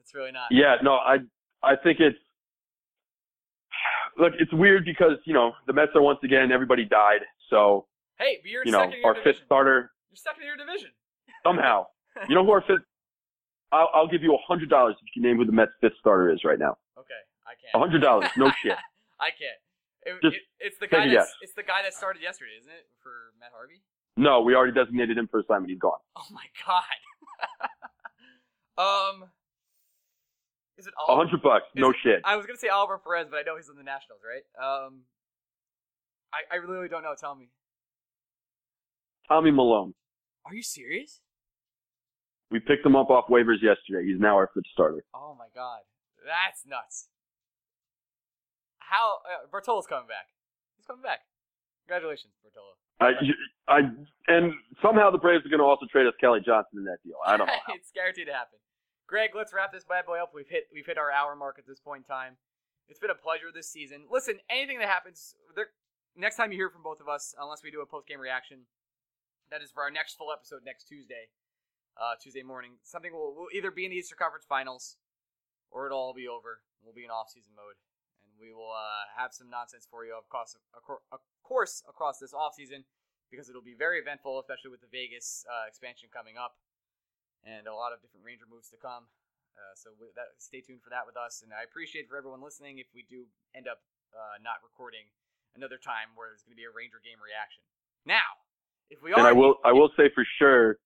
It's 0.00 0.14
really 0.14 0.32
not. 0.32 0.48
yeah, 0.50 0.76
no, 0.82 0.94
I 0.94 1.18
I 1.62 1.76
think 1.76 2.00
it's 2.00 2.18
look 4.18 4.32
it's 4.38 4.52
weird 4.52 4.84
because 4.84 5.18
you 5.26 5.34
know 5.34 5.52
the 5.66 5.72
Mets 5.72 5.92
are 5.94 6.02
once 6.02 6.18
again 6.22 6.50
everybody 6.52 6.84
died 6.84 7.20
so 7.50 7.86
Hey, 8.18 8.38
you're 8.44 8.64
you 8.64 8.72
know 8.72 8.78
second 8.80 9.04
our 9.04 9.14
division. 9.14 9.32
fifth 9.34 9.44
starter 9.46 9.90
You're 10.10 10.16
second 10.16 10.42
in 10.42 10.46
your 10.48 10.56
division. 10.56 10.90
somehow. 11.44 11.86
You 12.28 12.36
know 12.36 12.44
who 12.44 12.52
our 12.52 12.60
fifth? 12.62 12.86
I'll, 13.74 13.90
I'll 13.94 14.08
give 14.08 14.22
you 14.22 14.32
a 14.34 14.38
hundred 14.46 14.70
dollars 14.70 14.94
if 15.00 15.02
you 15.10 15.20
can 15.20 15.28
name 15.28 15.36
who 15.38 15.44
the 15.44 15.52
Mets' 15.52 15.72
fifth 15.80 15.98
starter 15.98 16.30
is 16.32 16.44
right 16.44 16.58
now. 16.58 16.76
Okay, 16.96 17.20
I 17.46 17.58
can't. 17.58 17.74
A 17.74 17.78
hundred 17.78 18.00
dollars, 18.00 18.30
no 18.36 18.50
shit. 18.62 18.78
I 19.20 19.30
can't. 19.30 19.58
It, 20.06 20.20
Just 20.22 20.36
it, 20.36 20.42
it's 20.60 20.78
the 20.78 20.86
guy 20.86 21.08
that's 21.08 21.32
it's 21.40 21.54
the 21.54 21.62
guy 21.62 21.82
that 21.82 21.94
started 21.94 22.22
yesterday, 22.22 22.52
isn't 22.60 22.70
it? 22.70 22.86
For 23.02 23.10
Matt 23.40 23.50
Harvey. 23.56 23.82
No, 24.16 24.42
we 24.42 24.54
already 24.54 24.72
designated 24.72 25.18
him 25.18 25.26
for 25.28 25.40
assignment. 25.40 25.70
He's 25.70 25.80
gone. 25.80 25.98
Oh 26.16 26.26
my 26.30 26.44
god. 26.64 26.84
um, 28.78 29.28
is 30.78 30.86
it 30.86 30.94
A 31.08 31.16
hundred 31.16 31.42
bucks, 31.42 31.64
no 31.74 31.90
it- 31.90 31.96
shit. 32.02 32.20
I 32.24 32.36
was 32.36 32.46
gonna 32.46 32.58
say 32.58 32.68
Oliver 32.68 32.98
Perez, 32.98 33.26
but 33.30 33.38
I 33.38 33.42
know 33.42 33.56
he's 33.56 33.68
in 33.68 33.76
the 33.76 33.82
Nationals, 33.82 34.20
right? 34.22 34.44
Um, 34.62 35.02
I 36.32 36.54
I 36.54 36.56
really 36.56 36.88
don't 36.88 37.02
know. 37.02 37.14
Tell 37.18 37.34
me. 37.34 37.48
Tommy 39.28 39.50
Milone. 39.50 39.94
Are 40.44 40.54
you 40.54 40.62
serious? 40.62 41.20
We 42.54 42.62
picked 42.62 42.86
him 42.86 42.94
up 42.94 43.10
off 43.10 43.26
waivers 43.26 43.58
yesterday. 43.58 44.06
He's 44.06 44.22
now 44.22 44.38
our 44.38 44.46
fifth 44.54 44.70
starter. 44.70 45.02
Oh 45.10 45.34
my 45.34 45.50
god, 45.58 45.82
that's 46.22 46.62
nuts. 46.62 47.10
How 48.78 49.18
uh, 49.26 49.50
Bartolo's 49.50 49.90
coming 49.90 50.06
back? 50.06 50.30
He's 50.78 50.86
coming 50.86 51.02
back. 51.02 51.26
Congratulations, 51.82 52.30
Bartolo. 52.46 52.78
I, 53.02 53.10
I, 53.66 53.90
and 54.30 54.54
somehow 54.80 55.10
the 55.10 55.18
Braves 55.18 55.44
are 55.44 55.50
going 55.50 55.58
to 55.58 55.66
also 55.66 55.90
trade 55.90 56.06
us 56.06 56.14
Kelly 56.20 56.38
Johnson 56.46 56.78
in 56.78 56.84
that 56.84 57.02
deal. 57.02 57.18
I 57.26 57.36
don't 57.36 57.50
know. 57.50 57.58
it's 57.74 57.90
guaranteed 57.90 58.30
to 58.30 58.32
happen. 58.32 58.62
Greg, 59.08 59.34
let's 59.34 59.52
wrap 59.52 59.72
this 59.72 59.82
bad 59.82 60.06
boy 60.06 60.22
up. 60.22 60.30
We've 60.30 60.46
hit 60.46 60.70
we've 60.72 60.86
hit 60.86 60.96
our 60.96 61.10
hour 61.10 61.34
mark 61.34 61.58
at 61.58 61.66
this 61.66 61.80
point 61.80 62.06
in 62.06 62.14
time. 62.14 62.38
It's 62.86 63.00
been 63.02 63.10
a 63.10 63.18
pleasure 63.18 63.50
this 63.52 63.66
season. 63.66 64.06
Listen, 64.06 64.38
anything 64.48 64.78
that 64.78 64.86
happens, 64.86 65.34
there, 65.58 65.74
next 66.14 66.36
time 66.36 66.52
you 66.52 66.58
hear 66.58 66.70
from 66.70 66.86
both 66.86 67.00
of 67.00 67.08
us, 67.08 67.34
unless 67.34 67.66
we 67.66 67.72
do 67.74 67.82
a 67.82 67.86
post 67.86 68.06
game 68.06 68.20
reaction, 68.20 68.70
that 69.50 69.58
is 69.58 69.74
for 69.74 69.82
our 69.82 69.90
next 69.90 70.14
full 70.14 70.30
episode 70.30 70.62
next 70.62 70.86
Tuesday, 70.86 71.34
uh, 71.96 72.14
Tuesday 72.20 72.42
morning. 72.42 72.78
Something 72.82 73.12
will 73.12 73.34
will 73.34 73.48
either 73.52 73.70
be 73.70 73.84
in 73.84 73.90
the 73.90 73.98
Eastern 73.98 74.18
Conference 74.18 74.44
Finals, 74.48 74.96
or 75.70 75.86
it'll 75.86 75.98
all 75.98 76.14
be 76.14 76.28
over. 76.28 76.60
We'll 76.82 76.94
be 76.94 77.04
in 77.04 77.10
off 77.10 77.30
season 77.32 77.52
mode, 77.56 77.80
and 78.20 78.36
we 78.36 78.52
will 78.52 78.72
uh, 78.72 79.08
have 79.16 79.32
some 79.32 79.48
nonsense 79.48 79.88
for 79.88 80.04
you, 80.04 80.12
of 80.12 80.28
course, 80.28 80.56
of 80.76 81.20
course, 81.42 81.82
across 81.88 82.18
this 82.18 82.34
off 82.34 82.54
season, 82.54 82.84
because 83.30 83.48
it'll 83.48 83.64
be 83.64 83.74
very 83.74 83.98
eventful, 83.98 84.38
especially 84.38 84.70
with 84.70 84.84
the 84.84 84.92
Vegas 84.92 85.46
uh, 85.48 85.64
expansion 85.66 86.12
coming 86.12 86.36
up 86.36 86.60
and 87.44 87.68
a 87.68 87.76
lot 87.76 87.92
of 87.92 88.00
different 88.00 88.24
Ranger 88.24 88.48
moves 88.48 88.72
to 88.72 88.80
come. 88.80 89.08
Uh, 89.54 89.74
so 89.76 89.94
that, 90.18 90.34
stay 90.40 90.60
tuned 90.60 90.82
for 90.82 90.90
that 90.90 91.06
with 91.06 91.14
us. 91.14 91.44
And 91.44 91.54
I 91.54 91.62
appreciate 91.62 92.10
for 92.10 92.18
everyone 92.18 92.42
listening 92.42 92.80
if 92.80 92.90
we 92.90 93.06
do 93.06 93.30
end 93.54 93.68
up 93.68 93.84
uh, 94.10 94.40
not 94.42 94.58
recording 94.66 95.06
another 95.54 95.78
time 95.78 96.16
where 96.18 96.34
there's 96.34 96.42
going 96.42 96.56
to 96.56 96.58
be 96.58 96.66
a 96.66 96.74
Ranger 96.74 96.98
game 96.98 97.22
reaction. 97.22 97.62
Now, 98.02 98.42
if 98.90 98.98
we 98.98 99.14
are, 99.14 99.20
And 99.20 99.28
I 99.28 99.32
will, 99.32 99.62
I 99.62 99.70
will 99.70 99.92
say 99.94 100.10
for 100.10 100.26
sure, 100.40 100.82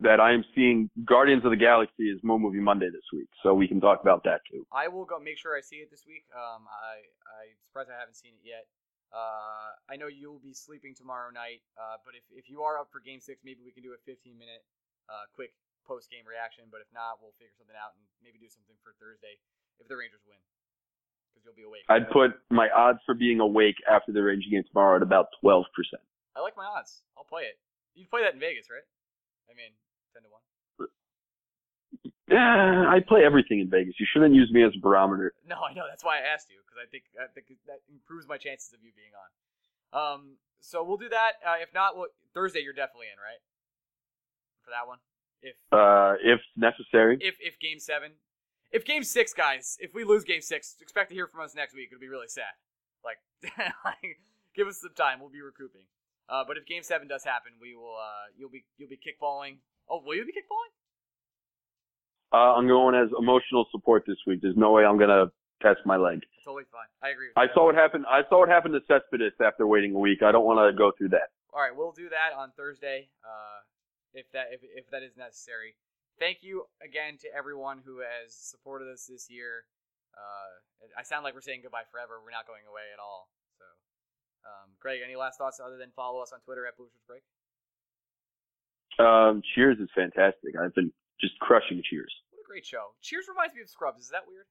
that 0.00 0.20
I 0.20 0.32
am 0.32 0.44
seeing 0.54 0.90
Guardians 1.04 1.44
of 1.44 1.50
the 1.50 1.58
Galaxy 1.58 2.06
is 2.06 2.20
Mo 2.22 2.38
Movie 2.38 2.62
Monday 2.62 2.86
this 2.86 3.06
week, 3.12 3.28
so 3.42 3.54
we 3.54 3.66
can 3.66 3.80
talk 3.80 4.00
about 4.00 4.22
that 4.24 4.40
too. 4.46 4.66
I 4.70 4.86
will 4.86 5.04
go 5.04 5.18
make 5.18 5.38
sure 5.38 5.58
I 5.58 5.60
see 5.60 5.82
it 5.82 5.90
this 5.90 6.06
week. 6.06 6.22
Um, 6.30 6.70
I 6.70 7.02
I'm 7.42 7.58
surprised 7.66 7.90
I 7.90 7.98
haven't 7.98 8.14
seen 8.14 8.38
it 8.38 8.46
yet. 8.46 8.70
Uh, 9.10 9.74
I 9.88 9.96
know 9.96 10.06
you'll 10.06 10.38
be 10.38 10.52
sleeping 10.52 10.94
tomorrow 10.94 11.32
night, 11.32 11.64
uh, 11.80 11.96
but 12.04 12.12
if, 12.14 12.22
if 12.30 12.46
you 12.52 12.62
are 12.62 12.76
up 12.78 12.92
for 12.92 13.00
Game 13.00 13.18
Six, 13.18 13.40
maybe 13.42 13.64
we 13.64 13.72
can 13.72 13.82
do 13.82 13.96
a 13.96 14.00
15 14.04 14.36
minute 14.36 14.62
uh, 15.08 15.24
quick 15.32 15.56
post 15.88 16.12
game 16.12 16.28
reaction. 16.28 16.68
But 16.68 16.84
if 16.84 16.90
not, 16.92 17.18
we'll 17.18 17.34
figure 17.40 17.56
something 17.56 17.74
out 17.74 17.96
and 17.96 18.04
maybe 18.20 18.36
do 18.36 18.52
something 18.52 18.76
for 18.84 18.92
Thursday 19.00 19.40
if 19.80 19.88
the 19.88 19.96
Rangers 19.96 20.22
win, 20.28 20.38
because 21.32 21.42
you'll 21.42 21.56
be 21.56 21.64
awake. 21.64 21.88
I'd 21.88 22.06
put 22.12 22.36
my 22.52 22.68
odds 22.70 23.00
for 23.02 23.16
being 23.16 23.40
awake 23.40 23.80
after 23.88 24.12
the 24.12 24.22
Rangers 24.22 24.52
game 24.52 24.62
tomorrow 24.68 25.00
at 25.00 25.02
about 25.02 25.32
12%. 25.42 25.64
I 26.36 26.44
like 26.44 26.54
my 26.54 26.68
odds. 26.68 27.02
I'll 27.16 27.26
play 27.26 27.48
it. 27.48 27.56
You'd 27.96 28.12
play 28.12 28.22
that 28.22 28.36
in 28.36 28.40
Vegas, 28.40 28.68
right? 28.68 28.84
I 29.48 29.56
mean, 29.56 29.72
ten 30.18 30.26
to 30.26 30.30
one. 30.34 30.42
Yeah, 32.28 32.84
I 32.90 33.00
play 33.00 33.24
everything 33.24 33.60
in 33.60 33.70
Vegas. 33.70 33.94
You 33.98 34.06
shouldn't 34.12 34.34
use 34.34 34.50
me 34.52 34.62
as 34.62 34.72
a 34.76 34.80
barometer. 34.80 35.32
No, 35.48 35.56
I 35.64 35.72
know. 35.72 35.84
That's 35.88 36.04
why 36.04 36.18
I 36.18 36.26
asked 36.28 36.50
you 36.50 36.58
because 36.60 36.76
I 36.76 36.84
think 36.90 37.04
I 37.16 37.24
think 37.32 37.46
that 37.66 37.80
improves 37.88 38.28
my 38.28 38.36
chances 38.36 38.72
of 38.74 38.80
you 38.84 38.90
being 38.92 39.14
on. 39.16 39.28
Um, 39.96 40.22
so 40.60 40.84
we'll 40.84 40.98
do 41.00 41.08
that. 41.08 41.40
Uh, 41.46 41.56
if 41.62 41.72
not, 41.72 41.96
well, 41.96 42.08
Thursday 42.34 42.60
you're 42.60 42.76
definitely 42.76 43.06
in, 43.08 43.16
right? 43.16 43.40
For 44.60 44.70
that 44.76 44.84
one, 44.86 44.98
if 45.40 45.56
Uh, 45.72 46.20
if 46.20 46.40
necessary. 46.54 47.16
if 47.22 47.36
if 47.40 47.58
game 47.58 47.78
seven, 47.80 48.12
if 48.70 48.84
game 48.84 49.04
six, 49.04 49.32
guys, 49.32 49.78
if 49.80 49.94
we 49.94 50.04
lose 50.04 50.24
game 50.24 50.42
six, 50.42 50.76
expect 50.82 51.08
to 51.08 51.14
hear 51.14 51.26
from 51.28 51.40
us 51.40 51.54
next 51.54 51.72
week. 51.72 51.88
It'll 51.90 52.00
be 52.00 52.08
really 52.12 52.28
sad. 52.28 52.52
Like, 53.02 53.24
like 53.86 54.20
give 54.54 54.68
us 54.68 54.82
some 54.82 54.92
time. 54.92 55.20
We'll 55.20 55.30
be 55.32 55.40
recouping. 55.40 55.88
Uh, 56.28 56.44
but 56.46 56.58
if 56.58 56.66
game 56.66 56.82
seven 56.82 57.08
does 57.08 57.24
happen, 57.24 57.52
we 57.58 57.74
will. 57.74 57.96
Uh, 57.96 58.28
you'll 58.36 58.50
be 58.52 58.64
you'll 58.76 58.90
be 58.92 59.00
kickballing. 59.00 59.64
Oh, 59.90 60.02
will 60.04 60.14
you 60.14 60.24
be 60.24 60.32
kickballing? 60.32 60.72
Uh, 62.32 62.54
I'm 62.60 62.68
going 62.68 62.94
as 62.94 63.08
emotional 63.18 63.66
support 63.72 64.04
this 64.06 64.18
week. 64.26 64.40
There's 64.42 64.56
no 64.56 64.72
way 64.72 64.84
I'm 64.84 64.98
gonna 64.98 65.32
test 65.62 65.80
my 65.86 65.96
leg. 65.96 66.20
It's 66.22 66.44
Totally 66.44 66.64
fine. 66.70 66.88
I 67.02 67.10
agree. 67.10 67.28
With 67.28 67.38
I 67.38 67.52
saw 67.54 67.66
what 67.66 67.74
happened. 67.74 68.04
I 68.08 68.20
saw 68.28 68.40
what 68.40 68.48
happened 68.48 68.74
to 68.74 68.84
Cespedes 68.86 69.32
after 69.40 69.66
waiting 69.66 69.94
a 69.94 69.98
week. 69.98 70.22
I 70.22 70.32
don't 70.32 70.44
want 70.44 70.60
to 70.60 70.76
go 70.76 70.92
through 70.96 71.10
that. 71.16 71.32
All 71.52 71.60
right, 71.60 71.74
we'll 71.74 71.92
do 71.92 72.08
that 72.10 72.36
on 72.36 72.52
Thursday, 72.56 73.08
uh, 73.24 73.64
if 74.12 74.30
that 74.32 74.52
if, 74.52 74.60
if 74.62 74.90
that 74.90 75.02
is 75.02 75.16
necessary. 75.16 75.74
Thank 76.18 76.42
you 76.42 76.66
again 76.84 77.16
to 77.24 77.28
everyone 77.32 77.80
who 77.84 78.00
has 78.00 78.34
supported 78.34 78.92
us 78.92 79.06
this 79.08 79.30
year. 79.30 79.64
Uh, 80.12 80.98
I 80.98 81.02
sound 81.06 81.22
like 81.24 81.32
we're 81.32 81.46
saying 81.46 81.62
goodbye 81.62 81.86
forever. 81.90 82.20
We're 82.20 82.34
not 82.34 82.46
going 82.46 82.66
away 82.68 82.90
at 82.92 82.98
all. 82.98 83.30
So, 83.56 83.64
um, 84.44 84.74
Greg, 84.80 85.00
any 85.04 85.16
last 85.16 85.38
thoughts 85.38 85.60
other 85.62 85.78
than 85.78 85.94
follow 85.94 86.20
us 86.20 86.32
on 86.34 86.40
Twitter 86.40 86.66
at 86.66 86.76
Blue 86.76 86.90
Break? 87.06 87.22
Um, 88.98 89.42
Cheers 89.54 89.78
is 89.78 89.88
fantastic. 89.94 90.54
I've 90.60 90.74
been 90.74 90.92
just 91.20 91.38
crushing 91.40 91.82
Cheers. 91.88 92.12
What 92.30 92.40
a 92.44 92.46
great 92.46 92.66
show! 92.66 92.94
Cheers 93.02 93.26
reminds 93.28 93.54
me 93.54 93.62
of 93.62 93.68
Scrubs. 93.68 94.02
Is 94.02 94.10
that 94.10 94.22
weird? 94.26 94.46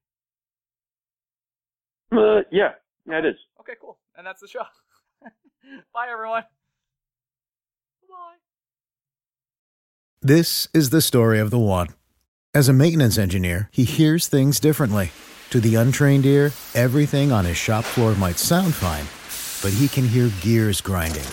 Uh, 2.10 2.42
yeah, 2.50 2.72
yeah, 3.06 3.18
it 3.18 3.26
is. 3.26 3.36
Okay, 3.60 3.74
cool. 3.80 3.98
And 4.16 4.26
that's 4.26 4.40
the 4.40 4.48
show. 4.48 4.62
Bye, 5.94 6.08
everyone. 6.10 6.44
Bye. 8.08 8.36
This 10.22 10.68
is 10.72 10.90
the 10.90 11.02
story 11.02 11.38
of 11.38 11.50
the 11.50 11.58
one. 11.58 11.88
As 12.54 12.68
a 12.68 12.72
maintenance 12.72 13.18
engineer, 13.18 13.68
he 13.72 13.84
hears 13.84 14.26
things 14.26 14.58
differently. 14.58 15.12
To 15.50 15.60
the 15.60 15.76
untrained 15.76 16.26
ear, 16.26 16.52
everything 16.74 17.30
on 17.30 17.44
his 17.44 17.56
shop 17.56 17.84
floor 17.84 18.14
might 18.14 18.38
sound 18.38 18.74
fine, 18.74 19.06
but 19.62 19.76
he 19.78 19.88
can 19.88 20.08
hear 20.08 20.30
gears 20.40 20.80
grinding 20.80 21.24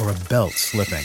or 0.00 0.10
a 0.10 0.28
belt 0.28 0.52
slipping. 0.52 1.04